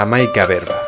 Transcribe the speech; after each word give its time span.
Amaika 0.00 0.46
berba. 0.48 0.80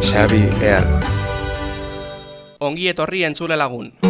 Xabi 0.00 0.46
Earl. 0.62 0.97
Ongi 2.78 2.90
etorri 2.92 3.24
entzule 3.26 3.56
lagun. 3.58 4.07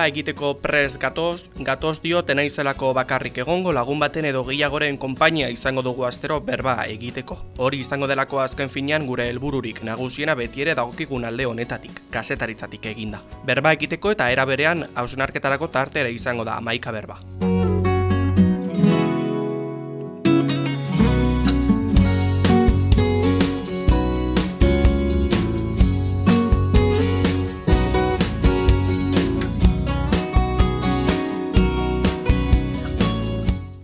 Berba 0.00 0.14
egiteko 0.14 0.50
prest 0.56 0.96
gatoz, 0.96 1.50
gatoz 1.60 1.98
dio 2.00 2.22
tenaizelako 2.24 2.94
bakarrik 2.96 3.36
egongo 3.42 3.74
lagun 3.76 4.00
baten 4.00 4.24
edo 4.24 4.40
gehiagoren 4.46 4.96
konpainia 4.96 5.50
izango 5.52 5.84
dugu 5.84 6.06
astero 6.08 6.38
berba 6.40 6.78
egiteko. 6.88 7.36
Hori 7.60 7.82
izango 7.84 8.08
delako 8.08 8.40
azken 8.40 8.72
finean 8.72 9.04
gure 9.04 9.28
helbururik 9.28 9.82
nagusiena 9.84 10.38
beti 10.40 10.64
ere 10.64 10.78
dagokigun 10.78 11.28
alde 11.28 11.44
honetatik, 11.52 12.00
kasetaritzatik 12.16 12.88
eginda. 12.94 13.20
Berba 13.44 13.76
egiteko 13.76 14.16
eta 14.16 14.32
era 14.32 14.48
berean 14.48 14.86
hausnarketarako 14.94 15.68
tartera 15.68 16.08
izango 16.08 16.48
da 16.48 16.56
amaika 16.56 16.96
berba. 16.96 17.20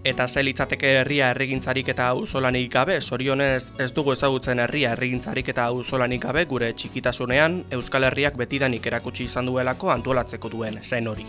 Eta 0.06 0.28
ze 0.28 0.42
litzateke 0.46 0.90
herria 1.00 1.32
errigintzarik 1.34 1.88
eta 1.90 2.06
auzolanik 2.12 2.70
gabe, 2.70 3.00
sorionez 3.00 3.72
ez 3.82 3.88
dugu 3.96 4.14
ezagutzen 4.14 4.62
herria 4.62 4.94
errigintzarik 4.94 5.50
eta 5.50 5.66
auzolanik 5.72 6.22
gabe 6.28 6.46
gure 6.46 6.70
txikitasunean 6.78 7.64
Euskal 7.74 8.06
Herriak 8.06 8.38
betidanik 8.38 8.86
erakutsi 8.86 9.26
izan 9.26 9.50
duelako 9.50 9.90
antolatzeko 9.98 10.58
duen 10.58 10.78
zen 10.84 11.10
hori. 11.10 11.26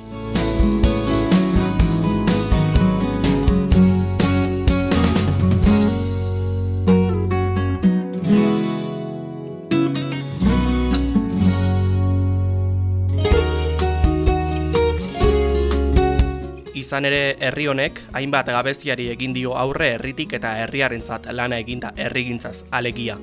Izan 16.88 17.04
ere 17.04 17.36
herri 17.44 17.66
honek 17.68 17.98
hainbat 18.16 18.48
gabestiari 18.56 19.10
egin 19.12 19.34
dio 19.36 19.58
aurre 19.60 19.90
herritik 19.98 20.38
eta 20.38 20.54
herriarentzat 20.62 21.26
lana 21.36 21.58
eginda 21.60 21.90
herrigintzaz 22.00 22.62
alegia. 22.72 23.18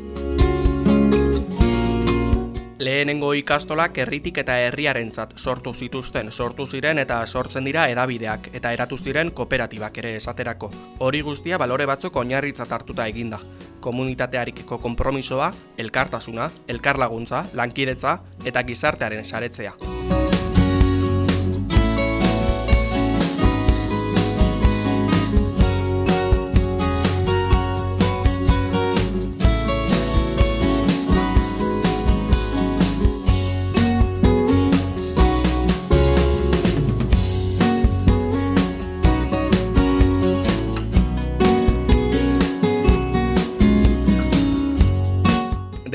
Lehenengo 2.85 3.31
ikastolak 3.33 3.97
herritik 4.05 4.43
eta 4.43 4.59
herriarentzat 4.67 5.33
sortu 5.39 5.73
zituzten, 5.73 6.29
sortu 6.31 6.67
ziren 6.67 7.01
eta 7.01 7.23
sortzen 7.25 7.65
dira 7.65 7.87
edabideak 7.89 8.51
eta 8.53 8.75
eratu 8.77 8.99
ziren 8.99 9.33
kooperatibak 9.33 9.97
ere 10.05 10.13
esaterako. 10.19 10.69
Hori 10.99 11.23
guztia 11.25 11.57
balore 11.57 11.87
batzuk 11.89 12.21
oinarritzat 12.21 12.77
hartuta 12.77 13.09
eginda. 13.09 13.41
Komunitatearikeko 13.81 14.77
konpromisoa, 14.85 15.55
elkartasuna, 15.79 16.51
elkarlaguntza, 16.69 17.47
lankidetza 17.55 18.19
eta 18.45 18.63
gizartearen 18.69 19.25
saretzea. 19.25 19.73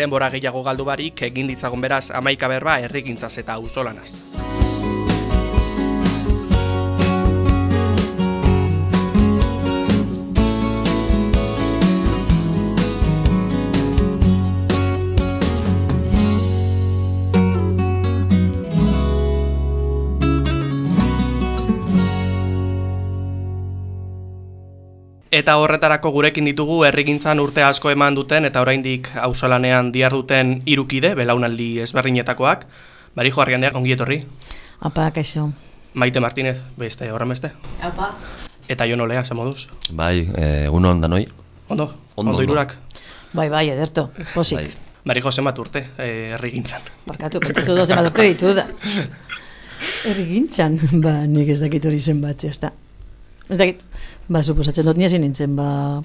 Denbora 0.09 0.31
gehiago 0.33 0.63
galdu 0.65 0.87
barik 0.87 1.21
egin 1.27 1.51
ditzagun 1.51 1.85
beraz 1.85 2.09
amaika 2.21 2.49
berba 2.49 2.79
herrigintzaz 2.81 3.35
eta 3.43 3.61
auzolanaz. 3.61 4.17
Eta 25.39 25.53
horretarako 25.55 26.09
gurekin 26.11 26.47
ditugu 26.49 26.81
herrigintzan 26.83 27.39
urte 27.39 27.63
asko 27.63 27.93
eman 27.93 28.15
duten 28.17 28.43
eta 28.49 28.59
oraindik 28.59 29.07
auzolanean 29.23 29.93
diharduten 29.93 30.57
hirukide 30.67 31.13
belaunaldi 31.15 31.67
ezberdinetakoak. 31.85 32.65
Barijo 33.15 33.39
Arriandeak 33.39 33.77
ongi 33.79 33.93
etorri. 33.95 34.17
Apa, 34.83 35.05
kaixo. 35.15 35.45
Maite 35.93 36.19
Martinez, 36.19 36.57
beste 36.77 37.07
horren 37.13 37.31
beste. 37.31 37.53
Apa. 37.87 38.09
Eta 38.67 38.87
jo 38.89 38.97
nolea, 38.99 39.23
ze 39.23 39.37
moduz. 39.37 39.69
Bai, 39.93 40.27
eh, 40.35 40.67
uno 40.69 40.91
onda 40.91 41.07
noi. 41.07 41.23
Ondo, 41.69 41.87
ondo, 42.15 42.31
Ondo, 42.31 42.43
irurak. 42.43 42.75
Bai, 43.31 43.47
bai, 43.49 43.69
ederto, 43.69 44.09
posik. 44.33 44.59
Bai. 44.59 44.67
Barijo 45.05 45.31
zenbat 45.31 45.59
urte 45.59 45.85
eh, 45.97 46.33
herrigintzan. 46.35 46.81
Barkatu, 47.07 47.39
pentsatu 47.39 47.79
dozen 47.79 47.95
bat 47.95 48.11
urte 48.11 48.27
ditu 48.27 48.53
da. 48.59 48.67
Errigintzan, 50.11 50.77
ba, 50.99 51.21
nik 51.31 51.55
ez 51.55 51.61
dakit 51.63 51.85
hori 51.85 51.99
zen 51.99 52.19
bat, 52.21 52.43
ez 52.43 52.57
da. 52.59 52.75
Ez 53.49 53.57
dakit, 53.57 53.81
ba, 54.29 54.43
suposatzen 54.45 54.85
dut 54.85 54.97
nien 54.99 55.15
nintzen, 55.21 55.55
ba, 55.57 56.01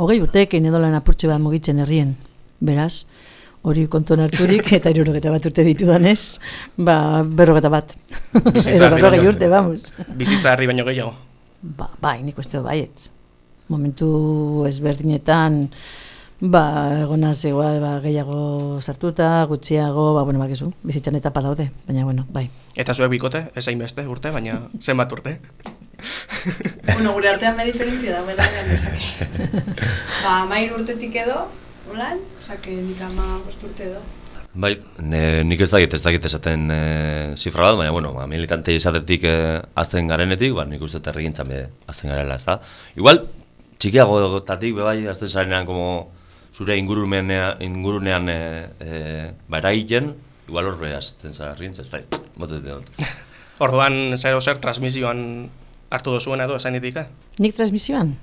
hogei 0.00 0.20
urteekin 0.22 0.64
edo 0.70 0.80
lan 0.80 0.96
apurtxo 0.96 1.28
bat 1.28 1.42
mugitzen 1.44 1.82
herrien, 1.84 2.14
beraz, 2.64 3.04
hori 3.68 3.84
kontuan 3.90 4.22
harturik, 4.24 4.70
eta 4.78 4.92
irurogeta 4.94 5.32
bat 5.34 5.44
urte 5.50 5.64
ditu 5.66 5.88
danez, 5.90 6.38
ba, 6.76 7.20
berrogeta 7.22 7.70
bat. 7.72 7.94
Bizitza 8.54 8.88
edo 8.88 9.00
baino- 9.10 9.28
urte, 9.28 9.48
vamos. 9.52 9.94
Bizitza 10.16 10.54
herri 10.54 10.70
baino 10.70 10.86
gehiago. 10.88 11.14
Ba, 11.60 11.90
bai, 12.00 12.20
nik 12.24 12.38
uste 12.38 12.56
dut 12.60 12.68
baietz. 12.68 13.10
Momentu 13.68 14.64
ezberdinetan, 14.70 15.66
ba, 16.40 16.62
egonaz 17.02 17.42
igual, 17.50 17.80
ba, 17.82 17.96
gehiago 18.00 18.78
sartuta, 18.80 19.42
gutxiago, 19.50 20.14
ba, 20.16 20.22
bueno, 20.24 20.40
bakizu, 20.40 20.70
bizitzan 20.86 21.18
etapa 21.20 21.42
daude, 21.44 21.68
baina, 21.86 22.06
bueno, 22.08 22.24
bai. 22.32 22.46
Eta 22.78 22.94
zuek 22.94 23.10
bikote, 23.18 23.50
ez 23.54 23.66
beste 23.76 24.06
urte, 24.08 24.32
baina 24.32 24.62
zenbat 24.80 25.12
urte. 25.12 25.40
Bueno, 26.94 27.12
gure 27.12 27.28
artean 27.28 27.56
me 27.56 27.66
diferentzia 27.66 28.18
da, 28.18 28.22
bera, 28.26 28.44
esake. 28.74 29.62
ba, 30.24 30.44
mair 30.50 30.72
urtetik 30.76 31.16
edo, 31.24 31.46
holan, 31.90 32.20
osake, 32.42 32.76
nik 32.82 33.00
ama 33.02 33.38
urte 33.46 33.88
edo. 33.90 34.02
Bai, 34.58 34.72
ne, 35.04 35.44
nik 35.44 35.60
ez 35.60 35.70
dakit, 35.70 35.92
ez 35.94 36.02
dakit 36.02 36.24
esaten 36.24 36.70
e, 36.72 36.78
zifra 37.36 37.68
bat, 37.68 37.76
baina, 37.82 37.92
bueno, 37.94 38.14
ba, 38.16 38.26
militante 38.30 38.74
izatetik 38.74 39.26
e, 39.28 39.34
azten 39.78 40.08
garenetik, 40.10 40.54
ba, 40.56 40.64
nik 40.66 40.82
uste 40.82 41.02
herrigintzan 41.04 41.50
be 41.50 41.60
azten 41.86 42.14
garela, 42.14 42.38
ez 42.40 42.46
da? 42.48 42.56
Igual, 42.98 43.22
txikiagotatik, 43.78 44.74
be 44.78 44.86
bai, 44.86 44.98
azten 45.10 45.30
zarenean, 45.30 45.68
como, 45.68 46.08
zure 46.56 46.78
ingurunean, 46.80 47.60
ingurunean 47.62 48.32
e, 48.32 48.40
e, 48.80 48.98
ba, 49.46 49.60
eragiten, 49.60 50.14
igual 50.48 50.72
hor 50.72 50.80
be 50.80 50.94
azten 50.96 51.36
zara 51.36 51.52
herrigintza, 51.52 51.84
ez 51.84 51.92
da, 51.92 52.22
bote 52.40 52.62
dut. 52.64 53.04
Orduan, 53.62 54.16
zer 54.16 54.38
zer 54.40 54.58
transmisioan 54.62 55.20
hartu 55.90 56.14
duzuen 56.14 56.40
edo 56.44 56.56
esan 56.56 56.76
ditik, 56.78 56.96
eh? 56.96 57.06
Nik 57.42 57.56
transmisioan? 57.56 58.14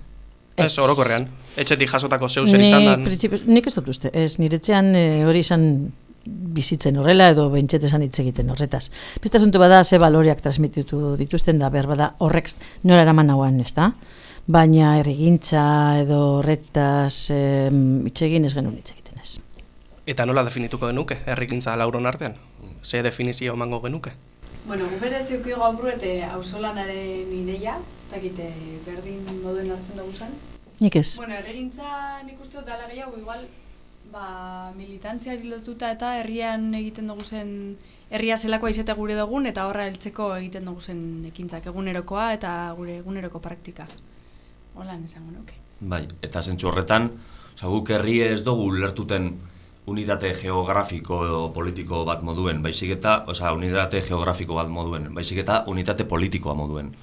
Ez, 0.55 0.71
orokorrean. 0.79 1.27
Etxetik 1.59 1.91
jasotako 1.91 2.29
zeu 2.29 2.45
zer 2.47 2.61
izan 2.63 2.85
dan. 2.85 3.05
nik 3.47 3.67
ez 3.67 3.73
dut 3.75 3.87
uste, 3.91 4.11
ez, 4.13 4.37
niretzean 4.39 4.93
e, 4.95 5.05
hori 5.27 5.41
izan 5.43 5.65
bizitzen 6.25 6.97
horrela 6.97 7.29
edo 7.33 7.49
behintzet 7.53 7.83
esan 7.85 8.05
hitz 8.05 8.17
egiten 8.23 8.49
horretaz. 8.49 8.87
Beste 9.21 9.37
asunto 9.37 9.59
bada 9.61 9.83
ze 9.83 9.99
baloreak 10.01 10.41
transmititu 10.41 11.15
dituzten 11.19 11.59
da 11.59 11.69
behar 11.69 11.87
bada 11.91 12.13
horrek 12.19 12.49
nora 12.83 13.03
eraman 13.05 13.27
nauan, 13.27 13.59
ez 13.61 13.73
da? 13.75 13.91
Baina 14.47 14.95
errigintza 14.99 15.65
edo 16.01 16.21
horretaz 16.39 17.29
hitz 17.29 18.21
egin 18.21 18.45
ez 18.45 18.53
genuen 18.53 18.77
hitz 18.77 18.91
egiten 18.93 19.21
ez. 19.21 19.37
Eta 20.05 20.25
nola 20.25 20.43
definituko 20.45 20.87
genuke, 20.87 21.19
herrikintza 21.25 21.75
lauron 21.77 22.05
artean? 22.05 22.37
Ze 22.81 23.03
definizio 23.03 23.53
emango 23.53 23.81
genuke? 23.81 24.13
Bueno, 24.65 24.87
gu 24.89 24.97
berez 24.97 25.27
eukio 25.35 25.59
gaur 25.61 25.91
eta 25.91 26.31
hausolanaren 26.33 27.29
ideia, 27.37 27.75
ez 27.77 28.07
dakite 28.09 28.47
berdin 28.85 29.21
moduen 29.43 29.69
hartzen 29.69 29.99
dugu 29.99 30.11
zen. 30.11 30.31
Nik 30.81 30.95
ez. 30.97 31.17
Bueno, 31.19 31.35
erregintza 31.37 32.23
nik 32.25 32.41
uste 32.41 32.57
dut 32.57 32.65
dala 32.65 32.87
gehiago, 32.89 33.13
igual, 33.21 33.43
ba, 34.11 34.71
militantziari 34.73 35.51
lotuta 35.51 35.91
eta 35.93 36.15
herrian 36.17 36.73
egiten 36.81 37.13
dugu 37.13 37.27
zen, 37.29 37.53
herria 38.09 38.39
zelakoa 38.41 38.73
izate 38.73 38.97
gure 38.97 39.13
dugun 39.19 39.45
eta 39.45 39.67
horra 39.69 39.85
heltzeko 39.85 40.31
egiten 40.39 40.65
dugu 40.65 40.81
zen 40.81 41.03
ekintzak 41.29 41.69
egunerokoa 41.69 42.31
eta 42.33 42.57
gure 42.79 42.97
eguneroko 43.03 43.43
praktika. 43.45 43.85
Hola, 44.73 44.97
esango 44.97 45.29
nuke. 45.29 45.61
Bai, 45.79 46.07
eta 46.25 46.41
zentsu 46.41 46.71
horretan, 46.71 47.11
guk 47.61 47.93
herri 47.93 48.17
ez 48.33 48.41
dugu 48.41 48.65
ulertuten 48.73 49.35
unitate 49.85 50.33
geografiko 50.33 51.51
politiko 51.53 52.03
bat 52.05 52.23
moduen, 52.25 52.61
baizik 52.63 52.95
eta, 52.97 53.19
oza, 53.29 53.53
unitate 53.53 54.01
geografiko 54.01 54.57
bat 54.57 54.69
moduen, 54.69 55.11
baizik 55.13 55.43
eta 55.43 55.63
unitate 55.69 56.07
politikoa 56.09 56.55
moduen. 56.57 56.95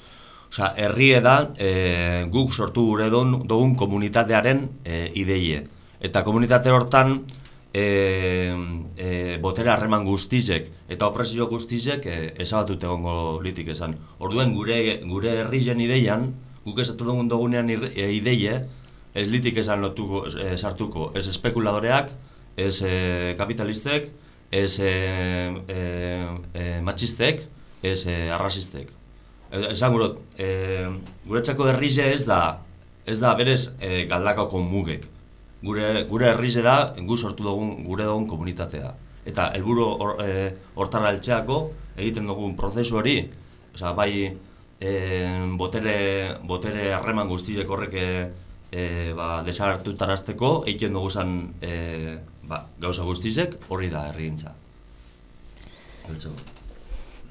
Osa, 0.53 0.75
herri 0.77 1.15
da 1.25 1.37
e, 1.57 2.27
guk 2.29 2.53
sortu 2.53 2.85
gure 2.91 3.07
dugun 3.09 3.77
komunitatearen 3.81 4.67
e, 4.85 5.07
ideie. 5.17 5.63
Eta 6.03 6.21
komunitate 6.27 6.75
hortan 6.75 7.23
e, 7.73 8.53
e, 8.97 9.39
botere 9.41 9.73
harreman 9.73 10.05
guztizek 10.05 10.69
eta 10.93 11.09
opresio 11.09 11.47
guztizek 11.49 12.05
e, 12.05 12.19
ezabatut 12.45 12.85
egongo 12.85 13.41
litik 13.41 13.73
esan. 13.73 13.97
Orduen 14.21 14.53
gure, 14.53 14.77
gure 15.09 15.39
herri 15.41 15.63
jen 15.65 15.81
ideian, 15.81 16.29
guk 16.67 16.83
esatu 16.85 17.09
dugun 17.09 17.33
dugunean 17.33 17.73
e, 17.73 18.11
ideie, 18.13 18.59
ez 19.15 19.29
litik 19.33 19.57
esan 19.63 19.81
lotuko, 19.81 20.27
e, 20.29 20.53
sartuko, 20.59 21.11
ez 21.17 21.25
espekuladoreak, 21.33 22.13
ez 22.57 22.83
e, 22.83 23.35
kapitalistek, 23.39 24.11
ez 24.53 24.79
e, 24.81 24.93
e, 25.69 25.79
e, 26.55 26.81
matxistek, 26.85 27.47
ez 27.83 28.05
e, 28.07 28.17
arrasistek. 28.31 28.93
Esan 29.53 29.93
gurot, 29.93 30.21
e, 30.41 30.87
guretzako 31.27 31.69
herrize 31.69 32.07
ez 32.13 32.25
da, 32.29 32.61
ez 33.05 33.19
da 33.21 33.35
berez 33.37 33.73
e, 33.81 34.05
galdakako 34.11 34.63
mugek. 34.65 35.09
Gure, 35.63 36.05
gure 36.11 36.31
herrize 36.33 36.63
da, 36.65 36.93
gu 36.99 37.17
sortu 37.17 37.45
dugun, 37.47 37.83
gure 37.87 38.07
dugun 38.09 38.27
komunitatea. 38.29 38.93
Eta 39.29 39.51
helburu 39.55 39.87
or, 39.87 40.17
e, 40.25 40.49
hortara 40.75 41.13
altxeako, 41.13 41.59
egiten 41.97 42.27
dugun 42.27 42.57
prozesu 42.59 42.99
hori, 42.99 43.17
oza, 43.75 43.93
bai 43.97 44.13
e, 44.27 44.93
botere, 45.59 45.97
botere 46.49 46.91
harreman 46.97 47.31
guztiek 47.31 47.69
horrek 47.71 47.97
e, 47.97 49.13
ba, 49.17 49.43
desartutarazteko, 49.47 50.53
egiten 50.67 50.97
dugu 50.97 51.11
zen 51.13 51.37
e, 51.61 51.73
ba, 52.53 52.63
gauza 52.81 53.07
guztizek, 53.09 53.57
hori 53.73 53.89
da 53.93 54.07
herriintza. 54.11 54.53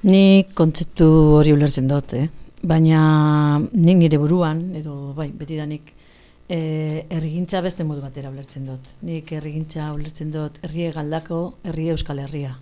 Ni 0.10 0.46
kontzeptu 0.58 1.08
hori 1.38 1.54
ulertzen 1.54 1.90
dut, 1.92 2.16
eh? 2.18 2.28
baina 2.62 3.02
nik 3.60 3.98
nire 3.98 4.20
buruan, 4.22 4.62
edo 4.78 5.14
bai, 5.18 5.30
betidanik, 5.34 5.94
e, 6.46 6.60
errigintza 7.10 7.62
beste 7.66 7.86
modu 7.88 8.04
batera 8.06 8.30
ulertzen 8.30 8.68
dut. 8.70 8.92
Nik 9.08 9.32
errigintza 9.38 9.92
ulertzen 9.96 10.34
dut 10.34 10.60
herrie 10.66 10.92
galdako, 10.94 11.42
herrie 11.66 11.96
euskal 11.96 12.22
herria. 12.22 12.54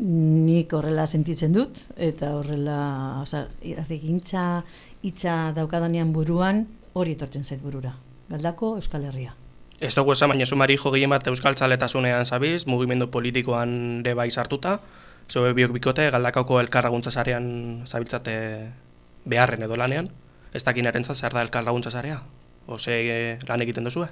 Nik 0.00 0.72
horrela 0.76 1.06
sentitzen 1.06 1.56
dut, 1.56 1.82
eta 1.96 2.34
horrela, 2.38 2.78
oza, 3.20 3.46
errigintza 3.60 4.62
hitza 5.04 5.36
daukadanean 5.56 6.12
buruan, 6.16 6.64
hori 6.96 7.16
etortzen 7.16 7.44
zait 7.44 7.60
burura. 7.64 7.94
Galdako 8.30 8.76
euskal 8.80 9.08
herria. 9.08 9.39
Ez 9.80 9.94
dugu 9.96 10.12
esan, 10.12 10.28
baina 10.28 10.46
sumari 10.46 10.76
jo 10.76 10.90
gehien 10.92 11.10
bat 11.10 11.26
euskal 11.26 11.56
txaletasunean 11.56 12.26
zabiz, 12.26 12.66
mugimendu 12.66 13.08
politikoan 13.10 14.02
de 14.04 14.12
bai 14.14 14.30
sartuta, 14.30 14.80
Zue 15.30 15.52
biok 15.54 15.70
bikote, 15.76 16.08
galdakauko 16.10 16.58
elkarraguntza 16.58 17.12
zarean 17.14 17.44
zabiltzate 17.86 18.32
beharren 19.30 19.62
edo 19.62 19.76
lanean. 19.78 20.08
Ez 20.50 20.64
dakin 20.66 20.88
erentzat 20.90 21.20
zer 21.20 21.36
da 21.36 21.44
elkarraguntza 21.46 21.92
zarea? 21.94 22.16
Ose 22.66 22.96
e, 22.98 23.18
lan 23.46 23.62
egiten 23.62 23.86
duzue? 23.86 24.08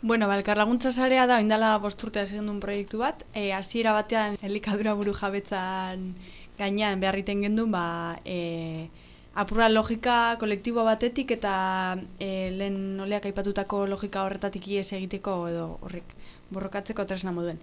Bueno, 0.00 0.28
ba, 0.28 0.38
elkarlaguntza 0.38 0.92
zarea 0.92 1.26
da, 1.28 1.36
oindala 1.42 1.74
bosturtea 1.82 2.24
egin 2.24 2.48
duen 2.48 2.62
proiektu 2.64 3.02
bat. 3.02 3.26
E, 3.34 3.50
hasiera 3.52 3.92
batean, 3.92 4.38
elikadura 4.40 4.96
buru 4.96 5.12
jabetzan 5.12 6.14
gainean 6.56 7.04
beharriten 7.04 7.44
gendun, 7.44 7.74
ba, 7.74 7.84
e, 8.24 8.88
apurra 9.34 9.68
logika 9.68 10.36
kolektibo 10.38 10.84
batetik 10.86 11.34
eta 11.36 11.96
e, 12.18 12.50
lehen 12.54 13.00
oleak 13.02 13.26
aipatutako 13.26 13.84
logika 13.90 14.24
horretatik 14.24 14.68
ies 14.68 14.92
egiteko 14.92 15.36
edo 15.50 15.66
horrek 15.82 16.14
borrokatzeko 16.54 17.04
tresna 17.04 17.32
moduen. 17.34 17.58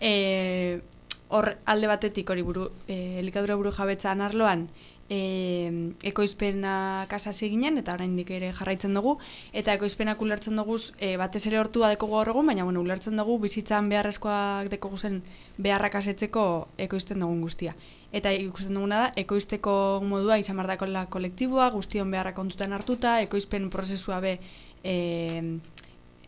E, 0.00 0.80
hor 1.28 1.56
alde 1.66 1.88
batetik 1.90 2.28
hori 2.30 2.44
buru, 2.46 2.70
e, 2.88 3.18
elikadura 3.20 3.56
buru 3.58 3.72
jabetzan 3.74 4.22
arloan, 4.24 4.68
e, 5.10 5.92
ekoizpena 6.06 7.06
kasasi 7.10 7.50
ginen, 7.52 7.78
eta 7.82 7.94
oraindik 7.94 8.30
ere 8.38 8.52
jarraitzen 8.54 8.94
dugu, 8.94 9.16
eta 9.52 9.74
ekoizpenak 9.74 10.22
ulertzen 10.22 10.56
dugu 10.56 10.78
e, 10.98 11.16
batez 11.20 11.46
ere 11.50 11.60
hortua 11.60 11.90
deko 11.94 12.08
gaur 12.14 12.32
egun, 12.32 12.46
baina 12.46 12.64
bueno, 12.64 12.80
ulertzen 12.80 13.18
dugu 13.18 13.38
bizitzan 13.42 13.90
beharrezkoak 13.92 14.70
deko 14.72 14.94
guzen 14.94 15.22
beharrak 15.58 16.00
asetzeko 16.02 16.68
ekoizten 16.88 17.20
dugun 17.20 17.42
guztia. 17.44 17.74
Eta 18.12 18.30
ikusten 18.32 18.76
duguna 18.78 18.98
da, 19.00 19.08
ekoizteko 19.18 20.00
modua 20.06 20.38
izan 20.38 20.56
bardako 20.60 20.86
la 20.86 21.06
kolektiboa, 21.10 21.70
guztion 21.74 22.10
beharrak 22.10 22.36
kontutan 22.38 22.72
hartuta, 22.72 23.20
ekoizpen 23.24 23.68
prozesua 23.70 24.20
be, 24.22 24.36
e, 24.84 25.58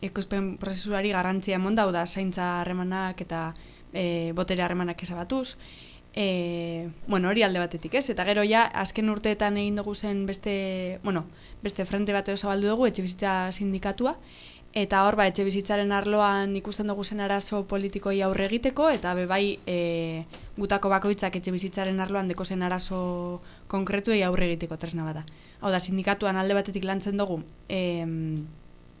ekoizpen 0.01 0.57
prozesuari 0.59 1.13
garantzia 1.15 1.55
emon 1.55 1.75
da, 1.75 2.05
zaintza 2.05 2.59
harremanak 2.61 3.21
eta 3.21 3.53
e, 3.93 4.31
botere 4.35 4.63
harremanak 4.63 5.01
esabatuz. 5.03 5.55
E, 6.15 6.89
bueno, 7.07 7.29
hori 7.29 7.43
alde 7.43 7.59
batetik, 7.59 7.93
ez? 7.95 8.09
Eta 8.09 8.25
gero 8.25 8.43
ja, 8.43 8.65
azken 8.65 9.09
urteetan 9.09 9.57
egin 9.57 9.75
dugu 9.77 9.95
zen 9.95 10.25
beste, 10.25 10.99
bueno, 11.03 11.25
beste 11.63 11.85
frente 11.85 12.13
bateo 12.13 12.37
zabaldu 12.37 12.67
dugu, 12.67 12.87
etxe 12.89 13.05
bizitza 13.05 13.51
sindikatua, 13.51 14.17
eta 14.73 15.01
hor, 15.07 15.15
ba, 15.17 15.25
etxe 15.29 15.43
bizitzaren 15.47 15.91
arloan 15.91 16.53
ikusten 16.59 16.87
dugu 16.87 17.03
zen 17.03 17.23
arazo 17.25 17.63
politikoi 17.67 18.21
aurre 18.21 18.45
egiteko, 18.45 18.89
eta 18.93 19.15
bebai 19.17 19.57
e, 19.65 20.25
gutako 20.57 20.91
bakoitzak 20.93 21.39
etxe 21.39 21.51
bizitzaren 21.51 21.99
arloan 21.99 22.29
deko 22.29 22.45
zen 22.45 22.61
arazo 22.61 23.41
konkretuei 23.67 24.21
aurre 24.23 24.51
egiteko 24.51 24.77
tresna 24.77 25.07
bada. 25.07 25.25
Hau 25.61 25.71
da, 25.73 25.79
sindikatuan 25.79 26.37
alde 26.37 26.53
batetik 26.53 26.85
lantzen 26.85 27.17
dugu, 27.17 27.41
e, 27.67 27.81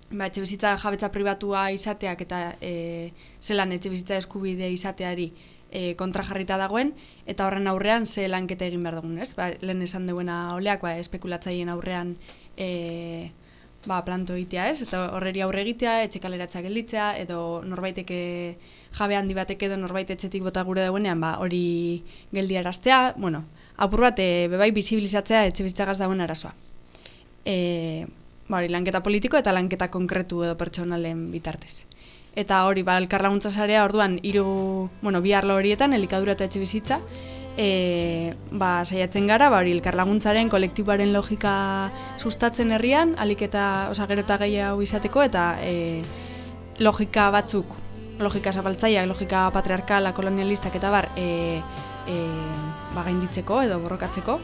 ba, 0.09 0.25
etxe 0.25 0.41
bizitza 0.41 0.73
jabetza 0.81 1.11
pribatua 1.13 1.69
izateak 1.75 2.25
eta 2.25 2.41
e, 2.61 3.11
zelan 3.41 3.71
etxe 3.75 3.93
bizitza 3.93 4.17
eskubide 4.17 4.71
izateari 4.73 5.29
e, 5.69 5.93
kontra 5.95 6.25
jarrita 6.25 6.57
dagoen, 6.57 6.95
eta 7.29 7.45
horren 7.45 7.69
aurrean 7.69 8.09
ze 8.09 8.27
lanketa 8.27 8.65
egin 8.65 8.83
behar 8.83 8.99
dugun, 8.99 9.19
ez? 9.21 9.35
Ba, 9.37 9.51
lehen 9.61 9.85
esan 9.85 10.09
duena 10.09 10.55
oleak, 10.55 10.81
ba, 10.81 10.95
espekulatzaien 10.97 11.69
aurrean 11.69 12.15
e, 12.57 13.29
ba, 13.89 14.03
planto 14.05 14.35
egitea, 14.37 14.69
ez? 14.69 14.83
Eta 14.85 15.07
horreri 15.17 15.41
aurre 15.41 15.63
egitea, 15.65 16.03
etxe 16.05 16.21
kaleratzak 16.21 16.67
gelditzea, 16.67 17.09
edo 17.23 17.39
norbaiteke 17.65 18.19
jabe 18.97 19.17
handi 19.17 19.35
batek 19.37 19.65
edo 19.67 19.77
norbait 19.81 20.09
etxetik 20.13 20.45
bota 20.45 20.63
gure 20.67 20.85
dauenean, 20.85 21.19
ba, 21.21 21.35
hori 21.41 22.03
geldiaraztea, 22.35 23.15
bueno, 23.17 23.43
apur 23.77 24.05
bat, 24.07 24.21
e, 24.21 24.47
bebai, 24.51 24.69
bizibilizatzea 24.75 25.45
etxe 25.49 25.65
bizitzagaz 25.65 25.97
dagoen 26.01 26.21
arazoa. 26.25 26.53
E, 27.45 28.05
ba, 28.47 28.61
hori, 28.61 28.69
lanketa 28.69 29.01
politiko 29.05 29.41
eta 29.41 29.53
lanketa 29.55 29.89
konkretu 29.93 30.43
edo 30.45 30.55
pertsonalen 30.59 31.29
bitartez. 31.33 31.85
Eta 32.37 32.63
hori, 32.69 32.85
ba, 32.85 32.99
elkarlaguntza 33.01 33.51
sarea 33.51 33.83
orduan, 33.83 34.19
hiru, 34.23 34.89
bueno, 35.01 35.21
bi 35.25 35.33
arlo 35.33 35.57
horietan, 35.57 35.97
elikadura 35.97 36.37
eta 36.37 36.45
etxe 36.45 36.61
bizitza, 36.61 37.01
e, 37.59 38.33
ba, 38.51 38.85
saiatzen 38.85 39.27
gara, 39.27 39.49
ba, 39.51 39.59
hori, 39.59 39.73
elkarlaguntzaren, 39.75 40.47
kolektiboaren 40.49 41.11
logika 41.11 41.91
sustatzen 42.17 42.71
herrian, 42.71 43.17
alik 43.19 43.43
eta, 43.49 43.89
osa, 43.91 44.07
gero 44.07 44.23
eta 44.23 44.37
gehiago 44.39 44.79
izateko, 44.85 45.25
eta 45.27 45.49
e, 45.59 45.73
logika 46.79 47.27
batzuk, 47.35 47.75
logika 48.23 48.53
zabaltzaiak, 48.55 49.09
logika 49.11 49.49
patriarkala, 49.51 50.13
kolonialistak 50.15 50.79
eta 50.79 50.93
bar, 50.93 51.09
e, 51.19 51.59
e, 52.07 52.21
ba, 52.95 53.03
gainditzeko 53.03 53.59
edo 53.67 53.81
borrokatzeko, 53.83 54.39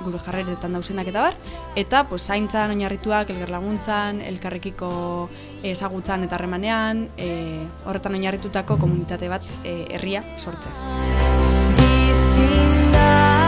gure 0.00 0.20
jarreretan 0.22 0.78
dauzenak 0.78 1.10
eta 1.10 1.24
bar, 1.26 1.38
eta 1.76 2.04
pues, 2.08 2.22
zaintzan, 2.22 2.70
oinarrituak, 2.76 3.34
elgerlaguntzan, 3.34 4.22
elkarrekiko 4.30 4.92
ezagutzan 5.74 6.28
eta 6.28 6.38
harremanean, 6.38 7.08
e, 7.18 7.32
horretan 7.82 8.14
oinarritutako 8.14 8.78
komunitate 8.78 9.28
bat 9.28 9.50
e, 9.64 9.74
herria 9.98 10.22
sortzen. 10.38 11.59
side 13.00 13.39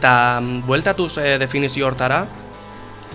Eta 0.00 0.40
mm, 0.40 0.62
bueltatuz 0.64 1.18
e, 1.20 1.36
definizio 1.38 1.84
hortara, 1.86 2.22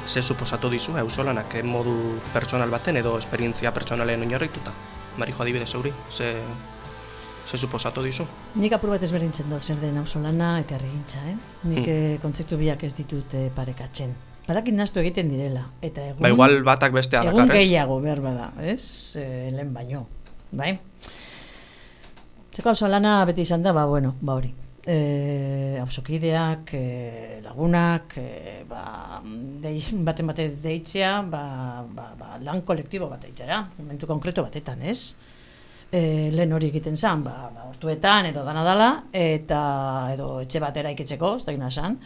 ze 0.06 0.22
suposatu 0.22 0.70
dizu 0.70 0.94
eusolanak 1.02 1.56
eh, 1.58 1.64
modu 1.66 1.96
pertsonal 2.34 2.70
baten 2.70 3.00
edo 3.02 3.16
esperientzia 3.18 3.72
pertsonalen 3.74 4.22
oinarrituta? 4.22 4.70
Marijo 5.18 5.42
adibidez 5.42 5.72
euri, 5.74 5.90
ze, 6.14 6.28
ze 7.50 7.58
suposatu 7.58 8.04
dizu? 8.06 8.28
Nik 8.62 8.76
apur 8.78 8.92
bat 8.94 9.02
ezberdintzen 9.02 9.50
dut 9.50 9.66
zer 9.66 9.80
den 9.82 9.98
ausolana 9.98 10.60
eta 10.62 10.76
herrigintza, 10.78 11.24
eh? 11.26 11.34
Nik 11.64 11.80
Hmm. 11.80 11.96
hmm. 11.96 12.20
kontzeptu 12.22 12.60
biak 12.62 12.84
ez 12.86 12.94
ditut 13.00 13.34
eh, 13.34 13.48
parekatzen. 13.56 14.14
Badakit 14.46 14.78
naztu 14.78 15.02
egiten 15.02 15.32
direla. 15.34 15.64
Eta 15.82 16.04
egun, 16.12 16.22
Ba 16.22 16.30
igual 16.30 16.60
batak 16.64 16.94
bestea 16.94 17.24
egun 17.24 17.48
dakar, 17.48 17.56
ez? 17.56 17.64
gehiago 17.64 17.98
behar 18.04 18.22
bada, 18.22 18.52
ez? 18.62 19.16
E, 19.18 19.50
lehen 19.58 19.74
baino, 19.74 20.04
bai? 20.52 20.76
Zeko 22.54 22.70
ausolana 22.76 23.26
beti 23.26 23.42
izan 23.42 23.64
da, 23.66 23.74
ba, 23.74 23.88
bueno, 23.90 24.14
ba 24.22 24.38
hori. 24.38 24.54
E, 24.86 25.80
auzokideak, 25.82 26.74
e, 26.78 27.40
lagunak, 27.42 28.18
e, 28.22 28.64
ba, 28.70 29.20
dei, 29.62 29.80
baten 30.06 30.28
bate 30.30 30.46
deitzea, 30.62 31.24
ba, 31.26 31.82
ba, 31.90 32.12
ba, 32.20 32.36
lan 32.46 32.62
kolektibo 32.62 33.08
bat 33.10 33.26
eitera, 33.26 33.64
momentu 33.80 34.06
konkreto 34.06 34.44
batetan, 34.46 34.84
ez? 34.86 35.16
E, 35.90 36.30
lehen 36.30 36.54
hori 36.54 36.70
egiten 36.70 36.98
zen, 36.98 37.24
ba, 37.26 37.50
ba, 37.50 37.66
hortuetan 37.72 38.30
edo 38.30 38.46
dana 38.46 38.62
dala, 38.68 38.90
eta 39.10 39.60
edo 40.14 40.30
etxe 40.44 40.62
batera 40.62 40.94
ikitzeko, 40.94 41.36
ez 41.40 41.48
da 41.48 41.56
gina 41.58 41.72
esan. 41.74 41.98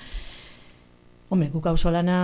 Hombre, 1.29 1.50
guk 1.51 1.67
ausolana 1.67 2.19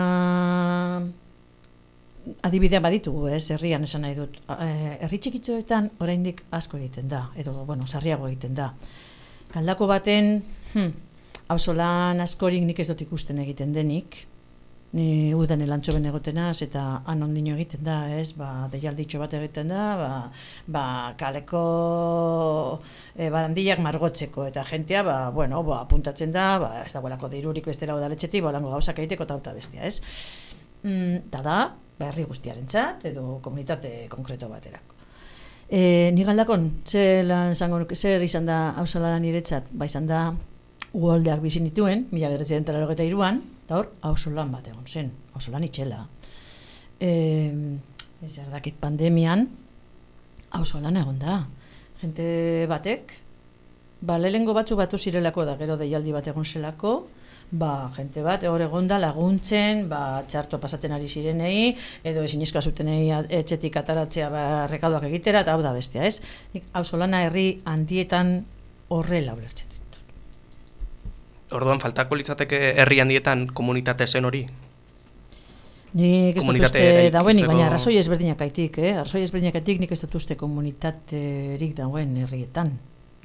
adibidea 2.47 2.79
baditugu, 2.81 3.27
ez, 3.35 3.43
herrian 3.53 3.83
esan 3.85 4.05
nahi 4.05 4.15
dut. 4.17 4.39
Eh, 4.55 4.95
herri 5.05 5.19
txikitxoetan 5.19 5.91
oraindik 6.01 6.45
asko 6.57 6.79
egiten 6.79 7.11
da, 7.11 7.25
edo, 7.37 7.57
bueno, 7.67 7.87
sarriago 7.87 8.31
egiten 8.31 8.55
da. 8.57 8.71
Galdako 9.55 9.87
baten, 9.87 10.41
hm, 10.73 10.89
auzolan 11.53 12.19
askorik 12.19 12.65
nik 12.67 12.79
ez 12.83 12.89
dut 12.89 13.05
ikusten 13.05 13.37
egiten 13.39 13.71
denik, 13.75 14.25
ni 14.95 15.33
udan 15.35 15.63
elantxoben 15.63 16.07
egotenaz 16.07 16.57
eta 16.63 16.81
han 17.07 17.23
ondino 17.23 17.53
egiten 17.55 17.83
da, 17.87 17.97
ez, 18.15 18.33
ba, 18.35 18.49
deialditxo 18.71 19.19
bat 19.19 19.35
egiten 19.39 19.71
da, 19.71 19.85
ba, 19.99 20.09
ba 20.71 20.83
kaleko 21.19 21.61
e, 23.15 23.29
barandillak 23.29 23.83
margotzeko 23.83 24.47
eta 24.51 24.63
jentea, 24.67 25.03
ba, 25.07 25.17
bueno, 25.35 25.63
ba, 25.67 25.81
apuntatzen 25.83 26.35
da, 26.35 26.47
ba, 26.59 26.71
ez 26.83 26.91
dagoelako 26.95 27.31
dirurik 27.31 27.71
bestela 27.71 27.95
udaletxetik, 27.95 28.43
ba, 28.43 28.55
lango 28.55 28.71
gauzak 28.75 28.99
egiteko 29.03 29.27
eta 29.27 29.55
bestia, 29.55 29.87
ez? 29.87 30.01
Mm, 30.83 31.29
da 31.31 31.43
da, 31.47 31.59
herri 32.09 32.27
guztiarentzat 32.27 33.07
edo 33.11 33.39
komunitate 33.43 33.95
konkreto 34.11 34.51
baterako. 34.51 34.94
E, 35.69 36.11
ni 36.13 36.23
galdakon, 36.23 36.67
zer 36.85 37.25
lan 37.25 37.53
nuke, 37.71 37.95
zer 37.95 38.21
izan 38.21 38.45
da 38.45 38.75
hausala 38.77 39.17
niretzat, 39.19 39.71
ba 39.71 39.85
izan 39.85 40.05
da 40.05 40.35
uholdeak 40.93 41.41
bizi 41.41 41.59
nituen, 41.59 42.05
mila 42.11 42.29
bederatziaren 42.29 42.91
eta 42.93 43.03
iruan, 43.03 43.41
eta 43.65 43.79
hor, 43.79 43.89
hausolan 44.01 44.51
bat 44.51 44.67
egon 44.67 44.85
zen, 44.85 45.11
hausolan 45.33 45.63
itxela. 45.63 46.05
E, 47.01 47.51
ez 48.23 48.39
dakit 48.51 48.77
pandemian, 48.79 49.47
hausolan 50.51 50.97
egon 50.97 51.17
da. 51.19 51.41
Jente 52.01 52.67
batek, 52.69 53.13
ba, 54.01 54.19
lehengo 54.19 54.53
batzu 54.53 54.75
batu 54.75 54.97
zirelako 54.97 55.45
da, 55.45 55.57
gero 55.57 55.77
deialdi 55.77 56.13
bat 56.13 56.27
egon 56.27 56.45
zelako, 56.45 57.07
ba, 57.51 57.91
jente 57.95 58.23
bat, 58.25 58.43
hor 58.49 58.61
egonda 58.65 58.97
laguntzen, 58.99 59.85
ba, 59.89 60.23
txarto 60.27 60.59
pasatzen 60.61 60.95
ari 60.95 61.07
zirenei, 61.07 61.75
edo 62.03 62.23
ezinezkoa 62.25 62.61
zutenei 62.61 63.11
etxetik 63.11 63.77
ataratzea 63.81 64.29
ba, 64.33 64.43
rekaduak 64.71 65.07
egitera, 65.09 65.45
eta 65.45 65.53
hau 65.53 65.61
da 65.63 65.73
bestia, 65.75 66.05
ez? 66.05 66.21
Nik 66.55 66.67
ausolana 66.73 67.23
herri 67.27 67.61
handietan 67.65 68.37
horrela 68.89 69.35
ulertzen 69.37 69.71
dut. 69.71 69.99
Orduan, 71.55 71.81
faltako 71.83 72.17
litzateke 72.19 72.61
herri 72.81 72.99
handietan 73.03 73.47
komunitate 73.53 74.07
zen 74.07 74.25
hori? 74.25 74.45
Nik 75.95 76.35
ez 76.35 76.43
dut 76.43 76.59
uste 76.59 76.81
dagoenik, 77.13 77.47
baina 77.47 77.69
arrazoi 77.69 77.95
ezberdinak 78.01 78.41
aitik, 78.43 78.81
eh? 78.83 78.97
Arrazoi 78.97 79.21
ezberdinak 79.23 79.61
aitik 79.61 79.79
nik 79.79 79.93
ez 79.95 80.01
dut 80.01 80.17
uste 80.19 80.35
komunitaterik 80.35 81.77
dagoen 81.77 82.17
herrietan. 82.25 82.73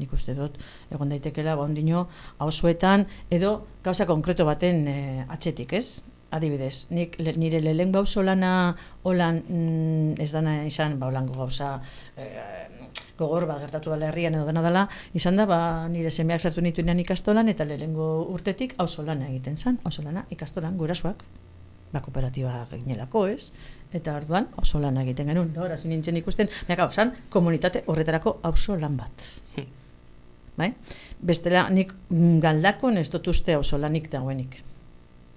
Nik 0.01 0.13
uste 0.17 0.35
dut, 0.37 0.57
egon 0.93 1.13
daitekela, 1.13 1.57
ba, 1.59 1.67
ondino, 1.69 2.07
hausuetan, 2.41 3.07
edo 3.31 3.53
gauza 3.85 4.07
konkreto 4.09 4.47
baten 4.49 4.87
eh, 4.89 5.27
atxetik, 5.29 5.75
ez? 5.77 6.03
Adibidez, 6.31 6.87
nik 6.95 7.17
le, 7.19 7.35
nire 7.43 7.59
lehen 7.61 7.91
gauzo 7.93 8.23
lana 8.23 8.77
holan 9.03 9.43
mm, 9.43 10.21
ez 10.23 10.31
dana 10.33 10.61
izan, 10.67 10.97
ba, 11.01 11.11
holango 11.11 11.35
gauza 11.43 11.75
eh, 12.17 12.69
gogor 13.19 13.49
bat 13.51 13.61
gertatu 13.61 13.93
dela 13.93 14.09
herrian 14.09 14.39
edo 14.39 14.47
dena 14.49 14.63
dela, 14.65 14.87
izan 15.19 15.37
da, 15.37 15.47
ba, 15.51 15.61
nire 15.93 16.15
semeak 16.15 16.41
sartu 16.41 16.65
nituenean 16.65 17.03
ikastolan, 17.03 17.51
eta 17.53 17.67
lehengo 17.69 18.09
urtetik 18.33 18.79
auzolana 18.79 19.29
egiten 19.29 19.59
zen, 19.59 19.81
auzolana 19.85 20.25
ikastolan 20.31 20.79
gurasoak 20.81 21.27
ba, 21.93 22.01
kooperatiba 22.01 22.55
ginelako, 22.71 23.27
ez? 23.31 23.51
Eta 23.93 24.15
orduan, 24.21 24.49
oso 24.63 24.81
lan 24.83 25.01
egiten 25.03 25.33
genuen, 25.33 25.53
da, 25.55 25.67
hori 25.67 25.91
nintzen 25.91 26.23
ikusten, 26.23 26.51
meka, 26.71 26.87
osan, 26.87 27.13
komunitate 27.31 27.85
horretarako 27.91 28.39
auzo 28.51 28.79
lan 28.79 28.97
bat. 29.01 29.29
bai? 30.61 30.71
Bestela, 31.21 31.67
nik 31.73 31.95
mm, 32.09 32.37
galdakon 32.45 33.01
ez 33.01 33.09
dut 33.13 33.27
uste 33.33 33.57
auzo 33.57 33.81
lanik 33.81 34.11
dagoenik, 34.13 34.61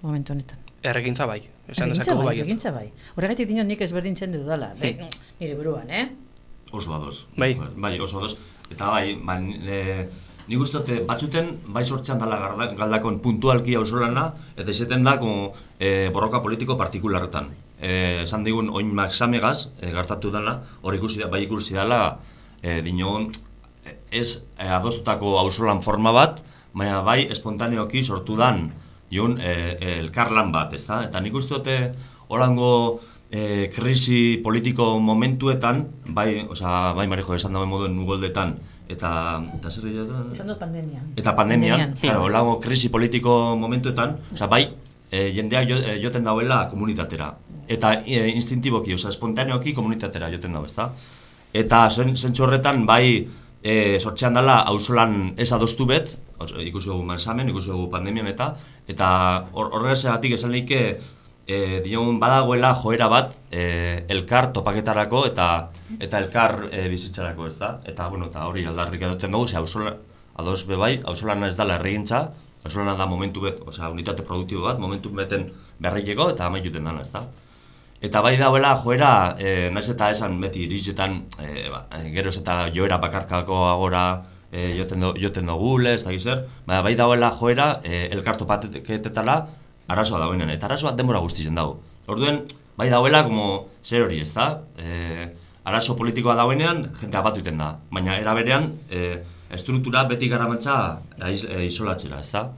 momentu 0.04 0.36
honetan. 0.36 0.60
Erregintza 0.84 1.26
bai, 1.30 1.40
esan 1.72 1.94
dezakegu 1.94 2.28
bai, 2.28 2.36
erregintza 2.36 2.74
bai. 2.76 2.90
Horregatik 3.16 3.48
dinot 3.48 3.70
nik 3.70 3.82
ezberdintzen 3.86 4.36
dudala, 4.36 4.74
bai, 4.80 4.98
nire 5.40 5.56
buruan, 5.56 5.90
eh? 5.90 6.10
Oso 6.74 6.96
ados. 6.96 7.28
Bai. 7.38 7.54
Bai, 7.78 8.00
oso 8.02 8.18
ados. 8.18 8.38
Eta 8.74 8.90
bai, 8.90 9.14
ba, 9.22 9.38
e, 9.38 10.08
nik 10.48 10.60
uste 10.60 10.80
dut, 10.80 10.90
eh, 10.90 11.04
batzuten 11.06 11.52
bai 11.70 11.84
sortzean 11.86 12.18
dala 12.20 12.40
galdakon 12.74 13.20
puntualki 13.22 13.76
ausolana, 13.78 14.32
eta 14.58 14.72
izaten 14.72 15.06
da 15.06 15.20
como, 15.20 15.54
e, 15.80 16.10
borroka 16.10 16.42
politiko 16.42 16.76
partikularretan. 16.78 17.52
E, 17.80 18.24
esan 18.24 18.44
digun, 18.44 18.72
oin 18.74 18.90
maxamegaz, 18.96 19.70
e, 19.80 19.92
gertatu 19.94 20.32
dela, 20.32 20.64
hor 20.82 20.98
ikusi 20.98 21.22
da, 21.22 21.28
bai 21.28 21.44
ikusi 21.46 21.78
dela, 21.78 22.20
e, 22.62 22.82
dinogon, 22.82 23.30
e, 23.30 23.53
ez 24.12 24.44
e, 24.58 24.68
adostutako 24.68 25.38
ausolan 25.40 25.82
forma 25.82 26.14
bat, 26.16 26.44
baina 26.74 27.02
bai 27.06 27.24
espontaneoki 27.32 28.04
sortu 28.04 28.38
dan, 28.38 28.72
diun, 29.10 29.38
e, 29.42 29.78
e, 29.80 29.98
elkarlan 30.02 30.52
bat, 30.54 30.74
ezta? 30.74 31.04
Eta 31.08 31.22
nik 31.22 31.36
uste 31.38 31.58
dute, 31.58 31.78
holango 32.34 33.02
e, 33.30 33.70
krisi 33.74 34.40
politiko 34.44 35.00
momentuetan, 35.00 35.88
bai, 36.14 36.46
osea, 36.50 36.94
bai 36.98 37.08
Marijo 37.10 37.36
esan 37.38 37.54
dauen 37.54 37.70
moduen 37.70 37.98
ugoldetan, 38.00 38.56
eta, 38.90 39.12
eta 39.58 39.72
zer 39.72 39.90
gehiago? 39.90 40.24
Izan 40.34 40.54
dut 40.54 40.62
pandemian. 40.62 41.14
Eta 41.18 41.36
pandemian, 41.38 41.80
Pandemian. 41.80 42.00
claro, 42.02 42.30
lago 42.30 42.60
krisi 42.64 42.90
politiko 42.94 43.56
momentuetan, 43.60 44.18
osea, 44.34 44.50
bai, 44.50 44.68
e, 45.10 45.30
jendeak 45.34 45.70
jo, 45.70 45.78
e, 45.82 45.98
joten 46.02 46.26
dauela 46.26 46.68
komunitatera. 46.72 47.34
Eta 47.70 47.96
e, 48.02 48.28
instintiboki, 48.34 48.94
osea, 48.98 49.14
espontaneoki 49.14 49.74
komunitatera 49.78 50.30
joten 50.34 50.58
dau, 50.58 50.66
ezta? 50.66 50.90
Eta 51.54 51.86
zen, 51.94 52.16
zentzu 52.18 52.48
horretan, 52.48 52.86
bai, 52.90 53.28
e, 53.64 54.00
sortzean 54.00 54.36
dela 54.36 54.60
auzolan 54.68 55.34
ez 55.40 55.50
adostu 55.56 55.88
bet, 55.90 56.14
ikusi 56.60 56.92
dugu 56.92 57.04
mansamen, 57.08 57.50
ikusi 57.50 57.72
dugu 57.72 57.90
pandemian 57.90 58.28
eta, 58.28 58.54
eta 58.88 59.10
hor- 59.54 59.72
horregatik 59.74 60.36
esan 60.36 60.52
lehike, 60.52 61.00
e, 61.48 61.82
diogun 61.84 62.20
badagoela 62.20 62.74
joera 62.76 63.08
bat 63.12 63.36
e, 63.52 64.06
elkar 64.12 64.52
topaketarako 64.56 65.26
eta 65.32 65.48
eta 66.00 66.20
elkar 66.20 66.68
e, 66.72 66.88
bizitzarako, 66.90 67.48
ez 67.48 67.58
da? 67.60 67.78
Eta, 67.86 68.08
bueno, 68.10 68.28
eta 68.32 68.48
hori 68.48 68.66
aldarrik 68.66 69.04
duten 69.06 69.32
dugu, 69.32 69.48
ze 69.48 69.58
auzola, 69.58 69.96
ados 70.36 70.64
be 70.68 70.76
bai, 70.76 71.00
auzolana 71.06 71.48
ez 71.48 71.58
dela 71.58 71.76
erregintza, 71.80 72.32
auzolana 72.64 72.96
da 72.98 73.06
momentu 73.06 73.42
bet, 73.42 73.60
osea, 73.68 73.90
unitate 73.94 74.24
produktibo 74.24 74.64
bat, 74.66 74.80
momentu 74.80 75.12
beten 75.14 75.52
berrileko 75.80 76.30
eta 76.34 76.48
amaituten 76.48 76.84
dana, 76.84 77.02
ez 77.02 77.12
da? 77.12 77.22
Eta 78.04 78.20
bai 78.20 78.34
dauela 78.36 78.74
joera, 78.84 79.34
e, 79.40 79.70
naiz 79.72 79.86
eta 79.94 80.10
esan 80.12 80.34
beti 80.42 80.66
irizetan, 80.66 81.22
e, 81.40 81.70
ba, 81.72 81.86
geroz 82.12 82.34
eta 82.42 82.66
joera 82.76 82.98
bakarkako 83.00 83.62
agora 83.70 84.02
e, 84.52 84.74
joten, 84.76 85.06
do, 85.06 85.14
joten 85.16 85.48
dugule, 85.48 85.94
ez 85.96 86.04
da 86.04 86.12
zer, 86.20 86.42
baina 86.68 86.82
bai 86.84 86.98
dauela 87.00 87.30
joera 87.32 87.80
e, 87.80 88.10
elkarto 88.12 88.44
pateketetala 88.50 89.38
arazoa 89.88 90.20
dagoenean, 90.20 90.52
eta 90.52 90.68
arazoa 90.68 90.92
denbora 91.00 91.22
guztizen 91.24 91.56
dago. 91.56 91.78
Orduen, 92.12 92.42
bai 92.76 92.90
dauela, 92.92 93.24
como, 93.24 93.70
zer 93.86 94.04
hori, 94.04 94.20
ez 94.20 94.34
da? 94.36 94.50
E, 94.76 95.30
arazo 95.64 95.96
politikoa 95.96 96.36
dagoenean, 96.36 96.90
jentea 97.00 97.22
bat 97.24 97.40
duten 97.40 97.64
da, 97.64 97.70
baina 97.90 98.18
era 98.20 98.34
berean, 98.36 98.68
e, 98.92 99.14
estruktura 99.56 100.04
beti 100.12 100.28
garamatza 100.28 100.76
aiz, 101.24 101.46
e, 101.48 101.64
isolatzera, 101.70 102.20
ez 102.20 102.36
da? 102.36 102.50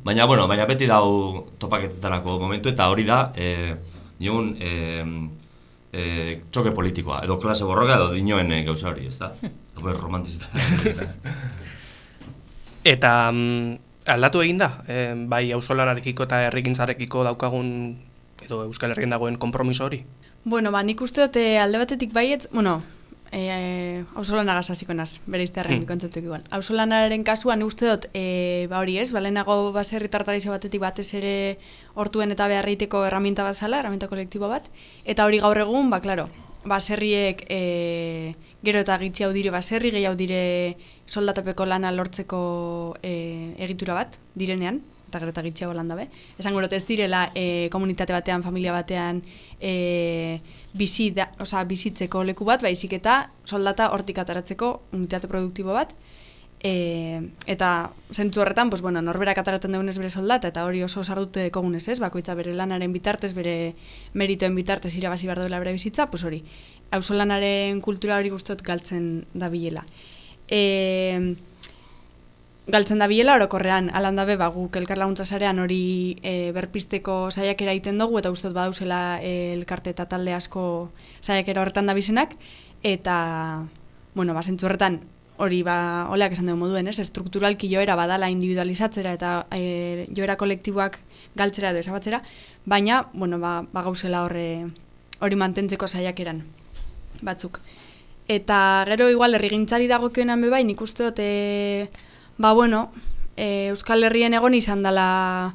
Baina, 0.00 0.24
bueno, 0.24 0.48
baina 0.48 0.64
beti 0.64 0.88
dau 0.88 1.44
topaketetarako 1.60 2.38
momentu, 2.40 2.72
eta 2.72 2.88
hori 2.88 3.04
da, 3.04 3.26
e, 3.36 3.74
digun, 4.20 4.56
e, 4.60 5.04
e, 5.92 6.02
txoke 6.50 6.72
politikoa, 6.74 7.22
edo 7.24 7.38
klase 7.42 7.64
borroka, 7.68 7.96
edo 7.98 8.12
dinoen 8.14 8.52
e, 8.52 8.62
gauza 8.66 8.88
hori, 8.90 9.06
ez 9.10 9.18
da? 9.18 9.32
Pues 9.80 9.98
romantizita. 9.98 10.46
Eta 12.94 13.10
mm, 13.32 13.76
aldatu 14.12 14.42
egin 14.44 14.58
da, 14.60 14.70
e, 14.86 15.14
bai 15.28 15.44
auzolanarekiko 15.56 16.22
eta 16.26 16.42
herrigintzarekiko 16.50 17.18
daukagun 17.24 17.68
edo 18.44 18.56
Euskal 18.66 18.92
Herrien 18.92 19.14
dagoen 19.14 19.38
konpromiso 19.40 19.86
hori? 19.86 20.02
Bueno, 20.44 20.68
ba, 20.74 20.82
nik 20.84 21.00
uste 21.00 21.24
dute 21.24 21.56
alde 21.56 21.80
batetik 21.80 22.12
baietz, 22.12 22.44
bueno, 22.52 22.82
e, 23.34 24.04
auzolanagaz 24.14 24.70
hasiko 24.70 24.94
naz, 24.94 25.18
bere 25.26 25.44
izterren 25.46 25.80
hmm. 25.80 25.88
kontzeptuk 25.88 26.24
igual. 26.24 26.44
Auzolanaren 26.54 27.24
kasuan 27.26 27.64
uste 27.66 27.88
dut, 27.90 28.06
e, 28.14 28.66
ba 28.70 28.80
hori 28.82 28.96
ez, 29.02 29.10
balenago 29.16 29.72
baserri 29.74 30.08
tartarizo 30.12 30.54
batetik 30.54 30.82
batez 30.84 31.08
ere 31.18 31.34
hortuen 31.98 32.32
eta 32.34 32.48
beharreiteko 32.50 33.04
erraminta 33.08 33.46
bat 33.46 33.58
zala, 33.58 33.82
erraminta 33.82 34.08
kolektibo 34.08 34.48
bat, 34.52 34.70
eta 35.04 35.26
hori 35.26 35.42
gaur 35.42 35.64
egun, 35.66 35.90
ba, 35.90 36.00
klaro, 36.04 36.28
baserriek 36.64 37.44
e, 37.50 38.34
gero 38.64 38.80
eta 38.80 38.96
gitzi 39.02 39.26
hau 39.26 39.32
dire 39.34 39.52
baserri, 39.52 39.92
gehi 39.92 40.06
hau 40.08 40.14
dire 40.16 40.76
soldatapeko 41.06 41.66
lana 41.68 41.92
lortzeko 41.92 42.96
e, 43.02 43.14
egitura 43.66 43.98
bat, 43.98 44.18
direnean, 44.34 44.80
eta 45.08 45.20
gero 45.22 45.34
eta 45.34 45.44
gitziago 45.46 45.74
lan 45.76 45.90
dabe. 45.90 46.08
Esan 46.38 46.56
gero, 46.56 46.70
ez 46.70 46.86
direla 46.88 47.28
e, 47.34 47.68
komunitate 47.70 48.14
batean, 48.16 48.42
familia 48.42 48.72
batean, 48.74 49.20
e, 49.60 50.40
bizi 50.74 51.10
da, 51.14 51.30
oza, 51.40 51.62
bizitzeko 51.64 52.24
leku 52.26 52.44
bat, 52.44 52.62
baizik 52.62 52.96
eta 52.98 53.30
soldata 53.46 53.92
hortik 53.94 54.18
ataratzeko 54.18 54.74
unitate 54.92 55.30
produktibo 55.30 55.72
bat. 55.76 55.94
E, 56.64 57.20
eta 57.46 57.90
zentzu 58.10 58.40
horretan, 58.40 58.70
pues, 58.72 58.80
bueno, 58.80 59.02
norberak 59.04 59.38
ataratzen 59.38 59.74
dugunez 59.76 59.98
bere 59.98 60.10
soldata, 60.10 60.48
eta 60.48 60.64
hori 60.64 60.80
oso 60.82 61.04
sardute 61.04 61.50
kogunez 61.52 61.84
ez, 61.92 61.98
bakoitza 62.00 62.34
bere 62.34 62.54
lanaren 62.56 62.92
bitartez, 62.92 63.34
bere 63.36 63.74
meritoen 64.14 64.56
bitartez 64.56 64.94
irabazi 64.96 65.28
behar 65.28 65.42
duela 65.44 65.60
bere 65.60 65.76
bizitza, 65.76 66.08
pues 66.10 66.24
hori, 66.24 66.40
hauso 66.90 67.14
lanaren 67.14 67.82
kultura 67.84 68.16
hori 68.16 68.32
guztot 68.32 68.64
galtzen 68.64 69.26
da 69.34 69.50
bilela. 69.52 69.84
E, 70.48 71.36
galtzen 72.66 72.98
da 72.98 73.06
biela 73.06 73.34
orokorrean 73.36 73.90
alandabe 73.92 74.36
ba 74.40 74.48
guk 74.48 74.76
elkar 74.76 74.98
laguntza 74.98 75.24
sarean 75.24 75.58
hori 75.60 76.16
e, 76.22 76.50
berpisteko 76.56 77.30
saiakera 77.30 77.72
egiten 77.76 77.98
dugu 78.00 78.18
eta 78.18 78.30
ustot 78.32 78.54
badauzela 78.56 79.20
e, 79.20 79.52
elkarte 79.52 79.92
eta 79.92 80.06
talde 80.08 80.32
asko 80.32 80.90
saiakera 81.20 81.60
horretan 81.60 81.86
da 81.86 81.94
bizenak 81.94 82.32
eta 82.82 83.66
bueno 84.14 84.32
ba 84.34 84.40
horretan 84.40 85.00
hori 85.36 85.62
ba 85.62 86.08
oleak 86.10 86.32
esan 86.32 86.46
dugu 86.46 86.58
moduen 86.58 86.88
ez? 86.88 86.98
Estrukturalki 86.98 87.68
joera 87.68 87.96
badala 87.96 88.30
individualizatzera 88.30 89.12
eta 89.12 89.46
e, 89.52 90.06
joera 90.16 90.36
kolektiboak 90.36 91.00
galtzera 91.36 91.70
edo 91.70 91.80
esabatzera 91.80 92.22
baina 92.64 93.08
bueno 93.12 93.38
ba, 93.38 93.66
ba 93.72 93.82
gauzela 93.82 94.24
horre 94.24 94.66
hori 95.20 95.36
mantentzeko 95.36 95.86
saiakeran 95.86 96.44
batzuk. 97.22 97.60
Eta 98.26 98.86
gero 98.88 99.10
igual 99.10 99.34
herrigintzari 99.34 99.86
dagokioenan 99.86 100.40
be 100.40 100.48
bai 100.48 100.64
nik 100.64 100.80
uste 100.80 101.10
dut 101.10 101.18
e, 101.20 101.88
Ba, 102.36 102.52
bueno, 102.52 102.90
e, 103.36 103.68
Euskal 103.70 104.02
Herrien 104.02 104.34
egon 104.34 104.56
izan 104.58 104.82
dela, 104.82 105.54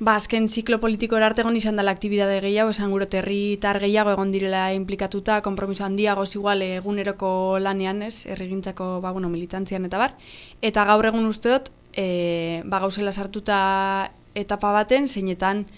ba, 0.00 0.16
azken 0.16 0.48
ziklo 0.48 0.80
politiko 0.82 1.14
erarte 1.14 1.44
egon 1.44 1.54
izan 1.54 1.78
dela 1.78 1.94
aktibidade 1.94 2.40
gehiago, 2.42 2.72
esan 2.74 2.90
gure 2.90 3.06
territar 3.06 3.78
gehiago 3.78 4.10
egon 4.16 4.32
direla 4.34 4.72
implikatuta, 4.74 5.38
kompromiso 5.46 5.84
handiago 5.86 6.24
igual 6.26 6.62
eguneroko 6.66 7.60
lanean, 7.62 8.02
ez, 8.02 8.26
errigintzako, 8.26 9.00
ba, 9.00 9.12
bueno, 9.12 9.30
militantzian 9.30 9.86
eta 9.86 10.02
bar. 10.02 10.16
Eta 10.60 10.84
gaur 10.90 11.06
egun 11.06 11.30
uste 11.30 11.54
dut, 11.54 11.70
e, 11.94 12.62
ba, 12.66 12.82
gauzela 12.82 13.12
sartuta 13.12 14.10
etapa 14.34 14.72
baten, 14.74 15.06
zeinetan 15.06 15.68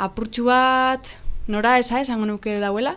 apurtxu 0.00 0.48
bat, 0.48 1.04
nora 1.48 1.76
esa, 1.78 2.00
esango 2.00 2.24
nuke 2.24 2.56
dauela, 2.64 2.96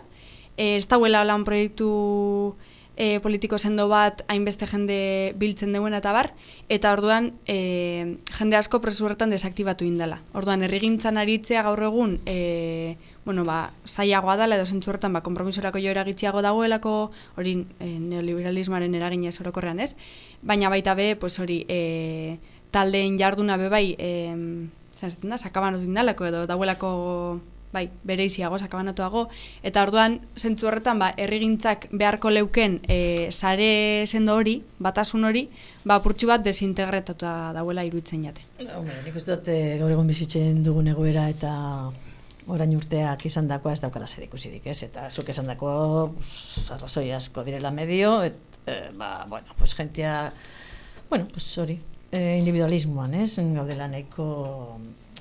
e, 0.56 0.78
ez 0.78 0.88
dauela 0.88 1.26
lan 1.28 1.44
proiektu 1.44 2.56
e, 2.96 3.20
politiko 3.20 3.58
sendo 3.58 3.88
bat 3.88 4.22
hainbeste 4.28 4.66
jende 4.70 5.34
biltzen 5.38 5.72
deuen 5.74 5.94
eta 5.94 6.12
bar, 6.14 6.30
eta 6.68 6.92
orduan 6.94 7.32
e, 7.46 8.18
jende 8.38 8.56
asko 8.56 8.80
presurretan 8.80 9.34
desaktibatu 9.34 9.84
indala. 9.84 10.20
Orduan, 10.34 10.62
errigintzan 10.66 11.18
aritzea 11.18 11.64
gaur 11.66 11.82
egun, 11.88 12.20
e, 12.26 12.96
bueno, 13.24 13.44
ba, 13.44 13.72
saiagoa 13.84 14.36
dela 14.36 14.58
edo 14.58 14.66
zentzu 14.66 14.92
horretan, 14.92 15.12
ba, 15.16 15.24
kompromisorako 15.26 15.82
joera 15.82 16.04
gitziago 16.04 16.42
dagoelako, 16.44 17.10
hori 17.36 17.56
e, 17.80 17.90
neoliberalismoaren 17.98 18.94
eragina 18.94 19.32
orokorrean 19.40 19.80
ez, 19.80 19.94
baina 20.42 20.68
baita 20.68 20.94
be, 20.94 21.14
pues 21.16 21.38
hori, 21.40 21.64
e, 21.68 22.38
taldeen 22.70 23.18
jarduna 23.18 23.56
be 23.56 23.70
bai, 23.72 23.86
e, 23.98 24.10
zaten 24.94 25.30
da, 25.30 25.38
sakaban 25.38 25.80
indalako 25.82 26.26
edo 26.30 26.46
dauelako 26.46 26.90
bai, 27.74 27.88
bere 28.06 28.24
iziago, 28.28 28.58
sakabanatuago, 28.62 29.26
eta 29.66 29.82
orduan, 29.82 30.20
zentzu 30.38 30.70
horretan, 30.70 31.02
ba, 31.02 31.10
errigintzak 31.20 31.88
beharko 31.92 32.30
leuken 32.30 32.78
e, 32.86 33.28
sare 33.34 34.06
sendo 34.06 34.38
hori, 34.38 34.60
batasun 34.78 35.26
hori, 35.26 35.48
ba, 35.82 35.98
purtsu 36.04 36.30
bat 36.30 36.44
desintegretatu 36.46 37.26
dauela 37.58 37.84
iruditzen 37.86 38.24
jate. 38.28 38.46
Hombre, 38.78 39.00
nik 39.04 39.18
uste 39.18 39.34
dut, 39.34 39.50
e, 39.50 39.76
gaur 39.80 39.92
egon 39.92 40.10
bizitzen 40.10 40.62
dugun 40.64 40.92
egoera 40.94 41.26
eta 41.32 41.54
orain 42.54 42.76
urteak 42.76 43.24
izan 43.26 43.48
dakoa 43.48 43.72
ez 43.72 43.80
daukala 43.82 44.06
zer 44.06 44.26
ikusirik, 44.26 44.66
ez? 44.68 44.82
Eta 44.86 45.08
zuk 45.10 45.30
esan 45.32 45.48
dako, 45.48 45.70
arrazoi 46.76 47.08
asko 47.16 47.44
direla 47.46 47.72
medio, 47.74 48.18
et, 48.22 48.60
e, 48.66 48.78
ba, 48.94 49.26
bueno, 49.28 49.56
pues 49.58 49.74
gentia, 49.74 50.30
bueno, 51.10 51.28
pues 51.32 51.48
hori, 51.58 51.78
e, 52.12 52.38
individualismoan, 52.38 53.18
ez? 53.24 53.36
Gaudela 53.56 53.88
nahiko 53.88 54.26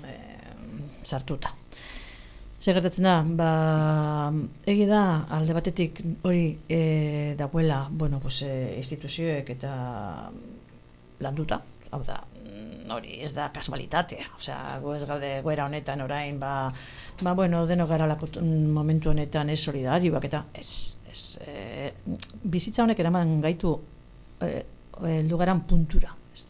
e, 0.05 0.15
sartuta. 1.03 1.55
Zer 2.63 2.78
gertatzen 2.78 3.04
da, 3.04 3.17
ba, 3.28 3.47
egi 4.71 4.86
da, 4.88 5.02
alde 5.36 5.52
batetik 5.52 5.97
hori 6.23 6.45
e, 6.71 7.36
dagoela, 7.36 7.89
bueno, 7.91 8.21
pues, 8.23 8.38
e, 8.47 8.54
instituzioek 8.78 9.49
eta 9.52 9.73
landuta, 11.26 11.58
hau 11.91 11.99
da, 12.08 12.21
mm, 12.23 12.88
hori 12.95 13.19
ez 13.26 13.34
da 13.36 13.49
kasualitatea, 13.52 14.30
osea, 14.38 14.78
gu 14.80 14.95
ez 14.95 15.04
gaude 15.10 15.34
goera 15.43 15.67
honetan 15.67 16.06
orain, 16.08 16.39
ba, 16.39 16.71
ba 17.19 17.34
bueno, 17.36 17.65
deno 17.67 17.84
gara 17.89 18.08
lako 18.08 18.32
momentu 18.80 19.12
honetan 19.12 19.52
ez 19.52 19.60
solidarioak 19.60 20.32
eta 20.32 20.45
ez, 20.56 20.69
ez, 21.12 21.21
e, 21.43 21.91
bizitza 22.47 22.86
honek 22.88 23.04
eraman 23.04 23.41
gaitu 23.43 23.76
e, 24.39 24.54
e, 25.04 25.17
lugaran 25.28 25.65
puntura, 25.67 26.15
ez? 26.32 26.47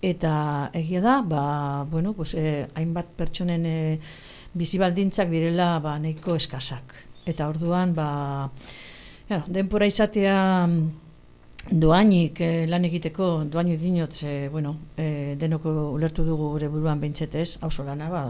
Eta 0.00 0.70
egia 0.72 1.04
da, 1.04 1.20
ba, 1.20 1.84
bueno, 1.84 2.14
pues, 2.16 2.32
e, 2.32 2.64
hainbat 2.80 3.12
pertsonen 3.20 3.68
e, 3.68 3.76
bizi 4.54 4.78
baldintzak 4.78 5.30
direla 5.30 5.78
ba 5.80 5.98
nahiko 5.98 6.36
eskasak. 6.38 6.94
Eta 7.26 7.48
orduan 7.48 7.94
ba 7.94 8.50
ja, 9.28 9.42
denpora 9.48 9.86
izatea 9.86 10.68
doainik 11.70 12.40
eh, 12.44 12.66
lan 12.68 12.84
egiteko 12.84 13.28
doainik 13.48 13.80
dinot 13.80 14.18
eh, 14.28 14.48
bueno, 14.52 14.74
eh, 15.00 15.34
denoko 15.40 15.72
ulertu 15.94 16.24
dugu 16.24 16.50
gure 16.52 16.68
buruan 16.68 17.00
beintzetez, 17.00 17.58
auzo 17.64 17.84
lana 17.84 18.10
ba 18.10 18.24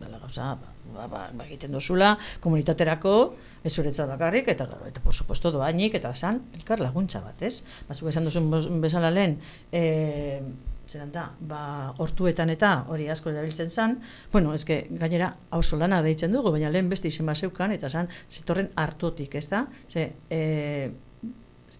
dela 0.00 0.18
gauza 0.20 0.54
ba, 0.60 1.06
ba, 1.08 1.28
ba, 1.32 1.44
egiten 1.46 1.72
dozula 1.72 2.16
komunitaterako 2.40 3.16
ez 3.64 3.72
uretzat 3.78 4.08
bakarrik 4.12 4.48
eta 4.52 4.68
eta 4.90 5.00
por 5.00 5.14
supuesto 5.14 5.50
doainik 5.50 5.94
eta 5.94 6.14
san 6.14 6.42
elkar 6.54 6.80
laguntza 6.84 7.24
bat, 7.24 7.42
ez? 7.42 7.64
Bazuk 7.88 8.12
esan 8.12 8.28
duzun 8.28 8.80
bezala 8.80 9.10
lehen 9.10 9.38
eh 9.72 10.40
zeran 10.86 11.10
da, 11.12 11.26
ba, 11.40 11.60
hortuetan 12.02 12.50
eta 12.54 12.72
hori 12.92 13.08
asko 13.10 13.32
erabiltzen 13.32 13.70
zen, 13.70 13.96
bueno, 14.32 14.54
ezke, 14.54 14.84
gainera, 15.00 15.32
hauso 15.50 15.78
lana 15.80 16.02
deitzen 16.02 16.32
dugu, 16.32 16.52
baina 16.54 16.70
lehen 16.70 16.88
beste 16.88 17.08
izen 17.08 17.32
zeukan, 17.34 17.72
eta 17.72 17.88
zan, 17.88 18.08
zitorren 18.30 18.70
hartotik, 18.76 19.34
ez 19.34 19.48
da? 19.50 19.66
Ze, 19.90 20.12
e, 20.30 20.90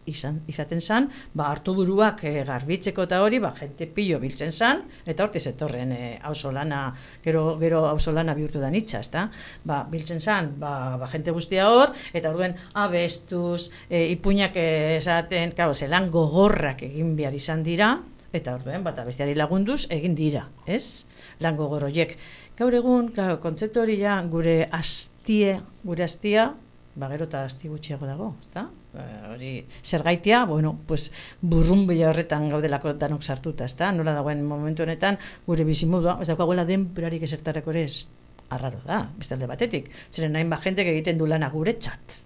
izan, 0.06 0.40
izaten 0.50 0.80
zen, 0.80 1.08
ba, 1.34 1.50
hartu 1.52 1.74
buruak 1.76 2.22
e, 2.26 2.32
garbitzeko 2.46 3.06
eta 3.06 3.20
hori, 3.22 3.38
ba, 3.42 3.52
jente 3.58 3.86
pillo 3.90 4.18
biltzen 4.22 4.52
zen, 4.52 4.82
eta 5.06 5.24
horti 5.24 5.40
zetorren 5.40 5.92
e, 5.92 6.00
hauso 6.26 6.52
lana, 6.54 6.88
gero, 7.24 7.44
gero 7.62 7.84
hauso 7.90 8.14
lana 8.14 8.34
bihurtu 8.34 8.62
da 8.62 8.70
nitsa, 8.70 9.02
ez 9.04 9.10
da? 9.14 9.26
Ba, 9.66 9.82
biltzen 9.90 10.20
zen, 10.20 10.54
ba, 10.62 10.96
ba, 11.00 11.10
jente 11.12 11.34
guztia 11.34 11.68
hor, 11.70 11.94
eta 12.12 12.34
orduen 12.34 12.58
abestuz, 12.74 13.70
e, 13.88 14.06
ipuñak 14.16 14.58
esaten, 14.98 15.54
kau, 15.56 15.72
zelan 15.74 16.10
gogorrak 16.10 16.86
egin 16.90 17.14
behar 17.18 17.34
izan 17.38 17.66
dira, 17.66 17.96
eta 18.32 18.54
orduen 18.54 18.84
bata 18.84 19.04
besteari 19.06 19.34
lagunduz 19.34 19.86
egin 19.90 20.14
dira, 20.18 20.48
ez? 20.66 21.06
Lango 21.40 21.68
goroiek. 21.68 22.16
Gaur 22.56 22.74
egun, 22.74 23.10
claro, 23.14 23.38
kontzeptu 23.40 23.82
hori 23.82 23.98
ja 24.00 24.16
gure 24.30 24.68
astie, 24.72 25.60
gure 25.84 26.04
astia, 26.04 26.50
ba 26.96 27.08
gero 27.12 27.28
ta 27.28 27.44
asti 27.44 27.68
gutxiago 27.68 28.08
dago, 28.08 28.34
ezta? 28.40 28.66
Eh, 28.96 29.22
hori 29.32 29.52
zergaitia, 29.84 30.44
bueno, 30.48 30.78
pues 30.86 31.10
burrun 31.40 31.84
horretan 31.88 32.48
gaudelako 32.48 32.94
danok 32.94 33.22
sartuta, 33.22 33.64
ezta? 33.64 33.92
Nola 33.92 34.14
dagoen 34.14 34.44
momentu 34.44 34.82
honetan 34.82 35.18
gure 35.46 35.64
bizimodua, 35.64 36.18
ez 36.20 36.28
daukagoela 36.28 36.64
denperarik 36.64 37.22
esertarako 37.22 37.72
ez. 37.72 38.06
Arraro 38.48 38.78
da, 38.86 39.10
beste 39.18 39.34
alde 39.34 39.46
batetik. 39.46 39.90
Zeren 40.10 40.32
nahin 40.32 40.48
ba 40.48 40.56
jente 40.56 40.82
egiten 40.82 41.18
du 41.18 41.26
lana 41.26 41.50
guretzat. 41.50 42.25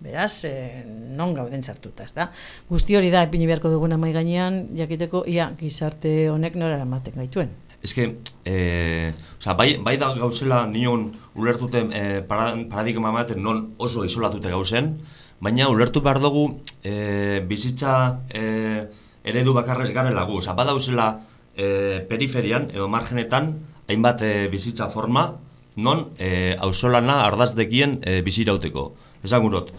Beraz, 0.00 0.44
e, 0.48 0.84
non 0.88 1.34
gauden 1.36 1.62
sartuta, 1.62 2.06
ezta? 2.08 2.30
Guzti 2.70 2.96
hori 2.96 3.10
da 3.12 3.26
ipini 3.26 3.44
beharko 3.46 3.68
duguna 3.68 3.98
mai 4.00 4.14
gainean, 4.16 4.62
jakiteko 4.76 5.26
ia 5.28 5.50
gizarte 5.58 6.30
honek 6.32 6.56
nora 6.56 6.80
ematen 6.80 7.18
gaituen. 7.20 7.50
Eske, 7.84 8.06
eh, 8.44 9.12
o 9.12 9.42
sea, 9.42 9.54
bai, 9.56 9.74
bai 9.76 9.96
da 10.00 10.10
gauzela 10.16 10.66
nion 10.68 11.10
ulertute 11.34 11.84
eh, 11.92 12.20
paradigma 12.24 13.12
ematen 13.12 13.42
non 13.44 13.74
oso 13.76 14.04
isolatute 14.04 14.52
gauzen, 14.52 14.94
baina 15.40 15.68
ulertu 15.68 16.00
behar 16.04 16.20
dugu 16.20 16.46
eh, 16.84 17.44
bizitza 17.48 18.20
eh, 18.28 18.88
eredu 19.24 19.52
bakarrez 19.56 19.90
garela 19.92 20.24
gu. 20.24 20.40
Osa, 20.40 20.56
badauzela 20.56 21.10
eh, 21.56 22.00
periferian 22.08 22.68
edo 22.72 22.88
margenetan 22.88 23.54
hainbat 23.88 24.22
eh, 24.22 24.48
bizitza 24.52 24.88
forma 24.88 25.38
non 25.76 26.10
eh, 26.18 26.56
ausolana 26.60 27.22
ardazdekien 27.24 28.00
eh, 28.02 28.20
bizirauteko. 28.24 28.90
Esan 29.24 29.44
gurot, 29.44 29.72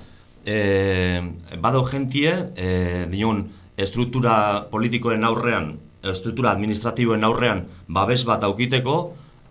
e, 0.46 1.22
badau 1.62 1.84
jentie, 1.88 2.34
e, 2.56 3.06
dinon, 3.12 3.46
estruktura 3.78 4.68
politikoen 4.72 5.24
aurrean, 5.26 5.74
estruktura 6.04 6.52
administratiboen 6.52 7.24
aurrean, 7.24 7.66
babes 7.88 8.24
bat 8.26 8.44
aukiteko, 8.48 8.98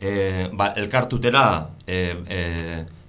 e, 0.01 0.49
ba, 0.53 0.73
elkartutera 0.81 1.45
e, 1.87 2.01
e, 2.27 2.41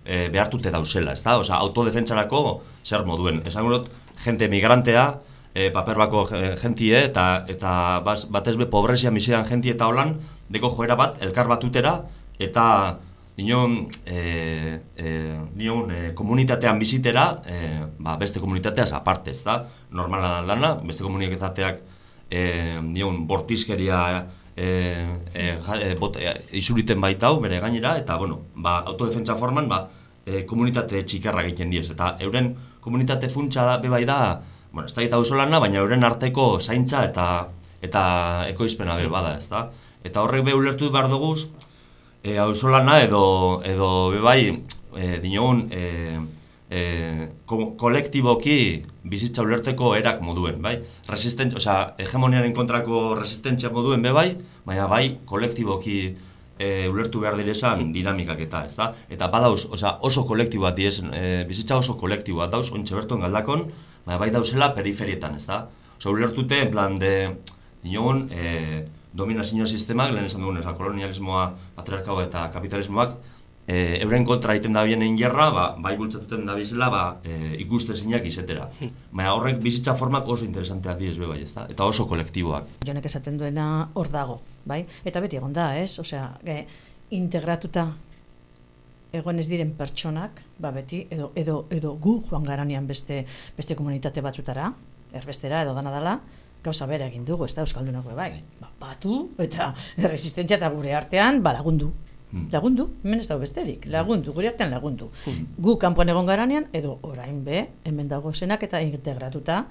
e, 0.05 0.29
behartute 0.29 0.71
dauzela, 0.73 1.15
ez 1.15 1.23
da? 1.23 1.37
Osa, 1.41 1.57
autodefentsarako 1.57 2.61
zer 2.85 3.05
moduen. 3.05 3.41
Esan 3.47 3.65
gurot, 3.67 3.89
jente 4.25 4.49
migrantea, 4.51 5.05
e, 5.53 5.69
paper 5.73 6.01
bako 6.05 6.25
jentie, 6.61 6.97
eta, 7.07 7.45
eta 7.51 8.01
batez 8.03 8.57
be 8.59 8.69
pobrezia 8.69 9.11
misian 9.11 9.47
jentie 9.47 9.75
eta 9.75 9.89
holan, 9.89 10.17
deko 10.51 10.71
joera 10.75 10.97
bat, 10.99 11.21
elkar 11.23 11.49
batutera, 11.51 12.01
eta 12.41 12.65
Nion, 13.41 13.87
e, 14.05 14.79
e, 14.95 15.11
nion 15.57 15.89
e, 15.91 16.13
komunitatean 16.17 16.79
bizitera, 16.79 17.25
e, 17.45 17.57
ba, 17.97 18.17
beste 18.21 18.39
komunitateaz 18.39 18.91
aparte, 18.93 19.33
ez 19.33 19.43
da? 19.43 19.57
Normala 19.91 20.41
dana, 20.45 20.75
beste 20.85 21.03
komunitateak 21.03 21.81
e, 22.29 22.43
nion, 22.85 23.25
bortizkeria 23.27 24.01
e, 24.55 24.67
e, 25.33 25.47
e, 25.57 25.95
bot, 25.99 26.19
e, 26.21 26.35
isuriten 26.59 27.01
baitau, 27.01 27.39
bere 27.41 27.59
gainera, 27.63 27.95
eta, 27.97 28.17
bueno, 28.21 28.41
ba, 28.55 28.79
autodefentsa 28.85 29.37
forman, 29.39 29.69
ba, 29.71 29.87
e, 30.25 30.43
komunitate 30.45 31.01
txikarra 31.01 31.43
egiten 31.47 31.73
diez, 31.73 31.89
eta 31.93 32.15
euren 32.21 32.53
komunitate 32.81 33.29
funtsa 33.29 33.65
da, 33.65 33.79
bebai 33.81 34.03
da, 34.05 34.19
bueno, 34.71 34.87
ez 34.87 34.95
da 34.95 35.03
eta 35.03 35.19
lana, 35.35 35.59
baina 35.59 35.79
euren 35.79 36.03
arteko 36.03 36.59
zaintza 36.59 37.03
eta 37.05 37.25
eta 37.81 38.45
ekoizpena 38.49 38.95
be 38.95 39.07
bada, 39.09 39.35
ez 39.37 39.49
da? 39.49 39.71
Eta 40.05 40.21
horrek 40.21 40.45
be 40.45 40.53
ulertu 40.53 40.91
behar 40.93 41.09
duguz, 41.09 41.49
e, 42.23 42.37
ausolana 42.37 43.01
edo 43.01 43.61
edo 43.65 44.11
bebai 44.11 44.63
e, 44.95 45.19
dinogun 45.23 45.67
e, 45.71 46.19
e, 46.71 46.81
ko, 47.45 47.73
kolektiboki 47.77 48.57
bizitza 49.03 49.43
ulertzeko 49.43 49.95
erak 49.97 50.21
moduen, 50.23 50.61
bai? 50.63 50.77
Resistent, 51.09 51.55
osea, 51.59 51.93
hegemoniaren 51.99 52.53
kontrako 52.55 53.11
resistentzia 53.19 53.71
moduen 53.73 54.03
bebai, 54.05 54.29
baina 54.65 54.87
bai 54.91 55.03
kolektiboki 55.27 55.97
e, 56.61 56.87
ulertu 56.91 57.23
behar 57.23 57.37
direzan 57.39 57.91
dinamikak 57.95 58.45
eta, 58.47 58.65
ez 58.69 58.77
da? 58.77 58.91
Eta 59.11 59.27
badauz, 59.33 59.65
osea, 59.73 59.97
oso 60.07 60.25
kolektiboa 60.29 60.71
diez, 60.77 60.99
e, 61.11 61.43
bizitza 61.49 61.79
oso 61.81 61.97
kolektiboa 61.99 62.47
dauz, 62.53 62.69
ontsa 62.71 62.95
berton 62.95 63.25
galdakon, 63.25 63.67
baina 64.05 64.21
bai 64.21 64.31
dauzela 64.33 64.71
periferietan, 64.77 65.35
ez 65.41 65.47
da? 65.49 65.65
Osea, 65.97 66.13
ulertute, 66.13 66.63
en 66.67 66.71
plan 66.73 66.97
de, 67.01 67.13
dinogun, 67.83 68.27
e, 68.31 68.85
dominazio 69.13 69.65
sistemak, 69.65 70.13
lehen 70.13 70.25
esan 70.25 70.41
dugun, 70.41 70.57
eza, 70.61 70.73
kolonialismoa, 70.77 71.45
patriarkao 71.75 72.21
eta 72.23 72.47
kapitalismoak, 72.53 73.15
e, 73.67 73.97
euren 74.01 74.25
kontra 74.25 74.55
egiten 74.55 74.75
da 74.75 74.83
bienen 74.87 75.17
gerra, 75.19 75.49
ba, 75.53 75.65
bai 75.79 75.95
bultzatuten 75.99 76.45
da 76.47 76.55
bizela, 76.57 76.89
ba, 76.93 77.01
e, 77.23 77.55
ikuste 77.63 77.95
zeinak 77.95 78.25
izetera. 78.27 78.69
Hmm. 78.79 78.93
Baina 79.11 79.33
horrek 79.37 79.59
bizitza 79.63 79.95
formak 79.99 80.27
oso 80.27 80.47
interesanteak 80.47 80.99
direz 80.99 81.17
be 81.19 81.29
bai, 81.29 81.41
ezta? 81.45 81.65
Eta 81.71 81.87
oso 81.87 82.07
kolektiboak. 82.09 82.69
Jonek 82.87 83.09
esaten 83.11 83.39
duena 83.41 83.67
hor 83.93 84.11
dago, 84.13 84.39
bai? 84.65 84.83
Eta 85.05 85.23
beti 85.23 85.41
egon 85.41 85.53
da, 85.53 85.71
ez? 85.79 85.99
Osea, 86.03 86.29
e, 86.45 86.63
integratuta 87.17 87.89
egon 89.11 89.39
ez 89.43 89.47
diren 89.51 89.73
pertsonak, 89.75 90.39
ba 90.63 90.71
beti, 90.71 91.03
edo, 91.11 91.31
edo, 91.35 91.65
edo 91.69 91.97
gu 91.99 92.21
joan 92.29 92.45
garanian 92.47 92.87
beste, 92.87 93.25
beste 93.57 93.75
komunitate 93.75 94.23
batzutara, 94.23 94.71
erbestera 95.19 95.65
edo 95.65 95.73
dana 95.75 95.91
dela, 95.91 96.19
gauza 96.63 96.87
bera 96.87 97.07
egin 97.09 97.25
dugu, 97.25 97.45
ez 97.45 97.55
da 97.55 97.65
Euskaldunak 97.65 98.07
bai. 98.15 98.31
Ba, 98.61 98.71
batu 98.79 99.31
eta 99.41 99.73
resistentzia 100.13 100.57
eta 100.57 100.69
gure 100.73 100.95
artean 100.95 101.41
ba, 101.43 101.53
lagundu. 101.57 101.91
Hmm. 102.31 102.47
Lagundu, 102.51 102.87
hemen 103.03 103.19
ez 103.19 103.27
dago 103.27 103.41
besterik, 103.43 103.85
lagundu, 103.91 104.31
gure 104.31 104.47
artean 104.47 104.71
lagundu. 104.71 105.09
Hmm. 105.25 105.47
Gu 105.59 105.75
kanpoan 105.77 106.13
egon 106.13 106.29
garanean, 106.29 106.69
edo 106.71 106.97
orain 107.03 107.41
be, 107.43 107.65
hemen 107.83 108.07
dago 108.07 108.31
zenak 108.31 108.63
eta 108.63 108.79
integratuta 108.81 109.65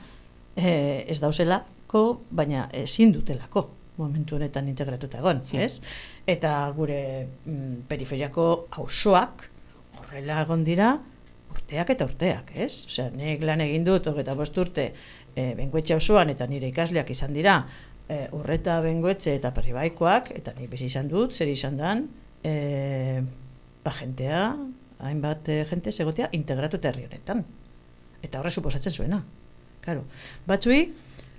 eh, 0.56 1.06
ez 1.08 1.20
dauzelako, 1.22 2.04
baina 2.30 2.68
ezin 2.76 3.14
dutelako 3.16 3.70
momentu 4.00 4.36
honetan 4.36 4.68
integratuta 4.68 5.20
egon, 5.20 5.42
hmm. 5.50 5.60
ez? 5.60 5.80
Eta 6.28 6.52
gure 6.76 7.00
mm, 7.44 7.86
periferiako 7.88 8.46
auzoak 8.80 9.48
horrela 10.00 10.40
egon 10.44 10.64
dira 10.64 10.94
urteak 11.50 11.92
eta 11.94 12.06
urteak, 12.06 12.52
ez? 12.54 12.84
Osea, 12.88 13.10
nik 13.14 13.42
lan 13.46 13.62
egin 13.64 13.84
dut, 13.86 14.06
eta 14.22 14.36
bost 14.38 14.56
urte, 14.62 14.90
e, 15.34 15.54
bengoetxe 15.58 15.96
osoan 15.96 16.30
eta 16.32 16.46
nire 16.46 16.68
ikasleak 16.70 17.10
izan 17.10 17.32
dira 17.36 17.60
e, 18.08 18.26
urreta 18.36 18.80
bengoetxe 18.84 19.36
eta 19.38 19.52
perribaikoak 19.56 20.32
eta 20.36 20.54
nik 20.58 20.70
bizi 20.70 20.90
izan 20.90 21.08
dut, 21.08 21.34
zer 21.34 21.48
izan 21.48 21.78
dan 21.80 22.06
e, 22.42 23.22
ba 23.84 23.94
jentea 24.00 24.56
hainbat 25.00 25.48
e, 25.48 25.62
jente 25.70 25.92
segotea 25.92 26.28
integratu 26.36 26.80
herri 26.82 27.06
honetan. 27.08 27.44
Eta 28.22 28.40
horre 28.40 28.50
suposatzen 28.50 28.92
zuena. 28.92 29.22
Claro. 29.80 30.04
batzui 30.46 30.90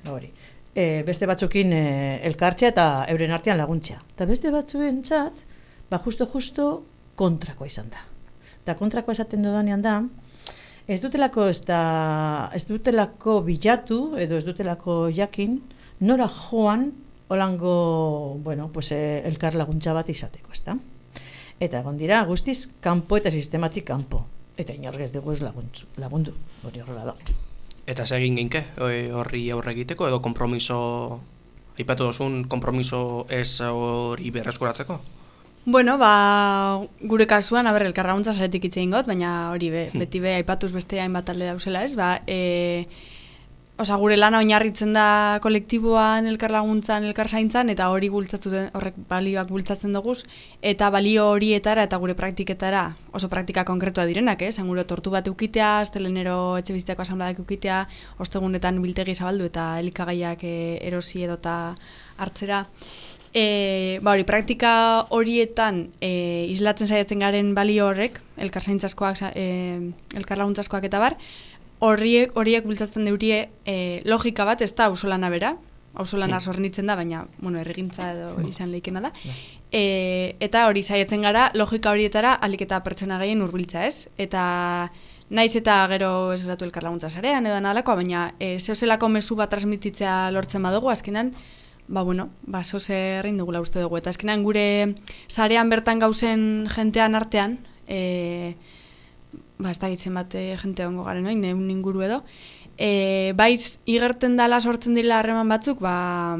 ba 0.04 0.15
hori 0.15 0.32
e, 0.75 1.04
beste 1.08 1.27
batzukin 1.30 1.73
e, 1.73 1.84
elkartzea 2.27 2.71
eta 2.71 2.88
euren 3.12 3.34
artean 3.36 3.60
laguntzea. 3.60 4.01
Eta 4.15 4.27
beste 4.30 4.51
batzuen 4.54 5.01
txat 5.04 5.45
ba 5.91 5.99
justo 5.99 6.27
justo 6.34 6.71
kontrakoa 7.19 7.67
izan 7.67 7.91
da. 7.91 8.06
Eta 8.62 8.75
kontrakoa 8.80 9.15
esaten 9.17 9.43
dudanean 9.43 9.82
da 9.82 9.99
Ez 10.88 11.00
dutelako 11.02 11.46
ez 11.52 11.62
da, 11.67 12.50
ez 12.54 12.65
dutelako 12.67 13.41
bilatu 13.46 14.15
edo 14.17 14.39
ez 14.39 14.46
dutelako 14.46 15.10
jakin 15.13 15.60
nora 16.02 16.28
joan 16.28 16.91
holango, 17.32 18.39
bueno, 18.44 18.70
pues 18.74 18.91
eh, 18.91 19.22
elkar 19.26 19.56
laguntza 19.56 19.94
bat 19.94 20.10
izateko, 20.10 20.52
ezta? 20.52 20.76
Eta 21.62 21.80
egon 21.80 21.96
dira 21.98 22.24
guztiz 22.28 22.74
kanpo 22.84 23.15
eta 23.15 23.32
sistematik 23.32 23.86
kanpo. 23.88 24.26
Eta 24.60 24.74
inorgez 24.76 25.13
dugu 25.13 25.32
ez 25.32 25.39
lagundu, 25.39 25.88
lagundu, 26.02 26.34
hori 26.67 26.82
horrela 26.82 27.06
da. 27.13 27.15
Eta 27.88 28.06
segin 28.06 28.36
ginke, 28.36 28.65
horri 28.78 29.46
aurre 29.54 29.72
egiteko 29.72 30.10
edo 30.10 30.20
kompromiso, 30.22 31.22
ipatu 31.80 32.10
dozun, 32.10 32.44
kompromiso 32.52 33.26
ez 33.30 33.62
hori 33.62 34.30
berreskuratzeko? 34.34 35.00
Bueno, 35.63 36.00
ba, 36.00 36.82
gure 37.02 37.28
kasuan, 37.28 37.67
aber, 37.67 37.84
elkarraguntza 37.86 38.34
zaretik 38.34 38.63
itzein 38.65 38.89
got, 38.89 39.06
baina 39.06 39.52
hori 39.54 39.69
be, 39.69 39.84
hmm. 39.91 40.02
beti 40.02 40.19
be, 40.24 40.34
aipatuz 40.39 40.71
beste 40.74 40.97
hainbat 41.00 41.28
talde 41.30 41.45
dauzela 41.45 41.84
ez, 41.86 41.93
ba, 41.93 42.15
e, 42.26 42.88
oza, 43.78 44.00
gure 44.02 44.17
lana 44.17 44.39
oinarritzen 44.41 44.95
da 44.97 45.38
kolektiboan 45.43 46.26
elkarlaguntzan, 46.32 47.06
elkarzaintzan, 47.12 47.69
eta 47.76 47.91
hori 47.93 48.10
bultzatu 48.10 48.50
den, 48.50 48.71
horrek 48.74 48.97
balioak 49.10 49.54
bultzatzen 49.54 49.93
dugu, 49.93 50.15
eta 50.65 50.89
balio 50.89 51.28
horietara 51.36 51.86
eta 51.86 52.02
gure 52.02 52.17
praktiketara, 52.17 52.88
oso 53.13 53.30
praktika 53.30 53.62
konkretua 53.62 54.08
direnak, 54.10 54.41
ez, 54.41 54.58
gure 54.65 54.88
tortu 54.89 55.13
bat 55.13 55.30
eukitea, 55.30 55.71
estelenero 55.86 56.58
etxe 56.58 56.74
biziteako 56.74 57.06
asamladak 57.06 57.45
eukitea, 57.45 57.84
ostegunetan 58.17 58.82
biltegi 58.82 59.13
zabaldu 59.13 59.45
eta 59.54 59.76
elikagaiak 59.86 60.41
e, 60.41 60.58
erosi 60.89 61.21
edota 61.30 61.76
hartzera, 62.17 62.65
E, 63.34 64.00
ba 64.04 64.12
hori, 64.12 64.26
praktika 64.28 65.08
horietan 65.15 65.86
e, 66.04 66.48
islatzen 66.52 66.89
saiatzen 66.89 67.24
garen 67.24 67.54
balio 67.56 67.88
horrek, 67.88 68.20
elkarzaintzaskoak, 68.44 69.22
e, 69.39 69.46
elkarlaguntzaskoak 70.20 70.89
eta 70.89 71.00
bar, 71.00 71.15
horiek, 71.80 72.36
horiek 72.36 72.65
bultzatzen 72.67 73.08
deurie 73.08 73.46
e, 73.65 74.02
logika 74.06 74.44
bat, 74.46 74.62
ez 74.62 74.74
da 74.76 74.89
ausolana 74.91 75.30
bera, 75.32 75.56
ausolana 75.96 76.39
hmm. 76.39 76.88
da, 76.88 76.96
baina, 76.96 77.26
bueno, 77.39 77.60
erregintza 77.60 78.12
edo 78.13 78.36
hmm. 78.36 78.50
izan 78.50 78.72
lehikena 78.72 79.02
da. 79.02 79.12
E, 79.72 80.36
eta 80.39 80.67
hori 80.67 80.84
saiatzen 80.84 81.22
gara, 81.22 81.50
logika 81.56 81.91
horietara 81.91 82.34
alik 82.34 82.62
eta 82.67 82.82
pertsona 82.84 83.20
gehien 83.20 83.41
urbiltza 83.41 83.86
ez, 83.88 84.08
eta 84.17 84.91
naiz 85.32 85.56
eta 85.56 85.88
gero 85.88 86.34
ez 86.34 86.44
gratu 86.44 86.67
elkarlaguntza 86.67 87.10
zarean 87.10 87.46
edo 87.48 87.60
nalako, 87.63 87.96
baina 87.96 88.34
e, 88.39 88.58
zehozelako 88.60 89.10
mesu 89.10 89.36
bat 89.39 89.50
transmititzea 89.50 90.32
lortzen 90.36 90.63
badugu, 90.63 90.91
azkenan, 90.91 91.34
ba, 91.91 92.04
bueno, 92.04 92.30
ba, 92.47 92.63
zoze 92.63 92.95
errein 93.19 93.38
dugula 93.38 93.62
uste 93.62 93.84
dugu. 93.84 93.99
Eta 93.99 94.10
eskenean 94.15 94.45
gure 94.47 94.95
sarean 95.27 95.69
bertan 95.69 95.99
gauzen 95.99 96.69
jentean 96.71 97.19
artean, 97.19 97.60
e, 97.86 98.56
ba, 99.60 99.73
ez 99.73 99.80
da 99.80 99.91
gitzen 99.91 100.15
bat 100.15 100.34
e, 100.39 100.56
jente 100.62 100.88
ongo 100.88 101.04
garen, 101.04 101.27
noin, 101.27 101.43
neun 101.43 101.67
inguru 101.69 102.01
edo, 102.08 102.23
e, 102.80 103.34
baiz 103.38 103.77
igerten 103.86 104.39
dala 104.39 104.62
sortzen 104.62 104.95
dila 104.95 105.19
harreman 105.19 105.51
batzuk, 105.51 105.84
ba, 105.84 106.39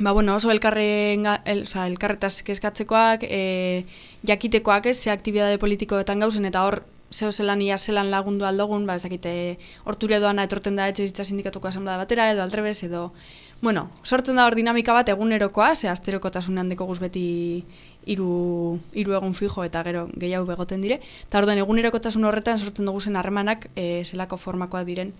ba, 0.00 0.12
bueno, 0.12 0.34
oso 0.34 0.50
elkarren, 0.50 1.30
el, 1.44 1.62
oza, 1.68 1.86
elkarretaz 1.86 2.40
kezkatzekoak, 2.42 3.28
e, 3.30 3.86
jakitekoak 4.26 4.90
ez, 4.90 4.98
ze 4.98 5.14
aktibidade 5.14 5.62
politikoetan 5.62 6.26
gauzen, 6.26 6.50
eta 6.50 6.66
hor, 6.66 6.82
zeo 7.10 7.32
zelan 7.32 7.62
ia 7.62 7.78
zelan 7.78 8.10
lagundu 8.10 8.46
aldogun, 8.46 8.86
ba, 8.86 8.96
ez 8.98 9.02
dakite, 9.06 9.32
horture 9.84 10.20
doana 10.22 10.44
etorten 10.46 10.76
da 10.78 10.86
etxe 10.90 11.06
bizitza 11.06 11.26
sindikatuko 11.26 11.70
asamblea 11.70 11.98
batera, 11.98 12.30
edo 12.34 12.42
aldrebez, 12.42 12.78
edo, 12.86 13.10
Bueno, 13.60 13.90
sortzen 14.04 14.38
da 14.40 14.46
hor 14.48 14.54
dinamika 14.56 14.94
bat 14.96 15.08
egunerokoa, 15.12 15.74
ze 15.76 15.88
asterokotasunan 15.92 16.70
deko 16.72 16.86
guz 16.88 16.98
beti 17.02 17.64
iru, 18.08 18.78
iru 18.96 19.12
egun 19.18 19.34
fijo 19.36 19.64
eta 19.66 19.82
gero 19.84 20.06
gehiago 20.16 20.46
begoten 20.48 20.80
dire. 20.80 21.00
Eta 21.26 21.42
orduan 21.42 21.60
egunerokotasun 21.60 22.24
horretan 22.24 22.58
sortzen 22.58 22.88
dugu 22.88 23.02
zen 23.04 23.20
harremanak 23.20 23.68
e, 23.76 24.02
zelako 24.06 24.38
formakoa 24.40 24.84
diren. 24.88 25.12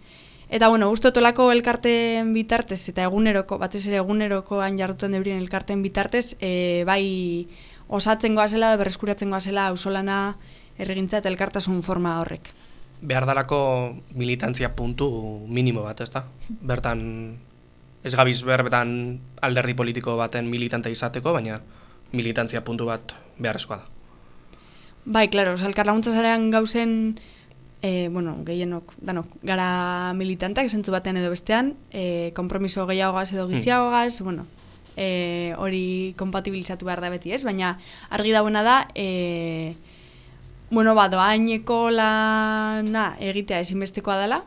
Eta 0.49 0.71
bueno, 0.73 0.89
uste 0.91 1.13
tolako 1.13 1.51
elkarteen 1.53 2.33
bitartez 2.35 2.81
eta 2.89 3.05
eguneroko, 3.05 3.59
batez 3.61 3.85
ere 3.87 4.01
egunerokoan 4.01 4.81
jarruten 4.81 5.13
deurien 5.13 5.39
elkarteen 5.39 5.85
bitartez, 5.85 6.35
e, 6.41 6.83
bai 6.89 7.47
osatzen 7.89 8.35
goazela, 8.35 8.73
berreskuratzen 8.81 9.31
goazela, 9.31 9.69
ausolana, 9.69 10.39
erregintza 10.79 11.21
eta 11.21 11.29
elkartasun 11.29 11.83
forma 11.83 12.21
horrek. 12.23 12.55
behar 13.01 13.25
dalako 13.25 13.97
militantzia 14.13 14.75
puntu 14.77 15.07
minimo 15.49 15.83
bat, 15.83 16.01
ez 16.01 16.11
da? 16.11 16.25
Bertan, 16.61 17.39
ez 18.05 18.15
gabiz 18.17 18.41
berbetan 18.45 19.21
alderdi 19.45 19.75
politiko 19.77 20.17
baten 20.17 20.49
militante 20.51 20.91
izateko, 20.91 21.35
baina 21.37 21.61
militantzia 22.13 22.63
puntu 22.65 22.89
bat 22.89 23.15
beharrezkoa 23.39 23.81
da. 23.81 23.89
Bai, 25.05 25.29
klaro, 25.33 25.57
salkar 25.57 25.89
laguntza 25.89 26.13
zarean 26.13 26.51
gauzen, 26.53 27.19
e, 27.83 28.09
bueno, 28.13 28.37
gehienok, 28.45 28.93
danok, 29.01 29.37
gara 29.43 30.13
militantak, 30.17 30.69
esentzu 30.69 30.93
batean 30.93 31.21
edo 31.21 31.31
bestean, 31.33 31.75
e, 31.91 32.33
kompromiso 32.37 32.87
gehiagogaz 32.87 33.31
edo 33.33 33.49
gitxiagogaz, 33.49 34.21
bueno, 34.21 34.45
e, 34.97 35.55
hori 35.57 36.15
kompatibilizatu 36.21 36.89
behar 36.89 37.01
da 37.01 37.13
beti 37.13 37.33
ez, 37.33 37.43
baina 37.49 37.79
argi 38.11 38.35
dauena 38.37 38.63
da, 38.63 38.77
e, 38.95 39.75
bueno, 40.71 40.95
ba, 40.95 41.09
doaineko 41.09 41.89
lana 41.91 43.15
egitea 43.19 43.65
ezinbestekoa 43.65 44.19
dela, 44.21 44.45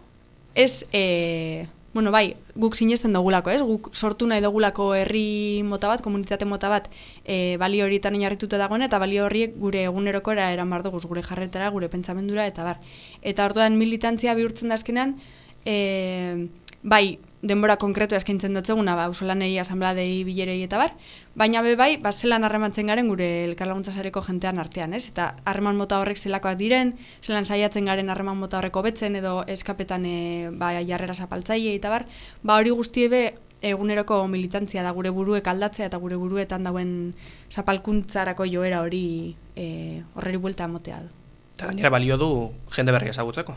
ez, 0.53 0.85
e, 0.93 1.65
bueno, 1.93 2.11
bai, 2.11 2.35
guk 2.55 2.75
sinesten 2.75 3.13
dugulako, 3.13 3.51
ez? 3.53 3.61
Guk 3.61 3.91
sortu 3.93 4.25
nahi 4.27 4.41
dugulako 4.41 4.93
herri 4.97 5.61
mota 5.63 5.91
bat, 5.91 6.01
komunitate 6.01 6.45
mota 6.49 6.69
bat, 6.69 6.89
e, 7.23 7.55
balio 7.61 7.85
horietan 7.85 8.17
inarrituta 8.17 8.57
dagoen 8.57 8.81
eta 8.81 8.97
balio 8.99 9.27
horiek 9.27 9.53
gure 9.61 9.83
egunerokora 9.85 10.49
eran 10.55 10.73
bar 10.73 10.81
dugu, 10.83 10.99
gure 11.05 11.21
jarretara, 11.21 11.69
gure 11.69 11.89
pentsamendura 11.93 12.47
eta 12.49 12.65
bar. 12.65 12.81
Eta 13.21 13.45
orduan 13.45 13.77
militantzia 13.77 14.33
bihurtzen 14.33 14.73
da 14.73 14.79
azkenean, 14.81 15.19
e, 15.65 16.49
bai, 16.81 17.19
denbora 17.43 17.75
konkretu 17.77 18.15
eskaintzen 18.15 18.55
dutzeguna, 18.55 18.95
ba, 18.95 19.09
usolanei, 19.11 19.51
asambladei, 19.59 20.23
bilerei 20.23 20.61
eta 20.63 20.79
bar, 20.79 20.93
baina 21.35 21.61
be 21.65 21.75
bai, 21.75 21.97
ba, 22.01 22.13
zelan 22.15 22.47
harremantzen 22.47 22.87
garen 22.87 23.09
gure 23.11 23.27
elkarlaguntza 23.49 23.91
sareko 23.91 24.23
jentean 24.23 24.61
artean, 24.63 24.95
ez? 24.95 25.03
Eta 25.11 25.33
harreman 25.43 25.75
mota 25.75 25.99
horrek 25.99 26.17
zelakoak 26.17 26.55
diren, 26.57 26.95
zelan 27.21 27.45
saiatzen 27.45 27.91
garen 27.91 28.09
harreman 28.09 28.39
mota 28.39 28.61
horreko 28.61 28.85
betzen 28.87 29.19
edo 29.19 29.41
eskapetan 29.51 30.07
e, 30.07 30.17
ba, 30.55 30.71
jarrera 30.87 31.13
zapaltzaile 31.13 31.75
eta 31.75 31.91
bar, 31.91 32.07
ba, 32.43 32.61
hori 32.61 32.71
guztie 32.71 33.09
be, 33.11 33.25
eguneroko 33.63 34.17
militantzia 34.27 34.83
da 34.83 34.91
gure 34.95 35.11
buruek 35.15 35.45
aldatzea 35.47 35.87
eta 35.87 35.99
gure 35.99 36.17
buruetan 36.19 36.65
dauen 36.67 37.13
zapalkuntzarako 37.51 38.47
joera 38.51 38.81
hori 38.83 39.35
e, 39.55 40.03
horreri 40.15 40.41
buelta 40.47 40.67
motea 40.67 40.99
du. 41.03 41.13
Eta 41.55 41.69
gainera 41.69 41.91
balio 41.93 42.17
du 42.19 42.29
jende 42.75 42.95
berri 42.95 43.11
ezagutzeko, 43.13 43.55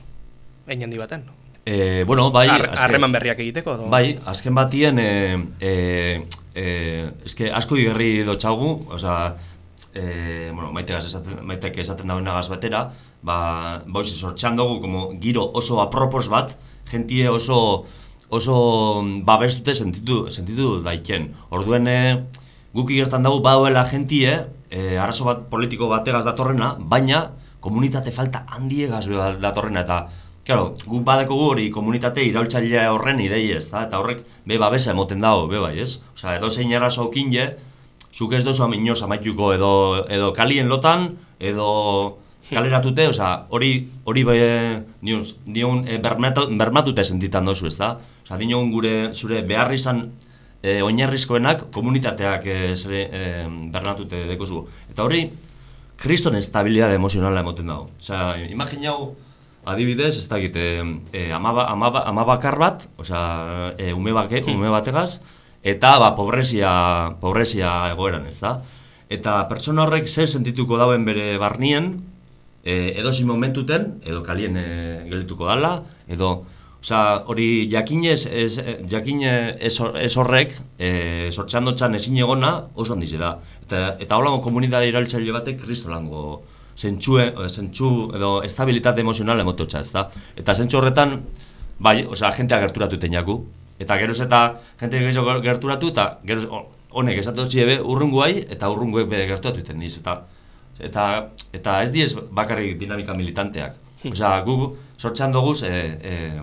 egin 0.69 0.87
handi 0.87 1.03
baten. 1.03 1.27
E, 1.67 2.05
bueno, 2.07 2.31
bai, 2.31 2.47
harreman 2.79 3.11
berriak 3.11 3.41
egiteko 3.43 3.73
edo? 3.75 3.89
Bai, 3.91 4.15
azken 4.31 4.55
batien 4.55 5.01
e, 5.03 5.11
e, 5.59 5.71
e, 6.55 6.67
eske 7.27 7.49
asko 7.51 7.75
digerri 7.75 8.23
dotxagu, 8.23 8.69
osea, 8.95 9.33
e, 9.91 10.05
bueno, 10.53 10.71
maitek 10.77 11.09
esaten, 11.09 11.41
maitek 11.49 11.81
esaten 11.83 12.07
dauen 12.07 12.23
nagaz 12.23 12.47
batera, 12.53 12.85
ba, 13.27 13.39
boiz, 13.83 14.13
sortxan 14.15 14.55
dugu 14.55 14.79
como 14.85 15.09
giro 15.19 15.43
oso 15.59 15.81
apropos 15.83 16.29
bat, 16.31 16.53
jentie 16.87 17.27
oso 17.29 17.59
oso 18.29 19.03
babestute 19.27 19.75
sentitu, 19.75 20.31
sentitu 20.31 20.77
daiken. 20.87 21.33
Orduen 21.51 21.91
e, 21.91 21.99
guk 22.79 22.93
igertan 22.95 23.27
dugu 23.27 23.43
badauela 23.43 23.83
jentie, 23.91 24.37
e, 24.71 25.01
arazo 25.03 25.27
bat 25.27 25.43
politiko 25.51 25.91
bategaz 25.91 26.23
datorrena, 26.31 26.77
baina 26.79 27.25
komunitate 27.59 28.15
falta 28.15 28.45
handiegaz 28.55 29.09
datorrena, 29.43 29.83
eta 29.83 29.99
Claro, 30.47 30.77
gu 30.87 31.01
badeko 31.03 31.35
gu 31.35 31.47
hori 31.51 31.65
komunitate 31.75 32.23
iraultzailea 32.23 32.85
horren 32.95 33.19
idei 33.19 33.49
ez, 33.57 33.65
da? 33.73 33.83
eta 33.89 33.99
horrek 33.99 34.21
be 34.47 34.59
babesa 34.63 34.93
emoten 34.93 35.25
dago, 35.25 35.49
be 35.51 35.59
bai, 35.59 35.73
ez? 35.83 35.97
Osa, 36.15 36.37
edo 36.37 36.51
zein 36.51 36.71
errazo 36.71 37.09
okin 37.09 37.33
je, 37.35 37.47
zuk 38.15 38.37
ez 38.39 38.45
dozu 38.47 38.63
aminoz 38.63 39.01
amaituko 39.03 39.51
edo, 39.57 39.73
edo 40.07 40.31
kalien 40.37 40.71
lotan, 40.71 41.09
edo 41.41 41.67
kaleratute, 42.47 43.09
osa, 43.11 43.33
hori 43.51 43.73
hori 44.07 44.23
be, 44.29 44.39
diun, 45.03 45.27
diun 45.51 45.83
e, 45.83 45.99
bermatute 45.99 47.03
sentitan 47.03 47.51
dozu, 47.51 47.67
ez 47.67 47.75
da? 47.83 47.97
Osa, 48.23 48.39
diun 48.39 48.71
gure, 48.71 48.95
zure 49.19 49.43
behar 49.43 49.75
izan 49.75 50.05
e, 50.63 50.79
oinarrizkoenak 50.87 51.73
komunitateak 51.75 52.47
e, 52.47 52.59
zere, 52.79 53.03
e, 53.11 53.37
bernatute 53.75 54.29
dekozu. 54.31 54.63
Eta 54.95 55.11
hori, 55.11 55.27
kriston 55.99 56.39
estabilidade 56.39 57.03
emozionala 57.03 57.43
emoten 57.43 57.75
dago. 57.75 57.91
Osa, 57.99 58.37
imaginau, 58.47 59.17
Adibidez, 59.67 60.15
ez 60.21 60.29
da 60.31 60.39
egite, 60.39 60.63
e, 61.11 61.33
amaba, 61.35 61.65
amaba, 61.67 62.05
amabakar 62.07 62.55
bat, 62.59 62.85
osea, 63.03 63.73
e, 63.75 63.91
ume, 63.93 64.13
bake, 64.15 64.45
hmm. 64.45 64.55
ume 64.55 64.71
bategaz, 64.71 65.19
eta 65.67 65.97
ba, 65.99 66.13
pobrezia, 66.15 66.71
pobrezia 67.19 67.73
egoeran, 67.91 68.29
ez 68.31 68.39
da? 68.45 68.61
Eta 69.11 69.41
pertsona 69.51 69.83
horrek 69.83 70.07
zer 70.07 70.31
sentituko 70.31 70.79
dauen 70.79 71.03
bere 71.07 71.35
barnien, 71.43 71.97
e, 72.63 72.95
edo 72.95 73.11
momentuten, 73.27 73.97
edo 74.07 74.23
kalien 74.23 74.57
e, 74.57 74.69
geldituko 75.11 75.51
dala, 75.51 75.83
edo, 76.07 76.47
osea, 76.79 77.25
hori 77.27 77.67
jakinez, 77.67 78.27
ez, 78.31 78.61
jakine 78.87 79.57
ez, 79.59 79.81
ez 79.83 80.17
horrek, 80.17 80.61
e, 80.79 81.31
sortxan 81.33 81.67
dutxan 81.67 81.99
ezin 81.99 82.23
egona, 82.23 82.69
oso 82.77 82.95
handiz 82.95 83.19
da. 83.19 83.41
Eta, 83.67 83.97
eta 83.99 84.17
holango 84.17 84.45
komunitate 84.47 84.95
iraltzaile 84.95 85.35
batek 85.35 85.59
kristolango, 85.67 86.45
zentsue, 86.77 87.33
zentsu 87.49 87.91
edo 88.15 88.43
estabilitate 88.45 89.01
emozionala 89.01 89.43
emototxa, 89.43 89.81
ez 89.81 89.91
da? 89.93 90.07
Eta 90.37 90.55
zentsu 90.55 90.79
horretan, 90.79 91.21
bai, 91.79 92.05
osea, 92.05 92.33
jentea 92.37 92.61
gerturatu 92.67 92.99
jaku. 93.01 93.45
Eta 93.79 93.99
geroz 94.01 94.21
eta 94.21 94.41
jente 94.81 94.99
gehiago 94.99 95.41
gerturatu, 95.45 95.89
eta 95.89 96.19
geroz 96.25 96.47
honek 96.97 97.19
esatu 97.21 97.45
dutzi 97.45 97.61
ebe 97.61 97.81
urrungu 97.81 98.23
eta 98.25 98.71
urrunguek 98.71 99.09
be 99.09 99.27
gerturatu 99.27 99.61
iten 99.61 99.81
diz. 99.81 99.99
Eta, 99.99 100.23
eta, 100.81 101.29
eta 101.53 101.83
ez 101.83 101.93
diez 101.93 102.15
bakarrik 102.15 102.79
dinamika 102.79 103.15
militanteak. 103.15 103.77
Hmm. 104.03 104.13
Osea, 104.13 104.41
gu 104.41 104.77
sortxean 104.99 105.33
dugu, 105.33 105.55
e, 105.65 105.73
e, 106.01 106.41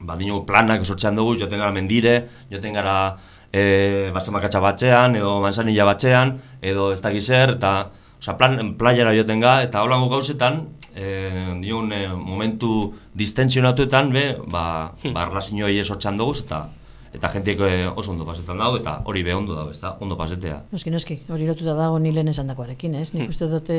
badinu 0.00 0.44
planak 0.46 0.84
sortxean 0.84 1.16
dugu, 1.16 1.36
joten 1.36 1.58
gara 1.58 1.72
mendire, 1.72 2.28
joten 2.50 2.72
gara 2.76 3.16
e, 3.52 4.10
basamakatxa 4.12 4.60
batzean, 4.60 5.16
edo 5.16 5.40
manzanilla 5.40 5.84
batzean, 5.84 6.38
edo 6.60 6.92
ez 6.92 7.00
da 7.00 7.12
gizer, 7.12 7.56
eta 7.56 7.72
Osa, 8.20 8.36
plan, 8.36 8.74
playera 8.76 9.14
joten 9.16 9.40
ga, 9.40 9.62
eta 9.64 9.80
holango 9.80 10.10
gauzetan, 10.12 10.66
e, 10.92 11.56
dion, 11.62 11.88
e, 11.92 12.02
momentu 12.12 12.92
distensionatuetan, 13.16 14.12
be, 14.12 14.24
ba, 14.44 14.92
hmm. 15.00 15.14
ba 15.16 15.24
erlazioa 15.24 15.72
esortxan 15.80 16.20
dugu, 16.20 16.36
eta 16.44 16.66
eta 17.10 17.26
jentieko 17.32 17.66
e, 17.66 17.86
oso 17.88 18.12
ondo 18.12 18.26
pasetan 18.28 18.60
dago, 18.60 18.76
eta 18.78 19.00
hori 19.08 19.24
be 19.26 19.32
ondo 19.34 19.56
dago, 19.56 19.72
ez 19.72 19.80
da, 19.82 19.96
ondo 20.04 20.18
pasetea. 20.20 20.60
Noski, 20.70 20.92
noski, 20.94 21.16
hori 21.32 21.48
lotuta 21.48 21.74
dago 21.74 21.98
ni 21.98 22.12
lehen 22.14 22.30
esan 22.30 22.52
dakoarekin, 22.52 22.94
ez? 23.00 23.08
Nik 23.14 23.24
hmm. 23.24 23.32
uste 23.32 23.48
dute 23.50 23.78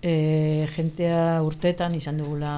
e, 0.00 0.14
jentea 0.76 1.42
urteetan 1.44 1.98
izan 1.98 2.22
dugula 2.22 2.54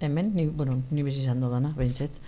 hemen, 0.00 0.34
ni, 0.34 0.46
bueno, 0.46 0.80
ni 0.90 1.04
bizi 1.06 1.22
izan 1.22 1.40
dudana, 1.40 1.72
behintzet, 1.78 2.18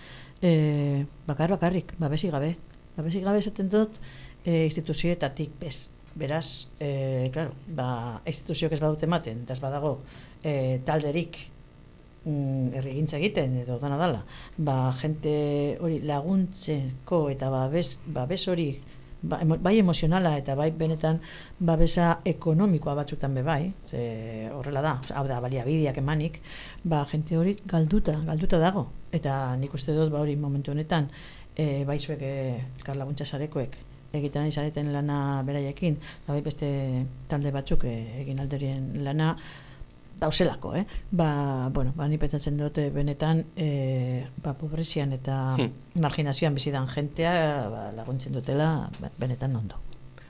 e, 0.40 1.04
bakar 1.26 1.52
bakarrik, 1.56 1.92
babesi 1.98 2.30
gabe. 2.32 2.54
Babesi 2.96 3.20
gabe 3.24 3.42
esaten 3.42 3.68
dut, 3.72 3.98
e, 4.44 4.64
instituzioetatik 4.70 5.58
bez, 5.60 5.91
Beraz, 6.14 6.70
e, 6.78 7.30
claro, 7.32 7.54
ba, 7.66 8.20
instituzioak 8.26 8.74
ez 8.76 8.80
badute 8.82 9.08
ematen, 9.08 9.44
eta 9.46 9.56
ez 9.56 9.62
badago 9.62 9.94
e, 10.44 10.80
talderik 10.84 11.38
mm, 12.24 12.72
errigintza 12.80 13.16
egiten, 13.18 13.56
edo 13.62 13.78
dana 13.80 13.96
dala, 14.00 14.24
ba, 14.58 14.76
jente 15.00 15.34
hori 15.80 16.02
laguntzeko 16.04 17.24
eta 17.32 17.48
babes, 17.52 18.02
babes 18.06 18.42
hori, 18.52 18.68
ba, 19.22 19.40
bai 19.44 19.78
emozionala 19.78 20.34
eta 20.38 20.54
bai 20.58 20.70
benetan 20.76 21.20
babesa 21.58 22.18
ekonomikoa 22.28 22.94
batzutan 23.00 23.34
be 23.34 23.42
bai, 23.46 23.72
ze 23.84 24.50
horrela 24.52 24.82
da, 24.84 24.96
hau 25.14 25.26
da, 25.28 25.40
baliabideak 25.40 26.02
emanik, 26.02 26.42
ba, 26.84 27.04
jente 27.10 27.38
hori 27.38 27.56
galduta, 27.64 28.18
galduta 28.26 28.58
dago. 28.58 28.88
Eta 29.12 29.56
nik 29.56 29.74
uste 29.74 29.96
dut, 29.96 30.12
ba, 30.12 30.20
hori 30.20 30.36
momentu 30.36 30.72
honetan, 30.76 31.08
e, 31.56 31.84
bai 31.88 31.98
zuek, 31.98 32.22
e, 32.22 32.92
laguntza 32.92 33.24
sarekoek, 33.24 33.80
egiten 34.12 34.46
izareten 34.46 34.92
lana 34.92 35.42
beraiekin, 35.46 35.98
da 36.26 36.32
bai 36.34 36.42
beste 36.44 36.70
talde 37.28 37.52
batzuk 37.54 37.84
eh, 37.88 38.22
egin 38.22 38.40
alderien 38.40 38.90
lana 39.04 39.34
dauselako, 40.22 40.74
eh? 40.76 40.84
Ba, 41.10 41.68
bueno, 41.74 41.92
ba, 41.96 42.06
ni 42.08 42.18
pentsatzen 42.18 42.56
dute 42.56 42.88
benetan 42.94 43.42
e, 43.56 44.24
ba, 44.42 44.54
pobrezian 44.54 45.12
eta 45.16 45.38
hmm. 45.56 45.96
marginazioan 46.02 46.54
bizidan 46.54 46.86
jentea 46.88 47.32
ba, 47.72 47.88
laguntzen 47.96 48.36
dutela 48.36 48.68
ba, 49.00 49.10
benetan 49.18 49.56
ondo. 49.58 49.80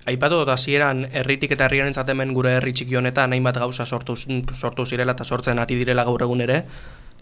Aipatu 0.09 0.41
dut 0.41 0.51
hasieran 0.51 1.05
herritik 1.13 1.53
eta 1.55 1.69
herriaren 1.69 1.95
zatemen 1.95 2.33
gure 2.35 2.57
herri 2.57 2.73
txiki 2.75 2.97
honetan 2.99 3.37
hainbat 3.37 3.61
gauza 3.63 3.87
sortu, 3.87 4.17
sortu 4.17 4.87
zirela 4.87 5.15
eta 5.15 5.25
sortzen 5.25 5.61
ari 5.63 5.77
direla 5.79 6.03
gaur 6.09 6.25
egun 6.25 6.43
ere, 6.43 6.65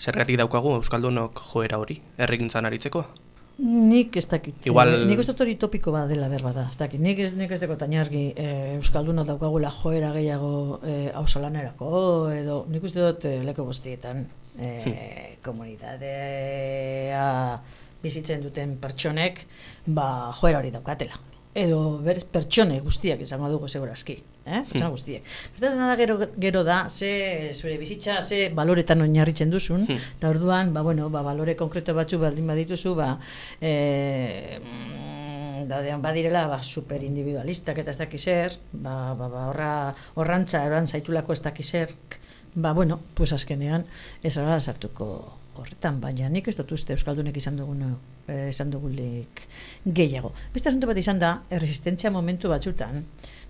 zergatik 0.01 0.38
daukagu 0.40 0.79
Euskaldunok 0.79 1.42
joera 1.51 1.83
hori, 1.83 1.99
herrigintzan 2.16 2.70
aritzeko? 2.70 3.05
Nik 3.61 4.16
ez 4.16 4.25
dakit. 4.29 4.66
Igual... 4.66 5.07
Nik 5.09 5.20
uste 5.20 5.35
hori 5.37 5.57
topiko 5.61 5.92
bat 5.92 6.09
dela 6.09 6.29
berba 6.33 6.53
da. 6.57 6.68
Ez 6.73 6.79
dakit. 6.81 7.01
Nik 7.05 7.18
ez, 7.20 7.35
nik 7.37 7.51
ez 7.53 7.61
deko 7.61 7.77
tainargi 7.81 8.33
e, 8.33 8.77
Euskalduna 8.79 9.25
daukagula 9.29 9.70
joera 9.75 10.12
gehiago 10.16 10.81
e, 10.81 11.12
edo 12.40 12.64
nik 12.73 12.83
uste 12.88 13.01
dut 13.05 13.25
e, 13.29 13.42
leko 13.44 13.64
bostietan 13.68 14.25
e, 14.59 15.37
komunitatea 15.44 17.27
bizitzen 18.01 18.40
duten 18.42 18.79
pertsonek 18.81 19.44
ba, 19.87 20.33
joera 20.40 20.59
hori 20.59 20.70
daukatela. 20.73 21.20
edo 21.55 21.99
berez 21.99 22.25
pertsone 22.25 22.79
guztiak 22.81 23.20
izango 23.25 23.49
dugu 23.51 23.68
segurazki, 23.68 24.14
eh? 24.44 24.62
Pertsona 24.62 24.90
guztiek. 24.92 25.24
Gertatzen 25.57 25.83
da 25.83 25.96
gero, 26.00 26.18
gero 26.40 26.62
da, 26.64 26.81
ze 26.88 27.53
zure 27.55 27.76
bizitza, 27.81 28.20
ze 28.22 28.50
baloretan 28.55 29.03
oinarritzen 29.07 29.50
duzun, 29.50 29.87
eta 29.90 30.31
orduan, 30.31 30.74
ba, 30.74 30.83
bueno, 30.87 31.11
ba, 31.11 31.22
balore 31.26 31.57
konkreto 31.57 31.94
batzu 31.94 32.20
baldin 32.22 32.46
badituzu, 32.50 32.94
ba, 32.98 33.11
e, 33.61 34.61
mm, 34.61 35.68
daudean 35.70 36.03
badirela 36.03 36.46
ba, 36.48 36.62
super 36.62 37.03
individualistak 37.05 37.83
eta 37.83 37.92
ez 37.94 38.00
dakiz 38.00 38.22
zer, 38.24 38.57
ba, 38.72 39.14
ba, 39.18 39.29
ba, 39.29 39.48
horra, 39.50 39.72
horrantza 40.14 40.64
eroan 40.66 40.88
zaitulako 40.88 41.37
ez 41.37 41.42
dakiz 41.44 41.68
zer, 41.70 41.94
ba, 42.55 42.72
bueno, 42.72 43.00
pues 43.14 43.33
azkenean 43.33 43.87
ez 44.22 44.37
ara 44.38 44.61
sartuko 44.61 45.11
horretan, 45.61 46.00
baina 46.00 46.29
nik 46.33 46.48
ez 46.48 46.57
dut 46.57 46.72
uste 46.72 46.94
Euskaldunek 46.96 47.37
izan 47.37 47.59
dugun 47.59 47.83
eh, 48.31 48.48
izan 48.48 48.70
dugulik 48.72 49.44
gehiago. 49.85 50.33
Beste 50.55 50.70
asunto 50.70 50.88
bat 50.90 50.98
izan 51.00 51.20
da, 51.20 51.35
erresistentzia 51.50 52.12
momentu 52.14 52.50
batzutan, 52.53 53.05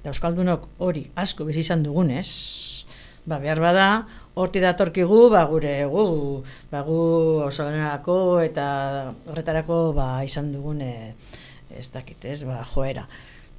da 0.05 0.13
Euskaldunok 0.13 0.69
hori 0.79 1.07
asko 1.21 1.45
bizi 1.49 1.65
izan 1.65 1.83
dugunez, 1.85 2.29
ba, 3.29 3.39
behar 3.39 3.61
bada, 3.61 3.89
horti 4.41 4.63
datorkigu, 4.63 5.27
ba, 5.33 5.45
gure 5.51 5.75
gu, 5.91 6.05
ba, 6.71 6.85
gu 6.87 7.01
osolanerako 7.49 8.17
eta 8.45 8.69
horretarako 9.29 9.83
ba, 9.97 10.13
izan 10.25 10.53
dugun 10.55 10.81
eh, 10.87 11.13
ez 11.77 11.91
dakit, 11.93 12.25
ez, 12.25 12.43
ba, 12.49 12.63
joera. 12.73 13.07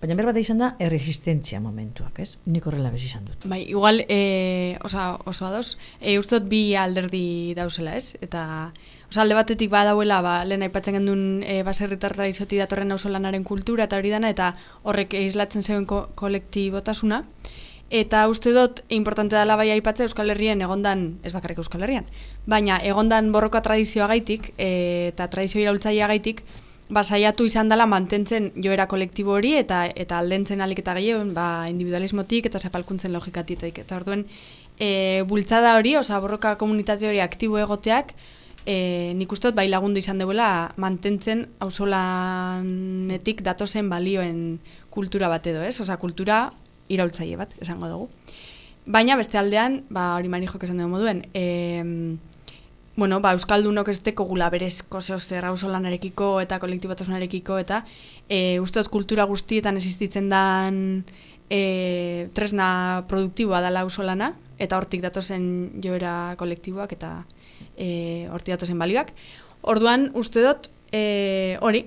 Baina 0.01 0.15
behar 0.17 0.37
izan 0.41 0.57
da, 0.63 0.71
erresistentzia 0.81 1.59
momentuak, 1.61 2.15
ez? 2.23 2.31
Nik 2.49 2.65
horrela 2.65 2.89
bez 2.89 3.03
izan 3.05 3.27
dut. 3.27 3.43
Bai, 3.45 3.59
igual, 3.69 4.01
e, 4.09 4.79
osa, 4.81 5.11
oso 5.29 5.45
ados, 5.45 5.75
e, 5.99 6.15
uste 6.17 6.39
dut 6.39 6.49
bi 6.49 6.61
alderdi 6.73 7.53
dauzela, 7.53 7.93
ez? 7.99 8.15
Eta, 8.17 8.71
osa, 9.11 9.21
alde 9.21 9.35
batetik 9.35 9.69
badauela, 9.69 10.21
ba, 10.23 10.35
lehen 10.47 10.63
aipatzen 10.63 10.95
gendun 10.97 11.23
e, 11.43 11.61
baserritar 11.67 12.15
tradizoti 12.15 12.57
datorren 12.61 12.95
auzolanaren 12.95 13.43
kultura 13.43 13.89
eta 13.89 13.99
hori 13.99 14.09
dana, 14.09 14.31
eta 14.31 14.53
horrek 14.83 15.13
islatzen 15.19 15.63
zeuen 15.63 15.85
ko 15.85 16.07
kolektibotasuna. 16.15 17.25
Eta 17.91 18.23
uste 18.31 18.53
dut, 18.55 18.85
importante 18.87 19.35
dela 19.35 19.57
bai 19.59 19.67
aipatzea 19.73 20.07
Euskal 20.07 20.31
Herrien 20.31 20.61
egondan, 20.63 21.19
ez 21.27 21.33
bakarrik 21.35 21.59
Euskal 21.59 21.83
Herrian, 21.83 22.05
baina 22.47 22.77
egondan 22.87 23.33
borroka 23.35 23.59
tradizioa 23.61 24.07
gaitik, 24.07 24.53
e, 24.57 25.11
eta 25.11 25.27
tradizio 25.27 25.59
iraultzaia 25.59 26.07
gaitik, 26.07 26.45
ba, 26.87 27.03
saiatu 27.03 27.43
izan 27.43 27.67
dela 27.67 27.85
mantentzen 27.91 28.53
joera 28.55 28.87
kolektibo 28.87 29.35
hori 29.35 29.57
eta 29.59 29.83
eta 29.91 30.19
aldentzen 30.23 30.63
alik 30.63 30.79
eta 30.79 30.95
gehiago 30.95 31.25
ba, 31.35 31.67
individualismotik 31.67 32.47
eta 32.47 32.59
zapalkuntzen 32.59 33.11
logikatik. 33.11 33.83
Eta 33.83 33.99
orduen, 33.99 34.23
e, 34.79 35.23
bultzada 35.27 35.75
hori, 35.75 35.97
oza, 35.99 36.19
borroka 36.23 36.55
komunitate 36.55 37.11
hori 37.11 37.19
aktibo 37.19 37.59
egoteak, 37.59 38.15
e, 38.65 39.13
nik 39.17 39.31
uste 39.31 39.49
dut 39.49 39.57
bai 39.57 39.67
lagundu 39.69 40.01
izan 40.01 40.21
duela 40.21 40.71
mantentzen 40.81 41.47
auzolanetik 41.63 43.41
datozen 43.45 43.89
balioen 43.89 44.59
kultura 44.89 45.29
bat 45.31 45.47
edo, 45.47 45.63
ez? 45.63 45.79
Oza, 45.81 45.97
kultura 45.97 46.49
iraultzaile 46.91 47.39
bat, 47.39 47.55
esango 47.61 47.89
dugu. 47.89 48.09
Baina 48.85 49.15
beste 49.19 49.37
aldean, 49.37 49.83
ba, 49.89 50.15
hori 50.17 50.29
mani 50.29 50.49
jok 50.49 50.65
esan 50.65 50.81
dugu 50.81 50.91
moduen, 50.95 51.23
e, 51.33 52.17
bueno, 52.95 53.21
ba, 53.21 53.33
Euskaldunok 53.37 53.89
ez 53.89 53.99
teko 54.03 54.25
gula 54.29 54.49
berezko 54.53 55.01
zeo 55.01 55.19
zer 55.19 55.45
auzolanarekiko 55.47 56.35
eta 56.43 56.59
kolektibotasunarekiko 56.59 57.57
eta 57.61 57.83
e, 58.27 58.59
uste 58.59 58.81
dut 58.81 58.91
kultura 58.91 59.25
guztietan 59.29 59.79
existitzen 59.79 60.27
dan 60.29 60.81
e, 61.49 62.27
tresna 62.35 63.05
produktiboa 63.07 63.61
dela 63.63 63.85
auzolana 63.87 64.33
eta 64.61 64.77
hortik 64.77 65.01
datozen 65.01 65.45
joera 65.83 66.35
kolektiboak 66.37 66.93
eta 66.97 67.15
e, 67.77 68.27
hortik 68.31 68.55
datozen 68.55 68.79
balioak. 68.79 69.13
Orduan, 69.61 70.09
uste 70.17 70.43
dut, 70.45 70.69
e, 70.93 71.57
hori, 71.61 71.85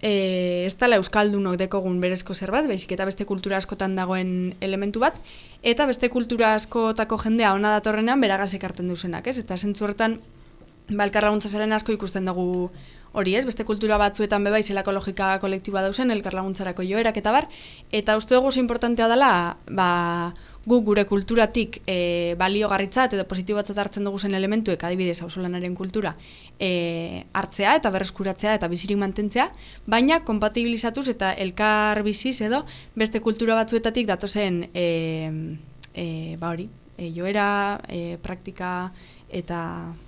e, 0.00 0.64
ez 0.66 0.74
dela 0.80 1.00
Euskaldunok 1.00 1.58
dekogun 1.60 2.00
berezko 2.00 2.34
zer 2.34 2.52
bat, 2.54 2.68
baizik 2.68 2.92
eta 2.96 3.06
beste 3.08 3.26
kultura 3.28 3.58
askotan 3.60 3.96
dagoen 3.96 4.54
elementu 4.60 5.02
bat, 5.02 5.16
eta 5.62 5.86
beste 5.88 6.10
kultura 6.12 6.54
askotako 6.56 7.18
jendea 7.24 7.54
ona 7.56 7.72
datorrenean 7.78 8.20
beragaz 8.20 8.52
ekarten 8.58 8.88
duzenak, 8.92 9.26
ez? 9.26 9.38
Eta 9.42 9.56
zentzu 9.56 9.84
horretan, 9.84 10.20
balkarra 10.88 11.32
zaren 11.40 11.72
asko 11.72 11.92
ikusten 11.92 12.24
dugu 12.24 12.70
hori 13.16 13.34
ez, 13.34 13.44
beste 13.48 13.64
kultura 13.64 13.96
batzuetan 13.96 14.44
beba 14.44 14.58
izelako 14.60 14.92
logika 14.92 15.38
kolektiba 15.40 15.82
dauzen, 15.82 16.10
elkarlaguntzarako 16.10 16.84
joerak 16.84 17.16
eta 17.16 17.32
bar, 17.32 17.48
eta 17.90 18.16
uste 18.16 18.34
dugu 18.34 18.50
importantea 18.60 19.08
dela, 19.08 19.56
ba, 19.70 20.34
gu 20.66 20.80
gure 20.82 21.04
kulturatik 21.06 21.80
e, 21.86 22.34
balio 22.38 22.68
garritzat 22.68 23.14
edo 23.14 23.24
positibatzat 23.30 23.78
hartzen 23.78 24.04
dugu 24.04 24.18
zen 24.18 24.34
elementuek 24.34 24.82
adibidez 24.82 25.20
hausolanaren 25.22 25.76
kultura 25.78 26.16
e, 26.58 27.24
hartzea 27.32 27.76
eta 27.78 27.92
berreskuratzea 27.94 28.56
eta 28.58 28.68
bizirik 28.68 28.98
mantentzea, 28.98 29.50
baina 29.86 30.20
kompatibilizatuz 30.26 31.06
eta 31.14 31.32
elkar 31.32 32.02
biziz 32.02 32.40
edo 32.42 32.64
beste 32.96 33.22
kultura 33.22 33.54
batzuetatik 33.62 34.10
datozen 34.10 34.64
e, 34.74 34.86
e, 35.94 36.36
ba 36.40 36.50
hori, 36.50 36.68
e, 36.98 37.12
joera, 37.14 37.80
e, 37.88 38.18
praktika 38.22 38.90
eta 39.30 39.60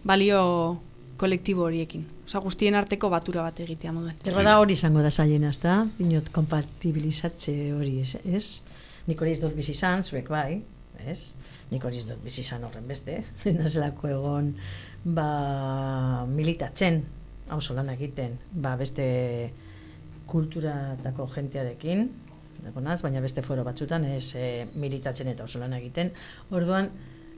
balio 0.04 0.80
kolektibo 1.18 1.66
horiekin. 1.66 2.06
Osa, 2.28 2.42
guztien 2.44 2.76
arteko 2.78 3.08
batura 3.10 3.42
bat 3.46 3.60
egitea 3.64 3.92
moduen. 3.94 4.18
Erra 4.28 4.58
hori 4.60 4.76
izango 4.76 5.02
da 5.02 5.10
zaien, 5.10 5.46
ez 5.48 5.56
da? 5.62 5.80
Inot, 6.04 6.28
kompatibilizatze 6.34 7.54
hori, 7.74 7.94
ez? 8.04 8.18
ez? 8.24 8.60
Nik 9.08 9.22
hori 9.22 9.34
dut 9.40 9.56
bizi 9.56 9.72
izan, 9.72 10.04
zuek 10.04 10.28
bai, 10.28 10.60
ez? 11.08 11.34
Nik 11.72 11.84
hori 11.84 12.02
dut 12.04 12.20
bizi 12.24 12.42
izan 12.44 12.66
horren 12.68 12.88
beste, 12.88 13.18
nazelako 13.58 14.12
egon 14.12 14.52
ba, 15.04 15.28
militatzen, 16.28 17.02
hau 17.48 17.60
lan 17.74 17.92
egiten, 17.94 18.36
ba, 18.52 18.76
beste 18.76 19.06
kulturatako 20.28 21.28
jentearekin, 21.32 22.08
egonaz, 22.68 23.00
baina 23.04 23.22
beste 23.24 23.44
fuero 23.46 23.64
batzutan 23.64 24.04
ez 24.04 24.34
e, 24.36 24.66
militatzen 24.76 25.30
eta 25.32 25.46
oso 25.46 25.60
lan 25.62 25.72
egiten. 25.78 26.10
Orduan, 26.50 26.90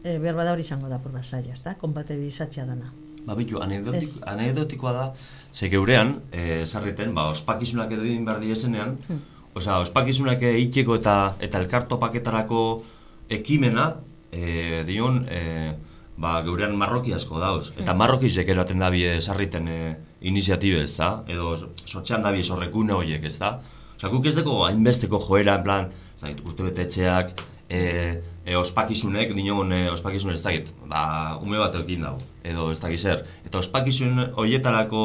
e, 0.02 0.16
behar 0.18 0.38
bada 0.38 0.56
hori 0.56 0.66
izango 0.66 0.90
da 0.90 0.98
por 0.98 1.14
basaia, 1.14 1.54
ezta? 1.54 1.76
Kompatibilizatzea 1.78 2.66
dana. 2.66 2.90
Ba, 3.26 3.37
bitu, 3.37 3.61
anekdotik, 3.62 4.24
anekdotikoa 4.26 4.92
da, 4.96 5.04
ze 5.52 5.68
geurean, 5.70 6.16
e, 6.33 6.64
sarriten, 6.66 7.14
ba, 7.14 7.28
ospakizunak 7.35 7.92
edo 7.92 8.06
egin 8.09 8.24
behar 8.26 8.40
diesenean, 8.42 8.96
hmm. 9.06 9.39
Osea, 9.55 9.81
ospakizunak 9.83 10.43
egiteko 10.47 10.95
eta 11.01 11.35
eta 11.43 11.59
elkartopaketarako 11.59 12.65
ekimena, 13.31 13.95
eh 14.33 14.85
dion, 14.87 15.25
eh 15.29 15.73
ba, 16.21 16.41
geurean 16.45 16.77
marroki 16.77 17.15
asko 17.17 17.41
dauz. 17.41 17.71
Eta 17.81 17.95
marrokizek 17.97 18.49
eraten 18.53 18.83
da 18.83 18.91
bie 18.93 19.21
sarriten 19.21 19.69
e, 19.69 19.79
iniziatibe, 20.29 20.83
ez 20.85 20.97
da? 20.99 21.11
Edo 21.29 21.55
sortxean 21.87 22.23
da 22.23 22.33
bie 22.35 22.45
sorrekune 22.45 22.93
horiek, 22.93 23.25
ez 23.25 23.39
da? 23.41 23.55
Osea, 23.97 24.11
guk 24.13 24.29
ez 24.29 24.35
deko 24.37 24.59
hainbesteko 24.67 25.21
joera, 25.25 25.57
en 25.57 25.65
plan, 25.65 25.89
da, 26.21 26.33
urte 26.45 26.67
betetxeak, 26.69 27.33
e, 27.71 27.81
e, 28.45 28.57
ospakizunek, 28.59 29.33
dinon, 29.37 29.73
e, 29.73 29.85
ospakizun 29.95 30.35
ez 30.35 30.43
dakit, 30.45 30.73
ba, 30.91 31.39
ume 31.41 31.61
bat 31.61 31.73
dago, 31.73 32.19
edo 32.45 32.71
ez 32.73 32.81
dakit 32.81 33.01
zer. 33.01 33.25
Eta 33.47 33.59
ospakizun 33.59 34.21
horietarako 34.37 35.05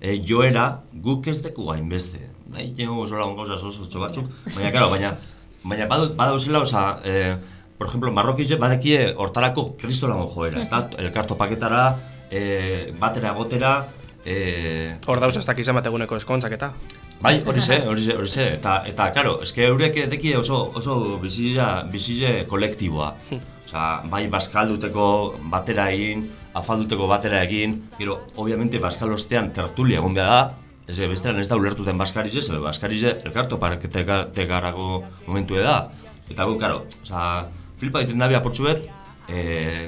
e, 0.00 0.18
joera, 0.26 0.80
guk 0.92 1.28
ez 1.28 1.40
deko 1.44 1.70
hainbeste 1.72 2.30
nahi 2.50 2.74
jengo 2.76 3.06
zola 3.06 3.26
un 3.26 3.36
gauza 3.36 3.54
oso 3.54 4.00
batzuk, 4.00 4.26
baina, 4.56 4.70
claro, 4.70 4.90
baina, 4.90 5.14
baina 5.62 5.86
bada 5.86 6.34
usela, 6.34 6.60
oza, 6.60 7.00
eh, 7.04 7.36
por 7.78 7.88
ejemplo, 7.88 8.12
marrokize 8.12 8.56
badekie 8.56 9.14
hortarako 9.16 9.76
kristolango 9.78 10.26
joera, 10.34 10.60
ez 10.60 10.68
da, 10.70 10.88
elkarto 10.98 11.36
paketara, 11.36 11.84
eh, 12.30 12.92
batera 12.98 13.32
gotera, 13.32 13.86
eh, 14.24 14.98
Hor 15.06 15.20
dauz 15.20 15.36
ez 15.36 15.46
dakiz 15.46 15.68
emateguneko 15.68 16.16
eskontzak 16.16 16.52
eta? 16.52 16.72
Bai, 17.20 17.42
hori 17.46 17.60
ze, 17.60 17.82
hori 17.86 18.02
ze, 18.02 18.16
hori 18.16 18.28
ze, 18.28 18.46
eta, 18.56 18.82
eta, 18.86 19.10
karo, 19.12 19.40
eske 19.42 19.64
eurek 19.64 19.96
edekie 20.06 20.36
oso, 20.36 20.72
oso 20.74 21.18
bizile, 21.22 21.84
bizile 21.92 22.46
kolektiboa. 22.48 23.14
Hm. 23.30 23.40
Osa, 23.66 23.86
bai, 24.10 24.26
baskalduteko 24.28 25.06
batera 25.52 25.90
egin, 25.92 26.26
afalduteko 26.54 27.06
batera 27.06 27.44
egin, 27.44 27.76
gero, 27.98 28.20
obviamente, 28.36 28.78
baskalostean 28.82 29.52
tertulia 29.54 30.00
egon 30.00 30.14
behar 30.14 30.30
da, 30.30 30.42
Ez 30.90 30.98
bestean 31.06 31.38
ez 31.38 31.46
da 31.46 31.54
ulertuten 31.54 31.98
baskarize, 31.98 32.42
zebe 32.42 32.58
baskarize 32.64 33.12
elkarto 33.28 33.60
pareketekarago 33.62 34.86
momentu 35.28 35.60
da. 35.62 35.84
Eta 36.30 36.46
gu, 36.48 36.56
karo, 36.58 36.80
oza, 37.04 37.20
flipa 37.78 38.02
egiten 38.02 38.18
dabi 38.18 38.34
aportzuet, 38.34 38.88
e, 39.30 39.44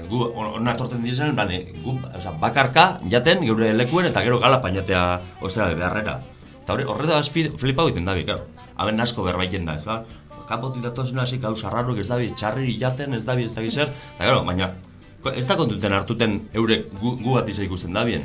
gu 0.06 0.20
onak 0.38 0.78
torten 0.78 1.02
dizen, 1.02 1.34
bane, 1.34 1.58
gu, 1.82 1.96
oza, 2.20 2.34
bakarka 2.38 2.86
jaten 3.10 3.42
geure 3.42 3.72
lekuen 3.74 4.06
eta 4.12 4.22
gero 4.22 4.38
gala 4.42 4.60
painatea 4.62 5.02
ostera 5.40 5.72
beharrera. 5.74 6.20
Eta 6.60 6.76
hori, 6.76 6.86
horreta 6.86 7.18
bas 7.18 7.30
flipa 7.32 7.88
egiten 7.88 8.06
dabi, 8.06 8.22
karo. 8.28 8.46
Haben 8.78 9.02
asko 9.02 9.26
berbaiten 9.26 9.66
da, 9.66 9.74
ez 9.74 9.86
da? 9.88 10.04
Kapoti 10.46 10.82
datozen 10.84 11.18
hasi 11.18 11.42
gau 11.42 11.56
sarrarruk 11.56 11.98
ez 11.98 12.08
dabi, 12.10 12.30
txarri 12.38 12.78
jaten 12.78 13.18
ez 13.18 13.24
dabi 13.26 13.50
ez 13.50 13.54
dabi 13.58 13.74
zer, 13.74 13.90
eta 14.14 14.30
gero, 14.30 14.46
baina, 14.46 14.70
ez 15.30 15.46
da 15.46 15.56
kontuten 15.56 15.92
hartuten 15.94 16.38
eurek 16.54 16.88
gu, 16.98 17.16
gu 17.22 17.34
bat 17.36 17.48
izan 17.48 17.66
ikusten 17.68 17.94
dabien. 17.94 18.24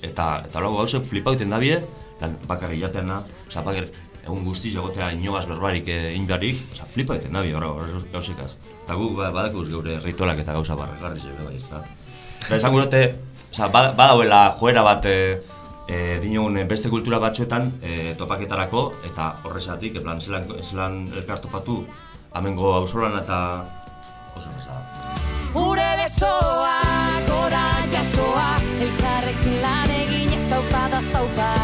Eta, 0.00 0.28
eta 0.48 0.62
lagu 0.64 0.78
gauzen 0.80 1.04
flipa 1.04 1.34
egiten 1.34 1.52
dabie, 1.52 1.80
lan 2.20 2.36
bakarri 2.48 2.80
jatena, 2.80 3.20
oza, 3.48 3.64
bakar, 3.66 3.90
egun 4.24 4.44
guztiz 4.44 4.74
egotea 4.74 5.10
inogaz 5.16 5.44
berbarik 5.50 5.88
egin 5.92 6.26
beharik, 6.28 6.62
oza, 6.72 6.88
flipa 6.88 7.16
egiten 7.16 7.36
nabi, 7.36 7.52
horra, 7.56 7.72
gauzikaz. 8.12 8.54
Eta 8.84 8.96
gu, 8.96 9.10
ba, 9.18 9.28
badakuz 9.36 9.68
geure 9.68 9.98
ritualak 10.04 10.40
eta 10.40 10.56
gauza 10.56 10.78
barra, 10.78 10.96
garri 11.02 11.20
zebe 11.20 11.44
bai, 11.44 11.56
ez 11.60 11.68
da. 11.68 11.84
Eta 12.40 12.56
esan 12.56 12.72
gure, 12.76 13.04
oza, 13.50 13.68
badauela 13.68 14.44
joera 14.60 14.86
bat, 14.86 15.04
e, 15.04 15.40
e, 15.90 16.18
dinogun 16.22 16.62
beste 16.70 16.90
kultura 16.92 17.20
batzuetan 17.22 17.72
e, 17.82 18.14
topaketarako 18.18 18.86
eta 19.10 19.32
horrezatik, 19.44 19.98
e, 19.98 20.04
plan, 20.04 20.22
zelan, 20.22 20.48
zelan 20.62 21.02
elkar 21.16 21.42
topatu 21.42 21.82
amengo 22.32 22.74
auzolan 22.78 23.18
eta 23.22 23.42
oso 24.36 24.48
nesa 24.54 24.78
da. 24.78 24.99
Gure 25.54 25.88
besoak 25.98 27.30
orain 27.38 27.90
jasoa 27.94 28.50
Elkarrekin 28.86 29.56
lan 29.64 29.90
egin 29.96 30.36
ez 30.36 30.44
zaupada 30.50 31.02
Gure 31.12 31.59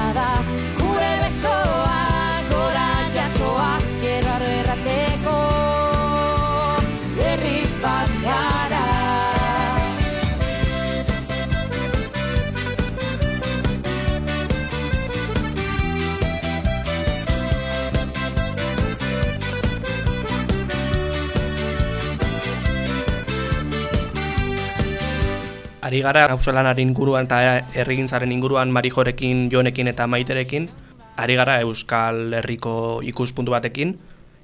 Ari 25.87 26.01
gara 26.03 26.24
auzolanaren 26.34 26.82
inguruan 26.82 27.28
eta 27.28 27.62
herrigintzaren 27.78 28.32
inguruan 28.34 28.72
Marijorekin, 28.74 29.47
Jonekin 29.53 29.87
eta 29.87 30.09
Maiterekin, 30.11 30.66
ari 31.14 31.37
gara 31.39 31.61
Euskal 31.62 32.34
Herriko 32.34 33.05
ikuspuntu 33.07 33.55
batekin, 33.55 33.95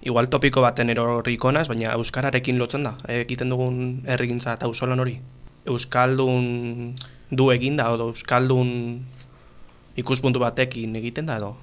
igual 0.06 0.28
topiko 0.30 0.62
baten 0.62 0.92
erorrikonaz, 0.94 1.66
baina 1.70 1.94
euskararekin 1.98 2.60
lotzen 2.62 2.86
da, 2.86 2.92
egiten 3.10 3.50
dugun 3.50 4.04
herrigintza 4.06 4.54
eta 4.54 4.68
auzolan 4.70 5.02
hori. 5.02 5.16
Euskaldun 5.66 6.94
du 7.30 7.48
egin 7.54 7.78
da, 7.80 7.88
edo 7.94 8.12
euskaldun 8.12 8.70
ikuspuntu 9.98 10.42
batekin 10.42 10.94
egiten 11.02 11.26
da 11.26 11.40
edo. 11.42 11.56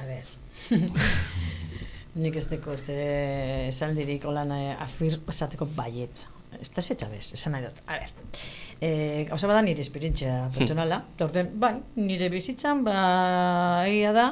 A 0.00 0.08
ber. 0.08 0.32
Nik 2.24 2.36
ez 2.40 2.46
dekot 2.48 2.88
eh, 2.88 3.68
esaldirik 3.68 4.24
holan 4.24 4.56
eh, 4.56 4.72
afir 4.80 5.18
esateko 5.28 5.68
baietz. 5.76 6.24
Ez 6.60 6.70
da 6.74 6.82
zetxa 6.82 7.08
bez, 7.12 7.30
esan 7.36 7.54
nahi 7.56 7.66
dut. 7.66 7.82
A 7.86 7.98
ber. 8.00 8.12
Eh, 8.80 9.26
gauza 9.28 9.48
bada 9.50 9.62
nire 9.64 9.82
esperientzia 9.84 10.48
pertsonala. 10.54 11.02
Orden, 11.26 11.52
bai, 11.60 11.74
nire 11.96 12.28
bizitzan, 12.32 12.82
ba, 12.86 12.96
egia 13.88 14.12
da, 14.16 14.26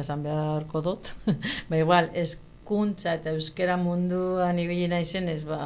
esan 0.00 0.24
beharko 0.26 0.82
dut. 0.84 1.12
ba, 1.68 1.78
igual, 1.78 2.10
eskuntza 2.18 3.16
eta 3.18 3.34
euskera 3.36 3.78
munduan 3.80 4.60
ibili 4.62 4.88
naizen 4.90 5.30
ez, 5.32 5.42
ba, 5.48 5.60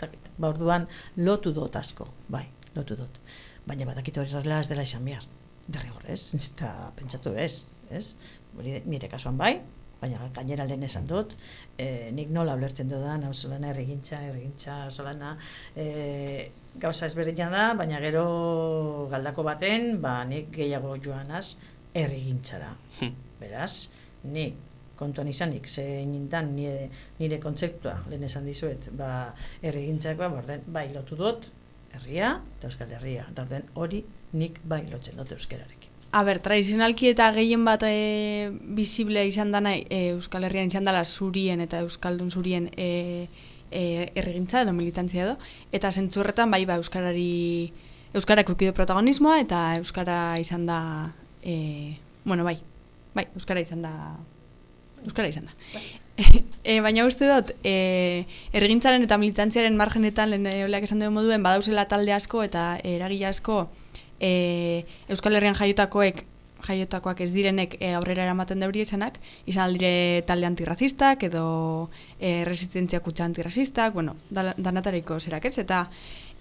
dakit, 0.00 0.32
ba, 0.36 0.50
orduan, 0.52 0.88
lotu 1.22 1.54
dut 1.56 1.78
asko, 1.78 2.08
bai, 2.32 2.46
lotu 2.76 2.98
dut. 2.98 3.22
Baina 3.66 3.86
badakit 3.86 4.18
hori 4.18 4.34
horrela 4.34 4.58
ez 4.62 4.70
dela 4.70 4.86
izan 4.86 5.06
behar. 5.06 5.28
Derrigor, 5.68 6.02
ez? 6.10 6.32
Eta 6.34 6.72
pentsatu 6.98 7.36
ez, 7.38 7.68
ez? 7.94 8.16
Nire 8.58 9.08
kasuan 9.08 9.38
bai, 9.38 9.54
baina 10.02 10.26
gainera 10.34 10.66
lehen 10.66 10.82
esan 10.88 11.06
dut, 11.06 11.36
e, 11.78 12.10
nik 12.14 12.32
nola 12.34 12.56
ulertzen 12.58 12.90
dudan, 12.90 13.24
hau 13.28 13.32
solana 13.32 13.70
errigintza, 13.70 14.18
errigintza, 14.28 14.76
solana, 14.90 15.36
e, 15.76 16.50
gauza 16.82 17.06
ezberdina 17.06 17.48
da, 17.52 17.64
baina 17.78 18.02
gero 18.02 18.26
galdako 19.12 19.46
baten, 19.46 19.96
ba, 20.02 20.18
nik 20.28 20.50
gehiago 20.56 20.96
joanaz 21.04 21.56
errigintzara. 21.94 22.74
Beraz, 23.40 23.88
nik 24.24 24.68
kontuan 24.98 25.30
izanik, 25.30 25.66
zein 25.66 26.28
dan 26.30 26.52
nire, 26.56 26.90
nire 27.18 27.40
kontzeptua, 27.42 27.96
lehen 28.10 28.28
esan 28.28 28.46
dizuet, 28.46 28.90
ba, 28.98 29.32
errigintzakoa, 29.62 30.30
borden, 30.36 30.66
bai, 30.74 30.88
lotu 30.94 31.18
dut, 31.18 31.50
herria 31.96 32.34
eta 32.58 32.70
euskal 32.70 32.92
herria. 32.98 33.26
Eta 33.30 33.46
orden, 33.46 33.70
hori 33.74 34.02
nik 34.38 34.60
bai 34.68 34.84
lotzen 34.90 35.18
dut 35.20 35.32
euskerarekin. 35.36 35.81
A 36.12 36.24
ber, 36.28 36.42
tradizionalki 36.44 37.08
eta 37.08 37.30
gehien 37.32 37.62
bat 37.64 37.86
e, 37.88 38.50
visible 38.76 39.22
izan 39.24 39.48
dana 39.54 39.72
e, 39.78 40.10
Euskal 40.12 40.44
Herrian 40.44 40.68
izan 40.68 40.84
dela 40.84 41.06
zurien 41.08 41.62
eta 41.64 41.80
Euskaldun 41.86 42.28
zurien 42.28 42.66
e, 42.76 43.28
e, 43.72 44.12
erregintza 44.20 44.60
edo 44.66 44.74
militantzia 44.76 45.24
edo, 45.24 45.38
eta 45.72 45.88
zentzu 45.88 46.20
horretan 46.20 46.52
bai 46.52 46.66
ba 46.68 46.76
Euskarari 46.76 47.72
Euskarak 48.12 48.52
ukido 48.52 48.76
protagonismoa 48.76 49.40
eta 49.40 49.62
Euskara 49.78 50.36
izan 50.38 50.68
da 50.68 50.78
e, 51.40 51.96
bueno 52.28 52.44
bai, 52.44 52.58
bai, 53.16 53.30
Euskara 53.32 53.64
izan 53.64 53.80
da 53.80 53.96
Euskara 55.06 55.32
izan 55.32 55.48
da. 55.48 55.80
e, 56.62 56.80
baina 56.84 57.06
uste 57.08 57.24
dut, 57.24 57.56
e, 57.64 58.26
erregintzaren 58.52 59.08
eta 59.08 59.16
militantziaren 59.16 59.80
margenetan 59.80 60.28
lehen 60.28 60.66
oleak 60.68 60.84
esan 60.84 61.00
dugu 61.00 61.16
moduen 61.16 61.42
badauzela 61.42 61.88
talde 61.88 62.12
asko 62.12 62.44
eta 62.44 62.74
eragile 62.84 63.32
asko 63.32 63.70
e, 64.22 64.84
Euskal 65.10 65.36
Herrian 65.36 65.58
jaiotakoek 65.58 66.24
jaiotakoak 66.62 67.20
ez 67.24 67.32
direnek 67.34 67.76
e, 67.80 67.92
aurrera 67.98 68.22
eramaten 68.22 68.62
deuri 68.62 68.84
izanak, 68.86 69.18
izan 69.50 69.64
aldire 69.66 70.22
talde 70.28 70.46
antirrazistak 70.46 71.24
edo 71.26 71.44
e, 72.20 72.44
resistentzia 72.46 73.02
kutsa 73.02 73.26
antirrazistak, 73.26 73.94
bueno, 73.96 74.14
da, 74.30 74.52
danatariko 74.56 75.18
zerak 75.20 75.50
ez, 75.50 75.56
eta 75.58 75.88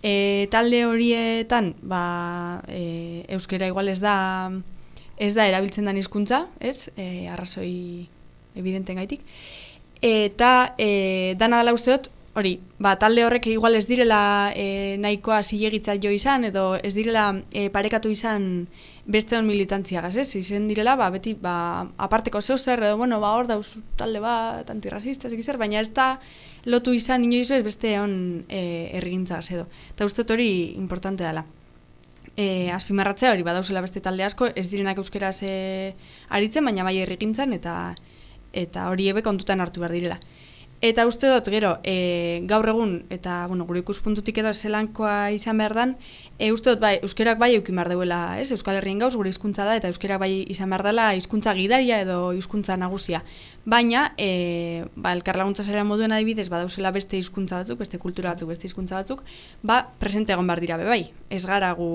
e, 0.03 0.47
talde 0.53 0.85
horietan 0.85 1.73
ba, 1.81 2.61
e, 2.69 3.25
euskera 3.33 3.67
igual 3.67 3.89
ez 3.89 3.99
da 4.03 4.51
ez 5.21 5.33
da 5.37 5.45
erabiltzen 5.45 5.85
dan 5.85 5.97
hizkuntza, 5.97 6.45
ez, 6.59 6.89
e, 6.97 7.27
arrazoi 7.29 8.07
evidenten 8.57 8.97
gaitik, 8.97 9.21
eta 10.01 10.73
e, 10.81 11.35
dana 11.37 11.61
dela 11.61 11.75
uste 11.77 11.93
dut, 11.93 12.09
hori, 12.33 12.61
ba, 12.79 12.95
talde 12.99 13.25
horrek 13.25 13.47
igual 13.51 13.75
ez 13.75 13.85
direla 13.87 14.51
e, 14.55 14.95
nahikoa 15.03 15.41
zilegitza 15.43 15.97
jo 15.99 16.11
izan, 16.15 16.45
edo 16.47 16.77
ez 16.79 16.93
direla 16.95 17.25
e, 17.51 17.67
parekatu 17.69 18.11
izan 18.11 18.67
beste 19.11 19.35
hon 19.35 19.47
militantziagaz, 19.49 20.15
ez? 20.21 20.29
Izen 20.39 20.69
direla, 20.69 20.95
ba, 20.95 21.09
beti, 21.11 21.33
ba, 21.35 21.87
aparteko 21.97 22.41
zeu 22.41 22.57
zer, 22.57 22.83
edo, 22.87 22.97
bueno, 22.97 23.19
ba, 23.19 23.33
hor 23.35 23.49
dauz 23.49 23.81
talde 23.99 24.21
bat 24.23 24.69
antirrazista, 24.71 25.27
ez 25.27 25.43
zer, 25.43 25.59
baina 25.59 25.81
ez 25.81 25.91
da 25.93 26.19
lotu 26.65 26.93
izan 26.95 27.25
inoizu 27.27 27.57
ez 27.57 27.63
beste 27.67 27.97
hon 27.99 28.45
e, 28.47 28.91
errigintzagaz 29.01 29.51
edo. 29.51 29.67
Eta 29.91 30.07
uste 30.07 30.23
hori 30.29 30.51
importante 30.77 31.25
dela. 31.25 31.43
E, 32.37 32.71
azpimarratzea 32.71 33.33
hori 33.33 33.43
badauzela 33.43 33.81
beste 33.83 33.99
talde 33.99 34.23
asko, 34.23 34.47
ez 34.55 34.69
direnak 34.71 35.01
euskeraz 35.03 35.41
aritzen, 36.29 36.63
baina 36.63 36.87
bai 36.87 37.01
errigintzan, 37.03 37.51
eta 37.53 37.93
eta 38.51 38.89
hori 38.91 39.07
ebe 39.07 39.23
kontutan 39.23 39.61
hartu 39.63 39.79
behar 39.79 39.93
direla. 39.95 40.17
Eta 40.81 41.03
uste 41.05 41.29
dut, 41.29 41.45
gero, 41.53 41.75
e, 41.85 42.41
gaur 42.49 42.65
egun, 42.71 42.93
eta 43.13 43.43
bueno, 43.45 43.67
gure 43.69 43.83
ikuspuntutik 43.83 44.39
edo 44.41 44.49
zelankoa 44.49 45.29
izan 45.29 45.59
behar 45.61 45.75
dan, 45.77 45.91
e, 46.39 46.47
uste 46.55 46.71
dut, 46.71 46.79
bai, 46.81 46.95
euskerak 47.05 47.37
bai 47.37 47.51
eukin 47.53 47.77
behar 47.77 47.91
duela, 47.93 48.21
ez? 48.41 48.47
Euskal 48.55 48.79
Herrien 48.79 48.97
gauz, 48.97 49.11
gure 49.13 49.29
hizkuntza 49.29 49.67
da, 49.67 49.75
eta 49.77 49.91
euskerak 49.93 50.17
bai 50.23 50.31
izan 50.49 50.73
behar 50.73 50.81
dela 50.87 51.11
hizkuntza 51.13 51.53
gidaria 51.53 51.99
edo 52.01 52.31
hizkuntza 52.33 52.79
nagusia. 52.81 53.21
Baina, 53.61 54.07
e, 54.17 54.87
ba, 54.95 55.13
elkarlaguntza 55.13 55.61
zera 55.61 55.83
moduen 55.85 56.17
adibidez, 56.17 56.47
badauzela 56.49 56.89
beste 56.97 57.21
hizkuntza 57.21 57.61
batzuk, 57.61 57.77
beste 57.85 58.01
kultura 58.01 58.33
batzuk, 58.33 58.49
beste 58.49 58.65
hizkuntza 58.65 59.03
batzuk, 59.03 59.21
ba, 59.61 59.83
presente 60.01 60.33
egon 60.33 60.49
behar 60.49 60.65
dira, 60.65 60.81
be 60.81 60.89
bai. 60.89 61.03
Ez 61.29 61.45
gara 61.45 61.75
gu 61.77 61.91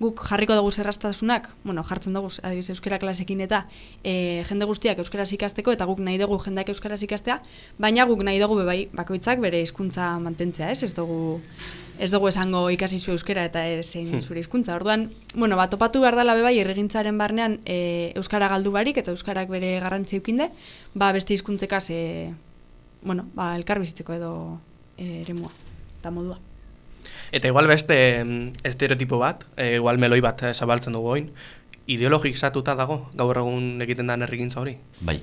guk 0.00 0.20
jarriko 0.28 0.54
dugu 0.54 0.70
zerrastasunak, 0.70 1.48
bueno, 1.64 1.82
jartzen 1.82 2.12
dugu, 2.12 2.28
adibidez, 2.42 2.68
euskara 2.74 2.98
klasekin 3.00 3.40
eta 3.40 3.62
e, 4.04 4.44
jende 4.44 4.66
guztiak 4.68 4.98
euskaraz 5.00 5.30
ikasteko, 5.32 5.72
eta 5.72 5.86
guk 5.88 6.02
nahi 6.04 6.18
dugu 6.20 6.36
jendeak 6.42 6.68
euskaraz 6.68 7.00
ikastea, 7.02 7.38
baina 7.80 8.04
guk 8.04 8.20
nahi 8.26 8.38
dugu 8.42 8.58
bebai, 8.60 8.88
bakoitzak 8.92 9.40
bere 9.40 9.62
hizkuntza 9.64 10.18
mantentzea, 10.20 10.68
ez? 10.70 10.82
Ez 10.84 10.92
dugu, 10.94 11.38
ez 11.98 12.10
dugu 12.12 12.28
esango 12.28 12.66
ikasi 12.70 13.00
zu 13.00 13.14
euskara 13.14 13.46
eta 13.48 13.66
ez 13.66 13.86
zein 13.86 14.10
Hmm. 14.10 14.20
zure 14.22 14.40
hizkuntza. 14.40 14.74
Orduan, 14.76 15.10
bueno, 15.34 15.56
bat 15.56 15.70
topatu 15.70 16.00
behar 16.00 16.16
dela 16.16 16.34
bebai, 16.34 16.58
erregintzaren 16.58 17.16
barnean 17.16 17.60
e, 17.64 18.12
euskara 18.16 18.48
galdu 18.48 18.70
barik, 18.72 18.98
eta 18.98 19.10
euskarak 19.16 19.48
bere 19.48 19.80
garrantzi 19.80 20.16
eukinde, 20.20 20.50
ba, 20.94 21.12
beste 21.12 21.32
hizkuntzekaz, 21.32 21.88
e, 21.90 22.34
bueno, 23.02 23.24
ba, 23.34 23.56
elkar 23.56 23.80
bizitzeko 23.80 24.12
edo 24.12 24.60
e, 24.98 25.22
eremua, 25.22 25.50
eta 26.00 26.10
modua. 26.10 26.38
Eta 27.32 27.48
igual 27.48 27.66
beste 27.66 28.24
mm, 28.24 28.52
estereotipo 28.64 29.18
bat, 29.18 29.44
e, 29.56 29.76
igual 29.76 29.98
meloi 29.98 30.20
bat 30.24 30.42
eh, 30.46 30.52
zabaltzen 30.54 30.92
dugu 30.94 31.14
oin, 31.16 31.30
ideologizatuta 31.86 32.74
dago 32.74 32.96
gaur 33.14 33.38
egun 33.38 33.82
egiten 33.84 34.08
den 34.10 34.22
herrigintza 34.26 34.60
hori. 34.60 34.76
Bai. 35.06 35.20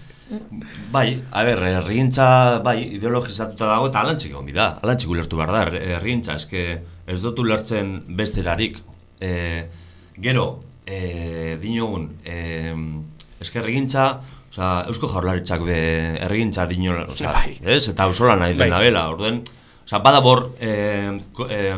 bai, 0.94 1.18
a 1.32 1.42
ber, 1.44 1.60
herrigintza 1.74 2.26
bai, 2.64 2.78
ideologizatuta 2.96 3.68
dago 3.74 3.90
eta 3.90 4.00
alantzik 4.04 4.32
egon 4.32 4.48
da. 4.54 4.70
Alantzik 4.82 5.10
ulertu 5.12 5.36
behar 5.40 5.52
da, 5.52 5.62
her- 5.66 5.80
herrigintza, 5.96 6.36
eske 6.40 6.64
ez 7.06 7.20
dut 7.22 7.38
ulertzen 7.42 7.98
besterarik. 8.16 8.80
E, 9.20 9.32
gero, 10.20 10.46
e, 10.86 11.56
dinogun, 11.60 12.10
e, 12.24 12.74
eske 13.40 13.60
herrigintza, 13.60 14.10
Eusko 14.60 15.06
Jaurlaritzak 15.08 15.62
be 15.64 15.76
herrigintza 16.20 16.64
dino, 16.68 16.96
osea, 17.12 17.30
Bai. 17.32 17.52
ez? 17.62 17.84
Eta 17.92 18.04
auzola 18.08 18.34
nahi 18.36 18.56
dena 18.58 18.76
Bai. 18.76 18.88
bela, 18.88 19.04
orduen, 19.08 19.38
osea, 19.90 19.98
badabor, 19.98 20.52
e, 20.60 21.20
ko, 21.34 21.48
e, 21.50 21.74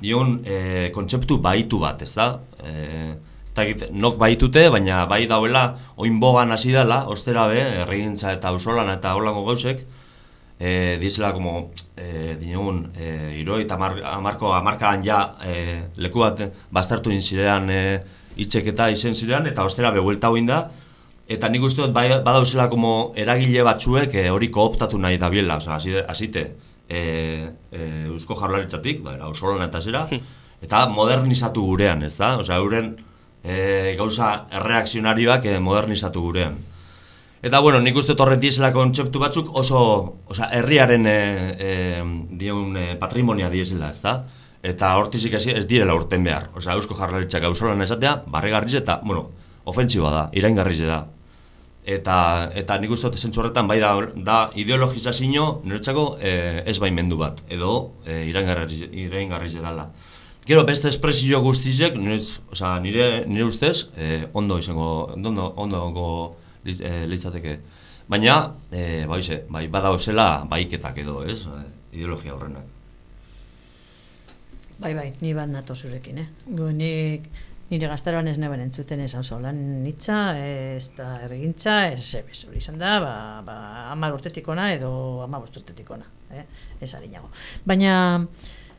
dion 0.00 0.40
e, 0.46 0.90
kontzeptu 0.94 1.40
baitu 1.42 1.80
bat, 1.82 2.02
ez 2.02 2.14
da? 2.14 2.28
E, 2.62 3.16
ez 3.42 3.52
dakit, 3.56 3.88
nok 3.90 4.18
baitute, 4.20 4.68
baina 4.70 5.04
bai 5.10 5.26
dauela, 5.26 5.76
oinbogan 5.96 6.52
hasi 6.52 6.70
dela, 6.72 7.06
ostera 7.10 7.48
be, 7.50 7.58
erregintza 7.82 8.32
eta 8.32 8.54
ausolan 8.54 8.92
eta 8.94 9.16
holango 9.18 9.44
gauzek, 9.48 9.82
e, 10.60 10.98
dizela 11.00 11.32
como 11.32 11.72
e, 11.96 12.36
dinogun 12.38 12.92
e, 12.94 13.34
iroi 13.40 13.64
eta 13.64 13.76
mar, 13.76 13.98
amarko 14.06 14.54
amarkadan 14.54 15.02
ja 15.04 15.34
e, 15.44 15.82
leku 15.96 16.22
bat 16.22 16.40
bastartu 16.70 17.10
din 17.10 17.20
zirean 17.20 17.68
e, 17.70 17.82
itxeketa 18.36 18.88
izen 18.88 19.14
zirean 19.14 19.46
eta 19.46 19.64
ostera 19.64 19.90
behuelta 19.90 20.30
hoin 20.30 20.46
da 20.46 20.70
eta 21.28 21.50
nik 21.50 21.66
uste 21.66 21.82
dut 21.82 21.92
bai, 21.92 22.08
badauzela 22.24 22.70
como 22.70 23.12
eragile 23.16 23.66
batzuek 23.66 24.14
e, 24.14 24.30
hori 24.30 24.48
kooptatu 24.48 24.98
nahi 24.98 25.18
da 25.18 25.28
biela, 25.28 25.58
oza, 25.58 25.76
hasite 25.76 26.46
e, 26.88 27.50
e, 27.72 27.82
Eusko 28.06 28.36
Jarlaritzatik, 28.38 29.02
da, 29.04 29.16
ausolan 29.26 29.66
eta 29.66 29.80
zera, 29.80 30.06
eta 30.62 30.86
modernizatu 30.90 31.64
gurean, 31.66 32.02
ez 32.06 32.14
da? 32.18 32.36
Osea, 32.40 32.58
euren 32.62 32.94
e, 33.42 33.94
gauza 33.98 34.46
erreakzionarioak 34.54 35.46
e, 35.46 35.58
modernizatu 35.62 36.22
gurean. 36.22 36.56
Eta 37.46 37.60
bueno, 37.60 37.78
nik 37.84 37.96
uste 37.98 38.16
torret 38.18 38.40
diesela 38.42 38.72
kontzeptu 38.74 39.20
batzuk 39.22 39.52
oso, 39.54 39.80
osea, 40.32 40.48
herriaren 40.56 41.06
e, 41.06 41.18
e, 41.58 41.72
diun 42.38 42.76
e, 42.76 42.86
patrimonia 43.00 43.50
diesela, 43.52 43.92
ez 43.92 44.00
da? 44.02 44.18
Eta 44.66 44.96
hortizik 44.98 45.36
ez, 45.38 45.44
ez 45.52 45.66
direla 45.68 45.94
urten 45.94 46.24
behar. 46.26 46.48
Osea, 46.56 46.74
Eusko 46.74 46.96
Jarlaritzak 46.98 47.44
gauzolan 47.44 47.84
esatea, 47.84 48.16
barregarriz 48.26 48.74
eta, 48.80 48.98
bueno, 49.04 49.28
ofentsiba 49.66 50.10
da, 50.10 50.24
iraingarriz 50.34 50.80
da. 50.82 51.04
Eta, 51.86 52.50
eta 52.58 52.80
nik 52.82 52.90
uste 52.90 53.12
dut 53.12 53.20
zentzu 53.22 53.40
horretan, 53.40 53.68
bai 53.70 53.78
da, 53.78 53.92
da 54.26 54.38
ideologizazio 54.58 55.60
niretzako 55.62 56.16
e, 56.18 56.32
ez 56.66 56.80
baimendu 56.82 57.18
bat, 57.20 57.44
edo 57.46 57.92
e, 58.02 58.24
iraingarriz, 58.26 58.80
iraingarriz 58.90 59.52
dela. 59.54 59.86
Gero 60.46 60.62
beste 60.66 60.86
espresio 60.90 61.40
guztizek, 61.42 61.96
nire, 61.98 62.20
oza, 62.54 62.76
nire, 62.82 63.24
nire 63.26 63.46
ustez, 63.46 63.88
eh, 63.96 64.28
ondo 64.32 64.58
izango, 64.58 65.12
ondo, 65.14 65.52
ondo, 65.56 65.82
ondo 65.82 66.04
eh, 66.64 67.02
litzateke. 67.06 67.58
Baina, 68.06 68.54
eh, 68.70 69.04
bai, 69.10 69.22
ze, 69.22 69.40
bai, 69.50 69.66
badauzela 69.66 70.44
baiketak 70.46 70.98
edo, 71.02 71.24
ez, 71.26 71.40
eh, 71.50 71.64
ideologia 71.98 72.34
horrenak. 72.34 72.62
Bai, 74.78 74.94
bai, 74.94 75.08
ni 75.20 75.34
bat 75.34 75.50
nato 75.50 75.74
zurekin, 75.74 76.18
eh? 76.18 76.28
Nik, 76.46 77.26
nire 77.70 77.88
gaztaroan 77.90 78.28
ez 78.30 78.36
neben 78.38 78.60
entzuten 78.62 79.00
ez 79.02 79.12
hau 79.18 79.40
lan 79.42 79.58
nitza, 79.82 80.18
ez 80.38 80.92
da 80.96 81.08
erregintza, 81.26 81.76
ez 81.90 82.14
ebes, 82.20 82.44
hori 82.46 82.60
izan 82.62 82.78
da, 82.78 82.98
ba, 83.02 83.14
ba, 83.46 83.56
amar 83.90 84.14
urtetikona 84.14 84.68
edo 84.74 84.90
amar 85.24 85.46
urtetikona, 85.48 86.06
eh? 86.30 86.44
ez 86.80 86.92
harinago. 86.94 87.30
Baina, 87.66 87.96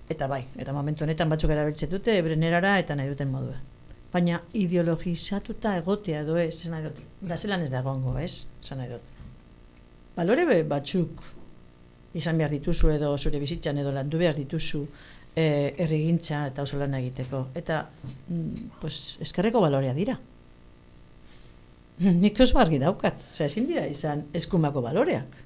eta 0.09 0.29
bai, 0.31 0.45
eta 0.55 0.75
momentu 0.75 1.03
honetan 1.03 1.29
batzuk 1.29 1.51
erabiltzen 1.51 1.91
dute, 1.91 2.15
ebrenerara 2.21 2.77
eta 2.79 2.95
nahi 2.95 3.11
duten 3.11 3.31
modua. 3.33 3.59
Baina 4.13 4.39
ideologizatuta 4.55 5.75
egotea 5.81 6.23
edo 6.23 6.37
ez, 6.39 6.61
ez 6.63 6.71
nahi 6.71 6.87
dut, 6.87 7.03
da 7.21 7.35
zelan 7.37 7.65
ez 7.65 7.71
da 7.73 7.83
egongo, 7.83 8.15
ez, 8.23 8.47
ez 8.63 8.79
nahi 8.79 8.93
dut. 8.95 9.13
Balore 10.15 10.63
batzuk 10.65 11.27
izan 12.17 12.39
behar 12.39 12.55
dituzu 12.55 12.89
edo 12.95 13.11
zure 13.17 13.39
bizitzan 13.41 13.77
edo 13.83 13.91
landu 13.93 14.17
behar 14.17 14.37
dituzu 14.37 14.85
e, 15.37 15.75
errigintza 15.85 16.47
eta 16.49 16.65
oso 16.65 16.81
egiteko. 16.83 17.47
Eta, 17.55 17.83
mm, 18.29 18.79
pues, 18.81 19.17
eskerreko 19.21 19.61
balorea 19.61 19.93
dira. 19.93 20.17
Nik 22.23 22.39
oso 22.41 22.59
argi 22.59 22.79
daukat. 22.81 23.21
Osea, 23.33 23.45
ezin 23.45 23.67
dira 23.69 23.85
izan 23.87 24.25
eskumako 24.33 24.81
baloreak. 24.81 25.43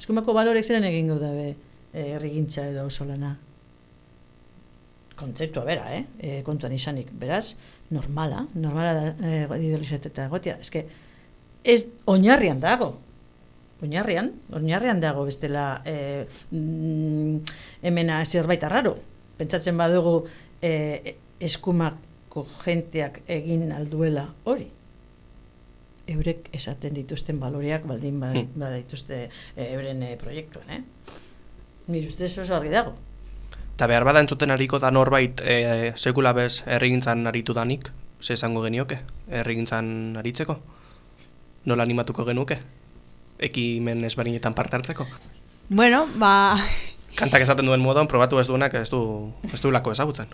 Eskumako 0.00 0.34
balorek 0.34 0.66
zeren 0.66 0.84
egingo 0.84 1.18
dabe 1.20 1.54
e, 1.92 2.12
errigintza 2.16 2.66
edo 2.68 2.86
oso. 2.86 3.06
Kontzeptua 5.16 5.64
bera, 5.64 5.86
eh? 5.94 6.04
E, 6.18 6.42
kontuan 6.42 6.72
izanik. 6.72 7.12
Beraz, 7.12 7.56
normala, 7.90 8.46
normala 8.54 8.92
da 8.94 9.06
e, 9.22 9.46
idealizateta 9.68 10.26
egotia. 10.26 10.58
Ez 10.60 10.84
ez 11.62 11.92
oinarrian 12.10 12.60
dago, 12.60 12.96
oinarrian, 13.82 14.30
oinarrian 14.54 15.00
dago 15.02 15.24
bestela 15.26 15.82
e, 15.84 16.26
mm, 16.50 17.40
hemena 17.82 18.24
zerbait 18.24 18.62
arraro. 18.64 18.96
Pentsatzen 19.38 19.76
badugu 19.76 20.22
e, 20.62 21.16
eskumako 21.42 22.46
jenteak 22.62 23.22
egin 23.26 23.72
alduela 23.74 24.28
hori. 24.44 24.68
Eurek 26.12 26.48
esaten 26.54 26.94
dituzten 26.94 27.38
baloreak 27.40 27.86
baldin 27.86 28.20
ba, 28.20 28.32
hmm. 28.32 28.54
badituzte 28.58 29.24
e, 29.56 29.66
euren 29.72 30.02
e, 30.02 30.16
proiektuan, 30.20 30.70
eh? 30.70 30.82
Ni 31.90 32.04
uste 32.06 32.26
oso 32.26 32.54
argi 32.54 32.70
dago. 32.70 32.94
Eta 33.72 33.88
behar 33.90 34.04
bada 34.06 34.20
entzuten 34.22 34.52
hariko 34.54 34.78
da 34.78 34.92
norbait 34.94 35.40
e, 35.42 35.92
sekula 35.96 36.34
bez 36.36 36.62
errigintzan 36.70 37.26
aritu 37.26 37.54
danik, 37.56 37.90
ze 38.20 38.34
esango 38.34 38.62
genioke, 38.62 39.00
errigintzan 39.42 40.14
aritzeko? 40.20 40.58
Nola 41.66 41.82
animatuko 41.82 42.26
genuke? 42.26 42.58
Ekimen 43.42 44.04
ezberdinetan 44.04 44.54
parte 44.54 44.78
hartzeko? 44.78 45.06
Bueno, 45.68 46.06
ba... 46.20 46.56
Kantak 47.16 47.44
esaten 47.44 47.68
duen 47.68 47.82
moduan, 47.82 48.08
probatu 48.08 48.40
ez 48.40 48.46
duenak 48.48 48.74
ez 48.78 48.88
du, 48.90 49.32
ez 49.52 49.60
du 49.60 49.70
lako 49.72 49.92
ezagutzen. 49.92 50.32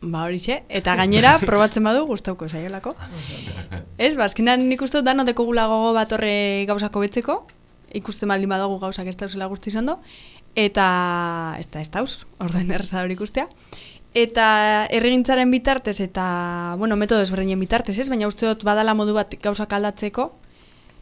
Ba 0.00 0.24
hori 0.24 0.40
eta 0.68 0.96
gainera 0.96 1.38
probatzen 1.50 1.84
badu 1.84 2.06
gustauko 2.08 2.48
saiolako. 2.48 2.94
ez, 3.98 4.16
ba, 4.16 4.24
azkenan 4.24 4.68
nik 4.68 4.82
uste 4.82 5.02
dano 5.02 5.24
deko 5.24 5.44
gulago 5.44 5.92
bat 5.92 6.12
horre 6.12 6.64
gauzako 6.68 7.00
betzeko, 7.00 7.46
ikuste 7.92 8.26
maldin 8.26 8.48
badago 8.48 8.78
gauzak 8.78 9.06
ez 9.06 9.16
dauzela 9.16 9.46
guzti 9.46 9.70
izan 9.70 9.90
eta 10.56 11.56
ez 11.58 11.68
da 11.70 11.80
ez 11.80 11.90
dauz, 11.90 12.26
orden 12.38 12.70
erreza 12.70 13.02
hori 13.02 13.14
ikustea. 13.14 13.46
Eta 14.14 14.86
erregintzaren 14.90 15.50
bitartez 15.50 16.00
eta, 16.00 16.74
bueno, 16.78 16.96
metodo 16.96 17.22
ezberdinen 17.22 17.60
bitartez, 17.60 17.98
ez? 17.98 18.08
Baina 18.08 18.26
uste 18.26 18.46
dut 18.46 18.64
badala 18.64 18.94
modu 18.94 19.14
bat 19.14 19.36
gauzak 19.42 19.72
aldatzeko, 19.72 20.32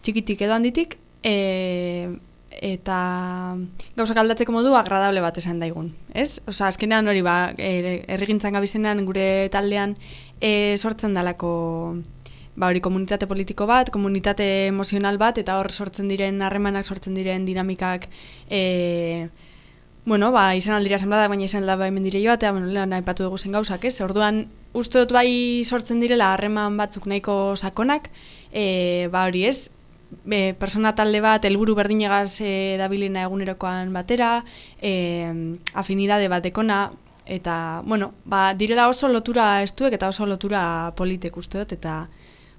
txikitik 0.03 0.43
edo 0.45 0.53
handitik, 0.53 0.99
e, 1.23 2.19
eta 2.51 3.57
gauzak 3.97 4.19
aldatzeko 4.19 4.53
modu 4.53 4.75
agradable 4.75 5.23
bat 5.23 5.37
esan 5.39 5.61
daigun, 5.63 5.93
ez? 6.15 6.41
Osa, 6.49 6.69
azkenean 6.69 7.09
hori 7.09 7.23
ba, 7.23 7.53
errigintzan 7.59 8.57
gabizenean 8.57 9.05
gure 9.07 9.49
taldean 9.55 9.97
e, 10.41 10.77
sortzen 10.77 11.15
dalako 11.15 11.53
ba, 12.59 12.69
hori 12.69 12.83
komunitate 12.83 13.29
politiko 13.31 13.69
bat, 13.71 13.93
komunitate 13.95 14.69
emozional 14.73 15.19
bat, 15.19 15.39
eta 15.39 15.59
hor 15.61 15.71
sortzen 15.71 16.09
diren 16.11 16.43
harremanak, 16.43 16.87
sortzen 16.87 17.15
diren 17.15 17.47
dinamikak 17.47 18.09
e, 18.51 19.29
bueno, 20.09 20.33
ba, 20.33 20.55
izan 20.57 20.75
aldira 20.75 20.97
esan 20.97 21.11
baina 21.13 21.45
izan 21.45 21.63
aldaba 21.63 21.87
hemen 21.87 22.03
dire 22.03 22.23
joa, 22.23 22.39
eta 22.41 22.51
bueno, 22.53 22.67
lehen 22.73 22.89
nahi 22.91 23.05
patu 23.05 23.27
dugu 23.27 23.39
zen 23.39 23.53
gauzak, 23.53 23.85
ez? 23.85 24.01
Orduan, 24.01 24.47
uste 24.73 25.03
dut 25.03 25.13
bai 25.13 25.63
sortzen 25.65 26.01
direla 26.01 26.33
harreman 26.33 26.79
batzuk 26.81 27.07
nahiko 27.07 27.55
sakonak, 27.57 28.09
e, 28.51 29.09
ba 29.13 29.27
hori 29.29 29.45
ez, 29.45 29.71
e, 30.31 30.55
persona 30.59 30.95
talde 30.95 31.21
bat 31.21 31.45
helburu 31.45 31.75
berdinegaz 31.79 32.41
e, 32.41 32.77
dabilina 32.81 33.27
egunerokoan 33.29 33.93
batera, 33.93 34.45
e, 34.81 35.29
afinidade 35.75 36.29
bat 36.29 36.47
eta, 37.29 37.83
bueno, 37.85 38.15
ba, 38.25 38.55
direla 38.55 38.89
oso 38.89 39.09
lotura 39.09 39.63
estuek 39.63 39.93
eta 39.93 40.09
oso 40.09 40.27
lotura 40.27 40.93
politek 40.97 41.37
uste 41.37 41.59
dut, 41.59 41.73
eta, 41.73 42.09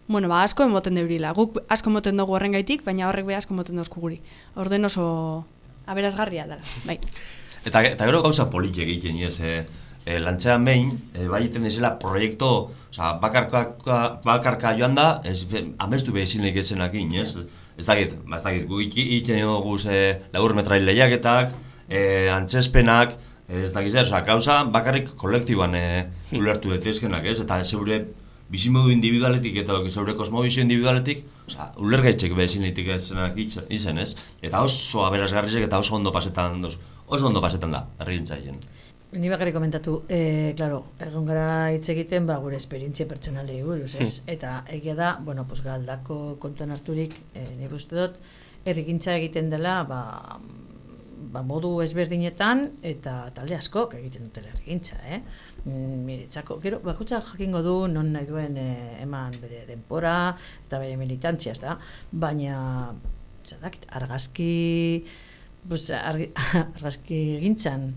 bueno, 0.08 0.30
ba, 0.30 0.44
asko 0.44 0.64
emoten 0.64 0.96
deurila. 0.96 1.34
Guk 1.34 1.58
asko 1.70 1.90
emoten 1.90 2.18
dugu 2.18 2.36
horren 2.38 2.54
gaitik, 2.54 2.84
baina 2.86 3.10
horrek 3.10 3.26
be 3.26 3.36
asko 3.36 3.54
emoten 3.54 3.82
dozku 3.82 4.00
guri. 4.00 4.22
Orden 4.56 4.86
oso 4.86 5.46
aberazgarria 5.90 6.46
dara, 6.46 6.62
bai. 6.86 7.00
Eta, 7.66 7.82
eta 7.82 8.06
gero 8.06 8.22
gauza 8.22 8.50
politik 8.50 8.86
egiten, 8.86 9.18
ez, 9.26 9.40
eh? 9.42 9.66
E, 10.10 10.20
lantzean 10.20 10.66
behin, 10.66 10.94
e, 11.14 11.28
bai 11.30 11.44
iten 11.46 11.66
dizela 11.68 11.94
proiektu, 12.02 12.50
oza, 12.90 13.14
bakarka, 13.22 13.64
bakarka 14.26 14.74
joan 14.78 14.98
da, 14.98 15.10
ez, 15.24 15.44
amestu 15.78 16.16
behar 16.16 16.30
izin 16.30 16.46
lehekezenak 16.46 16.96
ez? 16.98 17.36
Ez 17.80 17.86
dakit, 17.88 18.16
ba, 18.26 18.40
ez 18.40 18.44
dakit, 18.44 18.66
gu 18.68 18.82
iten 18.82 19.44
dugu 19.46 19.78
ze 19.78 20.20
lagur 20.34 20.56
metrail 20.58 20.88
lehiaketak, 20.90 21.54
e, 21.88 22.30
antzespenak, 22.34 23.14
ez 23.50 23.72
dakit 23.74 23.94
zer, 23.94 24.08
oza, 24.08 24.24
gauza 24.26 24.64
bakarrik 24.74 25.14
kolektiboan 25.18 25.78
e, 25.78 25.86
ulertu 26.38 26.74
detezkenak, 26.74 27.30
ez? 27.30 27.40
Eta 27.46 27.62
zeure 27.64 28.02
bizimodu 28.50 28.90
individualetik 28.90 29.62
eta 29.62 29.78
zeure 29.94 30.16
kosmobizio 30.18 30.66
individualetik, 30.66 31.26
oza, 31.48 31.70
ulergaitzek 31.78 32.34
behar 32.34 32.50
izin 32.50 32.66
lehekezenak 32.66 33.38
izen, 33.70 34.02
ez? 34.02 34.16
Eta 34.42 34.66
oso 34.66 35.06
aberazgarrizek 35.06 35.70
eta 35.70 35.82
oso 35.86 35.96
ondo 36.02 36.12
pasetan, 36.12 36.64
oso 36.66 37.28
ondo 37.30 37.42
pasetan 37.46 37.78
da, 37.78 37.86
errigintzaien. 38.02 38.58
Ni 39.12 39.26
bakarrik 39.26 39.56
komentatu, 39.58 40.04
e, 40.06 40.54
claro, 40.54 40.84
egon 41.02 41.26
gara 41.26 41.72
hitz 41.74 41.88
egiten 41.90 42.28
ba, 42.30 42.36
gure 42.44 42.60
esperientzia 42.62 43.08
pertsonalei 43.10 43.64
buruz, 43.66 43.96
ez? 43.96 44.20
Hmm. 44.20 44.28
Eta 44.36 44.52
egia 44.70 44.94
da, 44.94 45.16
bueno, 45.26 45.48
pues, 45.50 45.64
galdako 45.66 46.36
kontuan 46.38 46.70
harturik, 46.76 47.16
e, 47.34 47.48
nire 47.58 47.74
uste 47.74 47.98
dut, 47.98 48.20
errikintza 48.70 49.16
egiten 49.18 49.48
dela, 49.50 49.80
ba, 49.90 50.04
ba, 51.34 51.42
modu 51.42 51.72
ezberdinetan, 51.82 52.62
eta 52.86 53.14
talde 53.34 53.58
askok 53.58 53.96
egiten 53.98 54.28
dutela 54.28 54.52
errikintza, 54.54 55.00
eh? 55.10 55.24
Miretzako, 55.66 56.60
gero, 56.62 56.78
bakutsa 56.86 57.24
jakingo 57.32 57.64
du, 57.66 57.74
non 57.90 58.12
nahi 58.14 58.28
duen 58.30 58.60
e, 58.62 58.68
eman 59.08 59.34
bere 59.42 59.64
denpora, 59.72 60.36
eta 60.68 60.78
bere 60.84 61.00
militantzia, 61.02 61.56
ez 61.58 61.64
da? 61.64 61.80
Baina, 62.12 62.60
zadak, 63.50 63.80
argazki, 63.90 64.54
pues, 65.66 65.90
argazki 65.98 67.24
egintzan, 67.40 67.90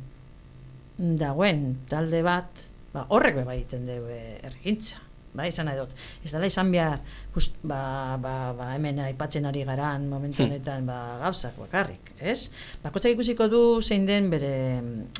dagoen 1.02 1.64
talde 1.90 2.22
bat, 2.22 2.66
ba, 2.92 3.06
horrek 3.10 3.40
beba 3.42 3.56
egiten 3.56 3.88
dugu 3.88 4.20
ergintza. 4.46 5.02
bai, 5.32 5.46
izan 5.48 5.64
nahi 5.64 5.78
dut. 5.78 5.94
Ez 6.20 6.28
dela 6.34 6.48
izan 6.48 6.68
behar, 6.72 6.98
just, 7.32 7.54
ba, 7.64 8.18
ba, 8.20 8.52
ba, 8.56 8.66
hemen 8.74 8.98
aipatzen 9.00 9.46
ari 9.48 9.62
garan 9.64 10.04
momentu 10.10 10.44
honetan 10.44 10.84
ba, 10.84 10.98
gauzak 11.22 11.56
bakarrik, 11.56 12.12
ez? 12.20 12.50
Bakotxak 12.82 13.14
ikusiko 13.16 13.48
du 13.48 13.62
zein 13.80 14.04
den 14.06 14.28
bere, 14.32 14.52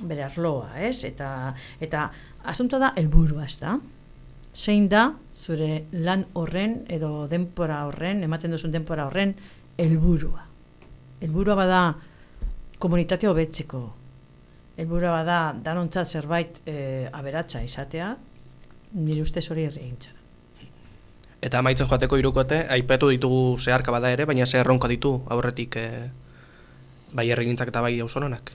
bere 0.05 0.27
arloa, 0.27 0.75
ez? 0.85 0.99
Eta, 1.09 1.55
eta 1.81 2.11
asuntoa 2.53 2.83
da 2.83 2.93
helburua, 3.01 3.47
ez 3.49 3.57
da? 3.63 3.79
Zein 4.53 4.91
da 4.93 5.07
zure 5.33 5.87
lan 5.97 6.27
horren 6.37 6.83
edo 6.93 7.27
denpora 7.33 7.87
horren, 7.89 8.21
ematen 8.29 8.53
duzun 8.53 8.77
denpora 8.77 9.09
horren 9.09 9.33
helburua. 9.81 10.45
Helburua 11.25 11.57
bada 11.57 11.83
komunitate 12.83 13.33
hobetzeko. 13.33 14.02
Helburua 14.83 15.13
bada 15.21 15.39
danontzat 15.63 16.11
zerbait 16.11 16.59
e, 16.67 17.07
aberatsa 17.15 17.63
izatea, 17.63 18.09
nire 18.99 19.23
ustez 19.23 19.45
hori 19.53 19.69
erregintzara. 19.69 20.19
Eta 21.43 21.59
amaitzen 21.63 21.87
joateko 21.91 22.19
irukote, 22.19 22.65
aipatu 22.71 23.11
ditugu 23.11 23.59
zeharka 23.59 23.95
bada 23.95 24.11
ere, 24.15 24.27
baina 24.27 24.47
ze 24.47 24.59
erronka 24.59 24.91
ditu 24.91 25.15
aurretik 25.31 25.79
e, 25.79 25.87
bai 27.15 27.29
erregintzak 27.31 27.71
eta 27.71 27.83
bai 27.83 27.95
ausononak. 28.03 28.53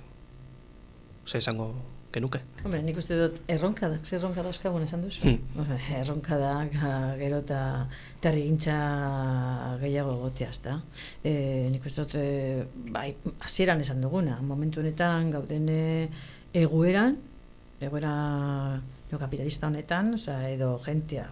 Ze 1.28 1.40
esango 1.40 1.72
genuke. 2.18 2.42
Hombre, 2.64 2.82
nik 2.86 2.98
uste 3.00 3.18
dut 3.20 3.40
erronka 3.54 3.90
da, 3.92 4.00
ze 4.04 4.18
erronka 4.18 4.44
dauzkagun 4.46 4.86
esan 4.86 5.06
duzu? 5.06 5.24
Hmm. 5.24 5.72
erronka 6.02 6.38
da, 6.42 6.52
gero 7.20 7.42
eta 7.44 7.62
terrigintza 8.24 8.78
gehiago 9.82 10.18
egotea, 10.18 10.52
ezta? 10.56 10.78
E, 11.24 11.34
nik 11.74 11.86
uste 11.88 12.06
dut, 12.06 12.18
e, 12.20 12.92
bai, 12.94 13.10
hasieran 13.46 13.82
esan 13.86 14.04
duguna, 14.04 14.40
momentu 14.42 14.82
honetan 14.84 15.32
gauden 15.34 15.72
e, 15.74 15.82
egoeran, 16.66 17.18
egoera 17.82 18.14
kapitalista 19.18 19.70
honetan, 19.70 20.16
osea, 20.18 20.50
edo 20.52 20.74
jentea, 20.84 21.28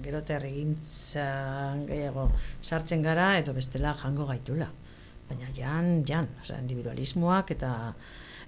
gero 0.00 0.20
eta 0.22 0.36
erregintzan 0.38 1.84
gehiago 1.88 2.30
sartzen 2.62 3.02
gara, 3.02 3.32
edo 3.40 3.54
bestela 3.56 3.92
jango 3.98 4.26
gaitula. 4.30 4.70
Baina 5.28 5.50
jan, 5.54 6.00
jan, 6.06 6.30
osea, 6.42 6.58
individualismoak 6.62 7.52
eta 7.54 7.72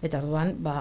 eta 0.03 0.19
orduan, 0.19 0.57
ba, 0.63 0.81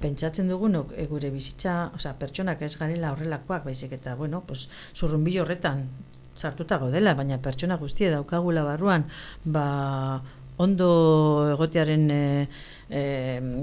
pentsatzen 0.00 0.48
dugunok 0.48 0.94
e, 0.96 1.06
gure 1.10 1.30
bizitza, 1.30 1.90
osea, 1.94 2.14
pertsonak 2.18 2.62
ez 2.62 2.76
garela 2.80 3.12
horrelakoak, 3.12 3.66
baizik 3.68 3.92
eta, 3.98 4.16
bueno, 4.16 4.42
pues, 4.46 4.68
zurrunbilo 4.96 5.44
horretan 5.44 5.88
sartuta 6.40 6.78
dela, 6.90 7.14
baina 7.14 7.38
pertsona 7.38 7.76
guztie 7.76 8.10
daukagula 8.10 8.64
barruan, 8.64 9.04
ba, 9.44 10.22
ondo 10.60 11.48
egotearen 11.54 12.04
e, 12.10 12.48
e, 12.88 13.02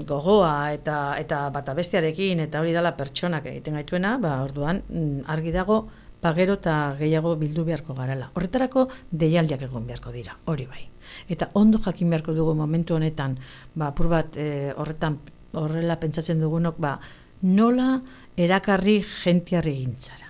gogoa 0.06 0.72
eta 0.74 1.14
eta 1.18 1.44
bata 1.54 1.74
bestearekin 1.78 2.42
eta 2.46 2.60
hori 2.60 2.74
dela 2.74 2.96
pertsonak 2.98 3.46
egiten 3.46 3.78
gaituena, 3.78 4.16
ba, 4.18 4.42
orduan 4.42 4.82
mm, 4.88 5.24
argi 5.34 5.54
dago 5.54 5.86
pagero 6.20 6.56
eta 6.58 6.96
gehiago 6.98 7.36
bildu 7.38 7.64
beharko 7.64 7.94
garala. 7.94 8.32
Horretarako 8.34 8.88
deialdiak 9.10 9.62
egon 9.68 9.86
beharko 9.86 10.14
dira, 10.14 10.34
hori 10.50 10.66
bai. 10.66 10.84
Eta 11.30 11.50
ondo 11.54 11.78
jakin 11.78 12.10
beharko 12.10 12.34
dugu 12.34 12.54
momentu 12.58 12.98
honetan, 12.98 13.38
ba, 13.74 13.92
apur 13.92 14.10
bat 14.10 14.36
e, 14.36 14.72
horretan 14.74 15.20
horrela 15.52 15.98
pentsatzen 16.00 16.40
dugunok, 16.40 16.78
ba, 16.78 16.98
nola 17.42 18.00
erakarri 18.36 18.98
jentiarri 19.02 19.76
gintzara. 19.80 20.26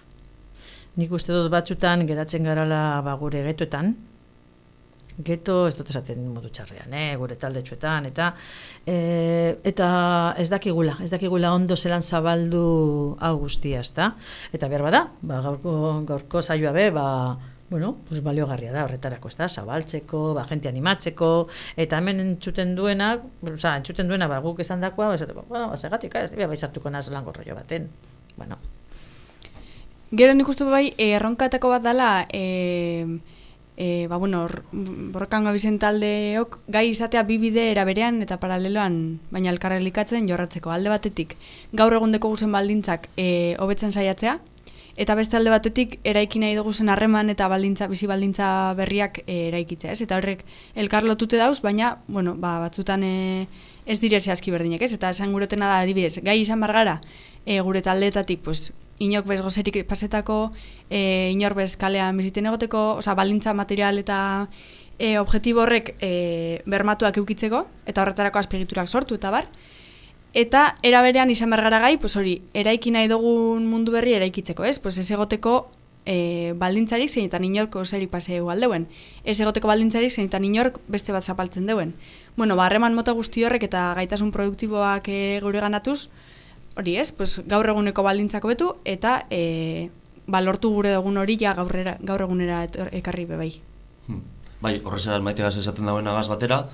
Nik 0.98 1.12
uste 1.14 1.32
dut 1.32 1.50
batzutan 1.50 2.04
geratzen 2.06 2.46
garala 2.46 3.00
ba, 3.06 3.14
gure 3.20 3.42
getoetan, 3.46 3.94
geto 5.24 5.66
ez 5.66 5.74
dut 5.74 5.88
esaten 5.90 6.28
modu 6.30 6.50
txarrean, 6.54 6.92
eh, 6.94 7.16
gure 7.18 7.36
taldetxoetan, 7.38 8.06
eta 8.10 8.30
e, 8.86 9.58
eta 9.66 9.88
ez 10.38 10.48
dakigula, 10.50 10.96
ez 11.02 11.10
dakigula 11.10 11.52
ondo 11.54 11.76
zelan 11.76 12.02
zabaldu 12.02 13.16
hau 13.18 13.34
guztia, 13.40 13.82
ezta? 13.82 14.12
Eta 14.54 14.70
behar 14.70 14.86
bada, 14.86 15.04
ba, 15.22 15.40
gaurko, 15.42 15.74
gaurko 16.06 16.42
saioa 16.42 16.72
be, 16.76 16.90
ba, 16.94 17.08
bueno, 17.70 17.96
pues 18.08 18.22
baliogarria 18.22 18.72
da 18.72 18.84
horretarako, 18.84 19.28
ezta? 19.28 19.48
Zabaltzeko, 19.48 20.32
ba, 20.34 20.46
jente 20.48 20.68
animatzeko, 20.68 21.48
eta 21.76 21.98
hemen 21.98 22.20
entzuten 22.24 22.74
duena, 22.74 23.12
oza, 23.42 23.76
entzuten 23.76 24.08
duena, 24.08 24.28
ba, 24.28 24.40
guk 24.44 24.60
esan 24.64 24.80
dakoa, 24.80 25.12
ba, 25.12 25.20
esateko, 25.20 25.44
bueno, 25.48 25.68
ba, 25.68 25.76
segatik, 25.76 26.16
ez, 26.16 26.32
bai 26.32 26.56
sartuko 26.56 26.90
naz 26.90 27.08
lan 27.12 27.24
gorroio 27.28 27.54
baten. 27.58 27.90
Bueno, 28.38 28.56
Gero 30.10 30.32
nik 30.32 30.48
uste 30.48 30.64
bai, 30.64 30.94
eh, 30.96 31.12
erronkatako 31.18 31.68
bat 31.68 31.82
dela, 31.84 32.24
e, 32.32 33.04
e, 33.76 34.06
ba, 34.08 34.16
bueno, 34.16 34.46
borrokan 34.72 35.44
gabizen 35.44 35.76
taldeok, 35.78 36.62
gai 36.66 36.86
izatea 36.88 37.26
bi 37.28 37.36
bide 37.36 37.66
eraberean 37.74 38.22
eta 38.24 38.38
paraleloan, 38.40 39.20
baina 39.30 39.52
elkarrelikatzen 39.52 40.26
jorratzeko. 40.30 40.72
Alde 40.72 40.88
batetik, 40.88 41.36
gaur 41.76 41.92
egundeko 41.92 42.30
guzen 42.32 42.56
baldintzak 42.56 43.10
e, 43.20 43.56
hobetzen 43.60 43.92
saiatzea, 43.92 44.38
eta 44.99 45.14
beste 45.14 45.38
alde 45.38 45.53
batetik, 45.55 46.01
eraiki 46.03 46.40
nahi 46.42 46.57
dugu 46.59 46.72
zen 46.74 46.90
harreman 46.90 47.30
eta 47.30 47.46
baldintza, 47.49 47.86
bizi 47.86 48.09
baldintza 48.11 48.74
berriak 48.74 49.20
e, 49.26 49.36
eraikitzea, 49.53 49.94
ez? 49.94 50.03
Eta 50.03 50.18
horrek 50.18 50.42
elkar 50.74 51.07
lotute 51.07 51.38
dauz, 51.38 51.61
baina, 51.62 52.01
bueno, 52.09 52.34
ba, 52.34 52.57
batzutan 52.64 53.05
e, 53.07 53.46
ez 53.86 54.01
dire 54.03 54.18
zehazki 54.18 54.51
berdinek, 54.51 54.82
ez? 54.82 54.92
Eta 54.99 55.12
esan 55.14 55.30
gurotena 55.32 55.70
da, 55.70 55.78
adibidez, 55.86 56.18
gai 56.26 56.40
izan 56.42 56.59
bargara, 56.66 56.99
e, 57.46 57.61
gure 57.62 57.82
taldeetatik, 57.86 58.42
pues, 58.42 58.72
inok 58.99 59.30
bez 59.30 59.38
gozerik 59.40 59.78
pasetako, 59.86 60.51
e, 60.90 61.30
inor 61.30 61.55
bez 61.55 61.76
kalean 61.78 62.18
biziten 62.18 62.51
egoteko, 62.51 62.99
osea, 62.99 63.14
balintza 63.14 63.55
material 63.55 64.03
eta 64.03 64.18
e, 64.99 65.14
objektibo 65.22 65.62
horrek 65.62 65.94
e, 66.03 66.62
bermatuak 66.66 67.22
eukitzeko, 67.22 67.68
eta 67.86 68.03
horretarako 68.03 68.42
azpegiturak 68.42 68.90
sortu, 68.90 69.22
eta 69.22 69.30
bar. 69.30 69.46
Eta 70.35 70.76
era 70.83 71.01
berean 71.03 71.31
izan 71.31 71.51
behar 71.51 71.64
gara 71.64 71.81
gai, 71.81 71.97
pues 71.99 72.16
hori, 72.16 72.43
eraiki 72.55 72.91
nahi 72.93 73.09
dugun 73.09 73.66
mundu 73.66 73.93
berri 73.93 74.12
eraikitzeko, 74.14 74.64
ez? 74.64 74.79
Pues 74.79 74.99
ez 74.99 75.11
egoteko 75.11 75.68
e, 76.09 76.55
baldintzarik 76.57 77.11
zeinetan 77.11 77.45
inorko 77.45 77.85
zeri 77.85 78.07
paseu 78.07 78.49
aldeuen. 78.51 78.87
Ez 79.24 79.39
egoteko 79.41 79.68
baldintzarik 79.68 80.12
zeinetan 80.12 80.45
inork 80.45 80.81
beste 80.89 81.12
bat 81.12 81.24
zapaltzen 81.24 81.68
deuen. 81.68 81.95
Bueno, 82.37 82.57
ba, 82.57 82.66
harreman 82.66 82.97
mota 82.97 83.12
guzti 83.12 83.45
horrek 83.45 83.68
eta 83.68 83.93
gaitasun 83.99 84.33
produktiboak 84.33 85.09
e, 85.09 85.20
gure 85.45 85.61
ganatuz, 85.64 86.09
hori 86.76 86.97
ez, 86.97 87.11
pues, 87.12 87.41
gaur 87.47 87.68
eguneko 87.68 88.05
baldintzako 88.07 88.53
betu, 88.53 88.72
eta 88.85 89.22
e, 89.31 89.91
ba, 90.26 90.41
lortu 90.41 90.72
gure 90.72 90.95
dugun 90.97 91.20
hori 91.20 91.39
ja 91.41 91.55
gaurrera, 91.59 91.97
gaur 92.01 92.24
egunera 92.29 92.66
ekarri 92.93 93.24
bebai. 93.29 93.53
Hmm. 94.07 94.24
Bai, 94.61 94.79
horrezara 94.83 95.20
maitegaz 95.22 95.57
esaten 95.61 95.87
dagoen 95.87 96.09
agaz 96.11 96.26
batera, 96.31 96.64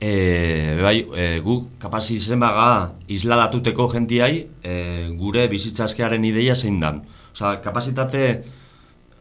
e, 0.00 0.78
bai, 0.80 1.04
e, 1.14 1.26
gu 1.44 1.56
kapasi 1.78 2.16
izen 2.16 2.40
baga 2.40 2.94
isladatuteko 3.12 3.86
jentiai 3.92 4.46
e, 4.64 4.74
gure 5.20 5.46
bizitzazkearen 5.52 6.24
ideia 6.24 6.56
zein 6.56 6.80
dan. 6.80 7.02
Osa, 7.34 7.58
kapasitate, 7.62 8.24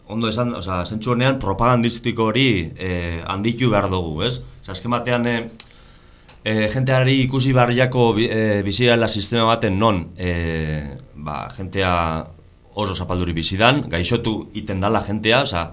ondo 0.08 0.32
esan, 0.32 0.56
osa, 0.56 0.82
zentsu 0.86 1.12
honean 1.14 1.38
propagandistiko 1.40 2.30
hori 2.32 2.48
e, 2.80 3.20
handitu 3.28 3.70
behar 3.70 3.90
dugu, 3.92 4.24
ez? 4.24 4.40
Osa, 4.64 4.72
azken 4.72 4.96
batean, 4.96 5.28
e, 5.28 5.36
e, 6.44 6.56
jenteari 6.72 7.20
ikusi 7.26 7.54
barriako 7.54 8.14
e, 8.24 8.64
bizirela 8.66 9.12
sistema 9.12 9.52
baten 9.52 9.78
non, 9.80 10.06
e, 10.18 10.32
ba, 11.16 11.44
jentea 11.58 11.94
oso 12.80 12.96
zapalduri 12.96 13.36
bizidan, 13.36 13.84
gaixotu 13.92 14.46
iten 14.56 14.80
dala 14.80 15.04
jentea, 15.04 15.44
osa, 15.44 15.68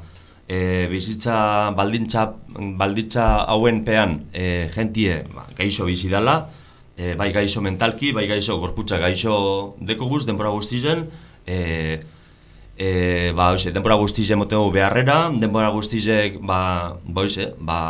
e, 0.48 0.86
bizitza 0.90 1.70
baldintza, 1.76 2.26
baldintza 2.78 3.26
hauen 3.50 3.82
pean 3.84 4.20
e, 4.32 4.68
jentie 4.74 5.22
ba, 5.34 5.46
gaixo 5.58 5.86
bizi 5.86 6.08
dala, 6.12 6.38
e, 6.96 7.14
bai 7.18 7.32
gaixo 7.34 7.62
mentalki, 7.62 8.12
bai 8.12 8.26
gaixo 8.30 8.58
gorputza 8.62 8.98
gaixo 9.02 9.76
dekoguz, 9.80 10.24
denbora 10.26 10.52
guztizen, 10.54 11.06
e, 11.46 11.58
e, 12.76 13.32
ba, 13.36 13.50
oise, 13.52 13.72
denbora 13.74 13.98
guztize 14.00 14.38
motegu 14.38 14.70
beharrera, 14.70 15.26
denbora 15.34 15.72
guztizek, 15.74 16.38
ba, 16.40 16.96
ba, 17.04 17.26
oise, 17.26 17.52
ba, 17.58 17.80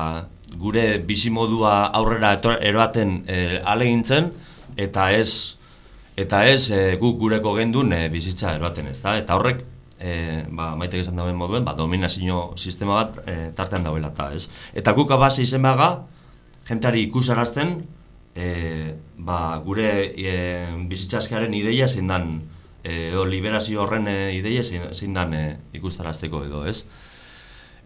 gure 0.57 0.99
bizimodua 1.05 1.93
aurrera 1.93 2.33
etor- 2.39 2.61
eroaten 2.65 3.23
e, 3.29 3.61
alegintzen, 3.65 4.33
eta 4.77 5.11
ez, 5.13 5.57
eta 6.17 6.47
ez 6.49 6.71
e, 6.73 6.83
guk 7.01 7.19
gureko 7.21 7.53
gendun 7.59 7.93
e, 7.93 8.07
bizitza 8.13 8.57
eroaten 8.57 8.89
ez 8.95 9.01
da, 9.03 9.19
eta 9.21 9.37
horrek, 9.37 9.65
e, 10.01 10.45
ba, 10.51 10.75
maitek 10.79 11.03
esan 11.05 11.17
dauen 11.19 11.37
moduen, 11.37 11.65
ba, 11.65 11.75
dominazio 11.77 12.53
sistema 12.57 13.01
bat 13.01 13.21
e, 13.27 13.37
tartean 13.57 13.87
dauela 13.87 14.13
eta 14.13 14.31
ez. 14.37 14.47
Eta 14.77 14.95
guk 14.97 15.11
abase 15.15 15.43
izen 15.45 15.65
baga, 15.65 15.91
jenteari 16.69 17.07
ikusarazten, 17.09 17.81
e, 18.37 18.95
ba, 19.17 19.57
gure 19.65 19.89
e, 20.13 20.37
bizitzazkearen 20.91 21.55
ideia 21.57 21.89
zein 21.89 22.13
dan, 22.13 22.31
e, 22.83 23.11
edo 23.11 23.25
liberazio 23.25 23.83
horren 23.83 24.09
e, 24.11 24.17
ideia 24.37 24.65
zein, 24.65 24.89
zein 24.93 25.17
dan 25.17 25.35
e, 25.35 25.45
ikustarazteko 25.79 26.45
edo, 26.47 26.65
ez? 26.69 26.83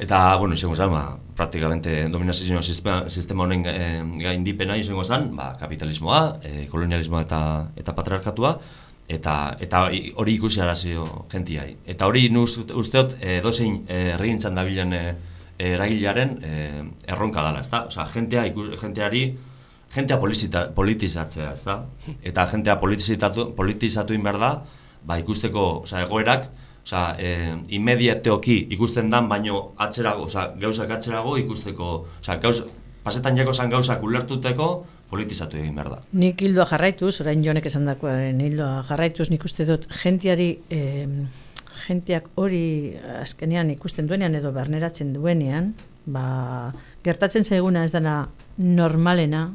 Eta, 0.00 0.34
bueno, 0.40 0.56
izango 0.56 0.74
zen, 0.78 0.88
ba, 0.88 1.18
praktikamente 1.36 2.08
dominazio 2.08 2.62
sistema, 2.62 3.02
sistema 3.12 3.44
honen 3.44 3.66
e, 3.68 3.88
gaindipena 4.22 4.78
izango 4.80 5.04
zen, 5.04 5.28
ba, 5.36 5.52
kapitalismoa, 5.60 6.22
e, 6.40 6.66
kolonialismoa 6.72 7.26
eta, 7.26 7.40
eta 7.76 7.92
patriarkatua, 7.94 8.54
eta 9.10 9.34
eta 9.60 9.84
hori 9.88 10.34
ikusi 10.36 10.60
arazio 10.62 11.04
jentiai. 11.32 11.74
Eta 11.86 12.06
hori 12.06 12.28
usteot 12.30 13.16
e, 13.20 13.40
dozein 13.42 13.82
e, 13.88 14.00
erregintzan 14.14 14.54
dabilen 14.54 14.94
e, 14.94 15.02
eragilearen 15.60 16.36
e, 16.42 16.52
erronka 17.10 17.44
dela, 17.44 17.60
ezta? 17.60 17.84
Osea, 17.90 18.06
jentea, 18.14 18.46
jenteari, 18.80 19.24
jentea 19.94 20.18
politizatzea, 20.76 21.52
ezta? 21.52 21.80
Eta 22.22 22.46
jentea 22.52 22.78
politizatu, 22.80 23.50
politizatu 23.56 24.14
egin 24.14 24.24
behar 24.24 24.40
da, 24.40 24.52
ba, 25.04 25.18
ikusteko, 25.20 25.70
osea, 25.84 26.06
egoerak, 26.06 26.50
Osa, 26.80 27.14
e, 27.20 27.52
inmediateoki 27.76 28.54
ikusten 28.72 29.10
dan, 29.12 29.26
baino 29.28 29.74
atzerago, 29.84 30.24
osa, 30.24 30.46
gauzak 30.58 30.90
atzerago 30.96 31.34
ikusteko, 31.36 31.90
osa, 32.22 32.38
gauz, 32.40 32.62
pasetan 33.04 33.36
jako 33.36 33.52
zan 33.52 33.70
gauzak 33.70 34.02
ulertuteko, 34.02 34.68
politizatu 35.10 35.58
egin 35.58 35.74
behar 35.74 35.90
da. 35.96 36.00
Nik 36.12 36.42
hildoa 36.42 36.66
jarraituz, 36.70 37.16
orain 37.24 37.42
jonek 37.44 37.66
esan 37.66 37.88
dakoaren 37.90 38.40
hildoa 38.40 38.84
jarraituz, 38.88 39.28
nik 39.32 39.44
uste 39.44 39.66
dut 39.68 39.88
gentiari, 40.02 40.50
eh, 40.70 41.06
gentiak 41.86 42.28
hori 42.38 42.94
azkenean 43.20 43.70
ikusten 43.74 44.06
duenean 44.06 44.34
edo 44.38 44.52
berneratzen 44.54 45.12
duenean, 45.14 45.72
ba, 46.06 46.72
gertatzen 47.04 47.44
zaiguna 47.44 47.84
ez 47.84 47.92
dana 47.92 48.28
normalena, 48.58 49.48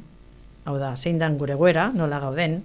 hau 0.65 0.77
da, 0.81 0.95
zein 0.95 1.19
dan 1.21 1.37
gure 1.37 1.55
goera, 1.59 1.89
nola 1.93 2.19
gauden, 2.23 2.61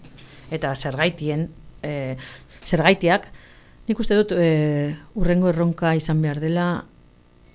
eta 0.51 0.72
zergaitien, 0.74 1.49
e, 1.82 2.16
zergaitiak, 2.64 3.28
nik 3.88 4.01
uste 4.01 4.16
dut 4.18 4.34
e, 4.36 4.97
urrengo 5.18 5.51
erronka 5.53 5.95
izan 5.99 6.22
behar 6.22 6.41
dela 6.43 6.66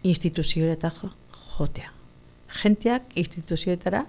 instituzioetara 0.05 0.93
jo, 1.01 1.11
jotea. 1.55 1.91
Gentiak 2.61 3.15
instituzioetara 3.19 4.05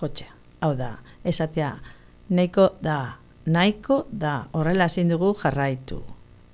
jotzea. 0.00 0.41
Hau 0.62 0.76
da, 0.78 0.92
esatea, 1.26 1.72
nahiko 2.30 2.68
da, 2.82 3.16
nahiko 3.50 4.04
da, 4.12 4.44
horrela 4.54 4.86
ezin 4.86 5.08
dugu 5.10 5.32
jarraitu. 5.40 5.98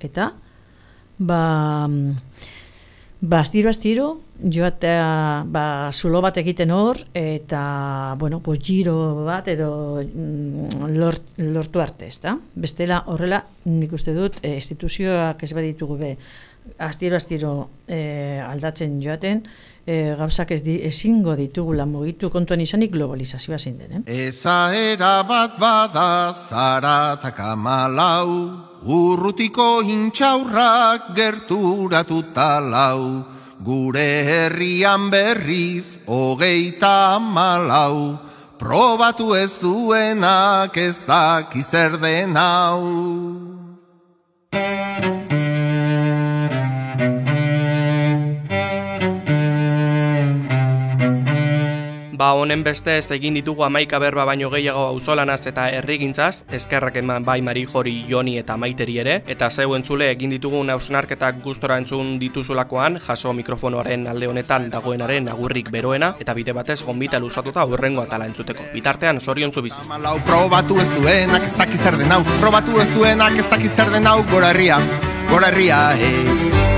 Eta, 0.01 0.31
ba, 1.19 1.41
mm, 1.91 2.15
ba, 3.21 3.43
astiro, 3.43 3.69
astiro, 3.69 4.07
joatea, 4.41 5.45
ba, 5.53 5.65
zulo 5.93 6.23
bat 6.25 6.41
egiten 6.41 6.73
hor, 6.73 7.03
eta, 7.13 7.61
bueno, 8.19 8.41
pues, 8.41 8.63
giro 8.65 8.97
bat 9.27 9.51
edo 9.53 9.71
mm, 10.01 10.89
lort, 10.97 11.35
lortu 11.45 11.85
arte, 11.85 12.09
ezta? 12.09 12.39
Bestela, 12.55 13.03
horrela, 13.13 13.43
nik 13.69 13.93
uste 13.93 14.17
dut, 14.17 14.41
e, 14.41 14.55
instituzioak 14.63 15.45
ez 15.45 15.53
baditugu 15.53 16.01
be, 16.01 16.15
astiro, 16.79 17.17
astiro 17.17 17.53
e, 17.87 18.41
aldatzen 18.45 19.01
joaten, 19.03 19.43
e, 19.89 20.15
gauzak 20.19 20.53
ez 20.53 20.61
di, 20.63 20.77
ezingo 20.85 21.35
ditugula 21.39 21.87
mugitu 21.89 22.31
kontuan 22.31 22.61
izanik 22.61 22.93
globalizazioa 22.93 23.59
zein 23.59 23.79
den, 23.79 23.99
eh? 23.99 24.27
Ezaera 24.29 25.23
bat 25.29 25.59
bada 25.61 26.33
zaratak 26.33 27.41
amalau, 27.41 28.31
urrutiko 28.85 29.81
intxaurrak 29.83 31.13
gerturatuta 31.17 32.51
lau, 32.61 33.25
gure 33.65 34.09
herrian 34.29 35.11
berriz 35.11 35.99
hogeita 36.07 37.17
amalau, 37.17 38.19
probatu 38.59 39.35
ez 39.35 39.59
duenak 39.63 40.77
ez 40.77 41.05
daki 41.07 41.63
zer 41.63 41.99
den 42.03 42.37
hau. 42.37 43.58
Ba 52.19 52.33
honen 52.35 52.64
beste 52.66 52.97
ez 52.99 53.12
egin 53.14 53.37
ditugu 53.39 53.62
amaika 53.62 54.01
berba 54.03 54.25
baino 54.27 54.49
gehiago 54.51 54.81
auzolanaz 54.91 55.45
eta 55.47 55.69
herrigintzaz, 55.71 56.41
eskerrak 56.59 56.97
eman 56.99 57.23
bai 57.23 57.37
Mari 57.47 57.62
Jori, 57.71 57.93
Joni 58.11 58.35
eta 58.41 58.57
Maiteri 58.59 58.97
ere, 58.99 59.14
eta 59.35 59.47
zeu 59.49 59.77
entzule 59.77 60.09
egin 60.11 60.35
ditugu 60.35 60.64
nausnarketak 60.66 61.39
gustora 61.45 61.77
entzun 61.79 62.16
dituzulakoan, 62.19 62.99
jaso 63.07 63.37
mikrofonoaren 63.39 64.09
alde 64.11 64.33
honetan 64.33 64.66
dagoenaren 64.73 65.31
agurrik 65.31 65.71
beroena, 65.71 66.16
eta 66.19 66.35
bide 66.35 66.57
batez 66.59 66.81
gonbita 66.83 67.23
luzatuta 67.23 67.62
aurrengo 67.62 68.03
atala 68.03 68.27
entzuteko. 68.27 68.66
Bitartean, 68.75 69.21
zorion 69.21 69.55
zu 69.55 69.62
bizi. 69.62 69.79
Amalau 69.87 70.19
probatu 70.27 70.81
ez 70.83 70.91
duenak 70.97 71.47
ez 71.47 71.55
dakiz 71.55 71.85
den 71.87 72.11
hau, 72.11 72.25
probatu 72.41 72.81
ez 72.83 72.91
duenak 72.97 73.39
ez 73.39 73.47
dakiz 73.47 73.77
zer 73.77 73.95
den 73.95 74.11
hau, 74.11 74.25
gora 74.33 74.51
herria, 74.51 74.83
gora 75.31 75.55
herria, 75.55 75.85
hey. 75.95 76.78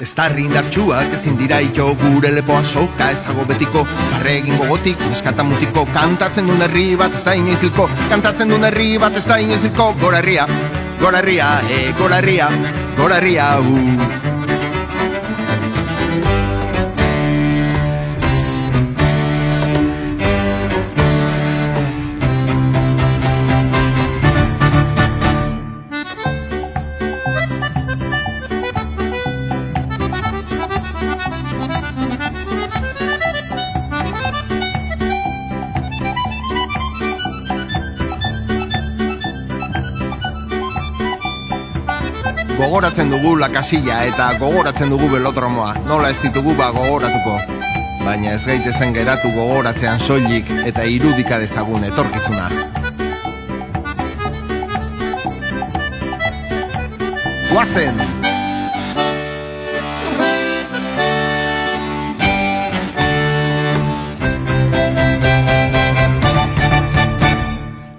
Ez 0.00 0.14
da 0.16 0.30
rindartxuak 0.32 1.12
ezin 1.12 1.34
dira 1.36 1.58
ito 1.60 1.90
gure 2.00 2.30
lepoan 2.32 2.64
soka 2.64 3.10
Ez 3.12 3.20
dago 3.26 3.44
betiko. 3.50 3.84
Barregin 4.14 4.56
gogotik 4.56 5.04
Neskata 5.10 5.44
mutiko. 5.44 5.84
Kantatzen 5.92 6.48
duen 6.48 6.64
herri 6.64 6.86
bat 7.00 7.14
ez 7.18 7.24
da 7.26 7.36
inoizilko 7.36 7.88
Kantatzen 8.08 8.48
duen 8.48 8.64
herri 8.70 8.94
bat 9.02 9.20
ez 9.20 9.26
da 9.28 9.36
inoizilko 9.44 9.92
Gora 10.00 10.24
herria, 10.24 10.48
gora 11.00 11.20
herria, 11.20 11.52
e, 11.68 11.84
gora 12.00 12.24
herria, 12.24 12.50
gora 12.96 13.20
herria, 13.20 13.52
uh. 13.60 14.29
Gogoratzen 42.80 43.10
dugu 43.12 43.34
lakasilla 43.36 43.98
eta 44.08 44.26
gogoratzen 44.40 44.88
dugu 44.88 45.10
belodromoa 45.12 45.74
Nola 45.84 46.08
ez 46.08 46.16
ditugu 46.22 46.54
ba 46.56 46.70
gogoratuko. 46.72 47.34
Baina 48.06 48.30
ez 48.32 48.46
gaitezen 48.48 48.94
geratu 48.96 49.28
gogoratzean 49.34 50.00
soilik 50.00 50.48
eta 50.64 50.86
irudika 50.88 51.36
dezagun 51.42 51.84
etorkizuna. 51.84 52.48
Guazen! 57.50 58.00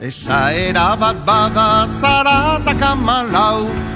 Esaera 0.09 0.89
bat 1.05 1.21
bada 1.29 1.69
zaratak 2.01 2.81
amalau 2.89 3.90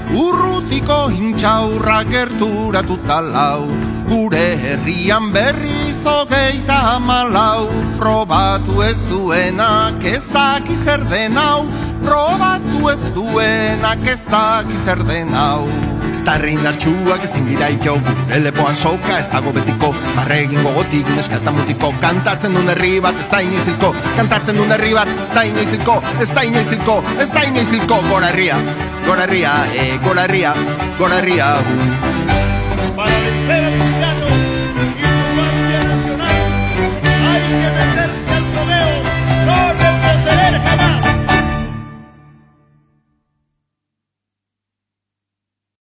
Urrutiko 0.86 1.10
hintxaurra 1.10 2.04
gerturatuta 2.06 3.18
lau. 3.20 3.66
Gure 4.06 4.54
herrian 4.54 5.32
berriz 5.34 6.06
hogeita 6.06 6.94
amalau 6.94 7.66
Probatu 7.98 8.82
ez 8.86 9.08
duenak 9.08 10.04
ez 10.04 10.28
daki 10.30 10.76
den 11.10 11.36
hau. 11.36 11.66
Probatu 12.04 12.88
ez 12.88 13.10
duenak 13.14 14.06
ez 14.06 14.22
daki 14.30 14.78
zer 14.84 15.02
den 15.08 15.34
hau. 15.34 15.66
Ez 16.10 16.22
da 16.22 16.38
rindartxuak 16.38 17.24
ezin 17.24 17.48
dira 17.48 17.68
ito 17.68 17.98
Gure 17.98 18.38
lepoan 18.38 18.74
soka 18.74 19.18
ez 19.18 19.28
dago 19.28 19.50
betiko. 19.50 19.92
Barregin 20.14 20.62
gogotik 20.62 21.08
neskata 21.16 21.50
mutiko. 21.50 21.92
Kantatzen 22.00 22.54
duen 22.54 22.68
herri 22.68 23.00
bat 23.00 23.18
ez 23.18 23.28
da 23.28 23.40
inoizilko 23.42 23.92
Kantatzen 24.16 24.56
duen 24.56 24.70
herri 24.70 24.94
bat 24.94 25.08
ez 25.08 25.30
da 25.34 25.42
inoizilko 25.42 26.00
Ez 26.20 26.30
da 26.30 26.44
inoizilko, 26.46 27.02
ez 27.18 27.30
da 27.34 27.42
inoizilko 27.42 28.00
Gora 28.06 28.30
herria, 28.30 28.60
gora 29.06 29.22
herria, 29.22 29.52
eh, 29.74 29.98
gora 30.02 30.24
herria, 30.24 30.52
gora 30.98 31.20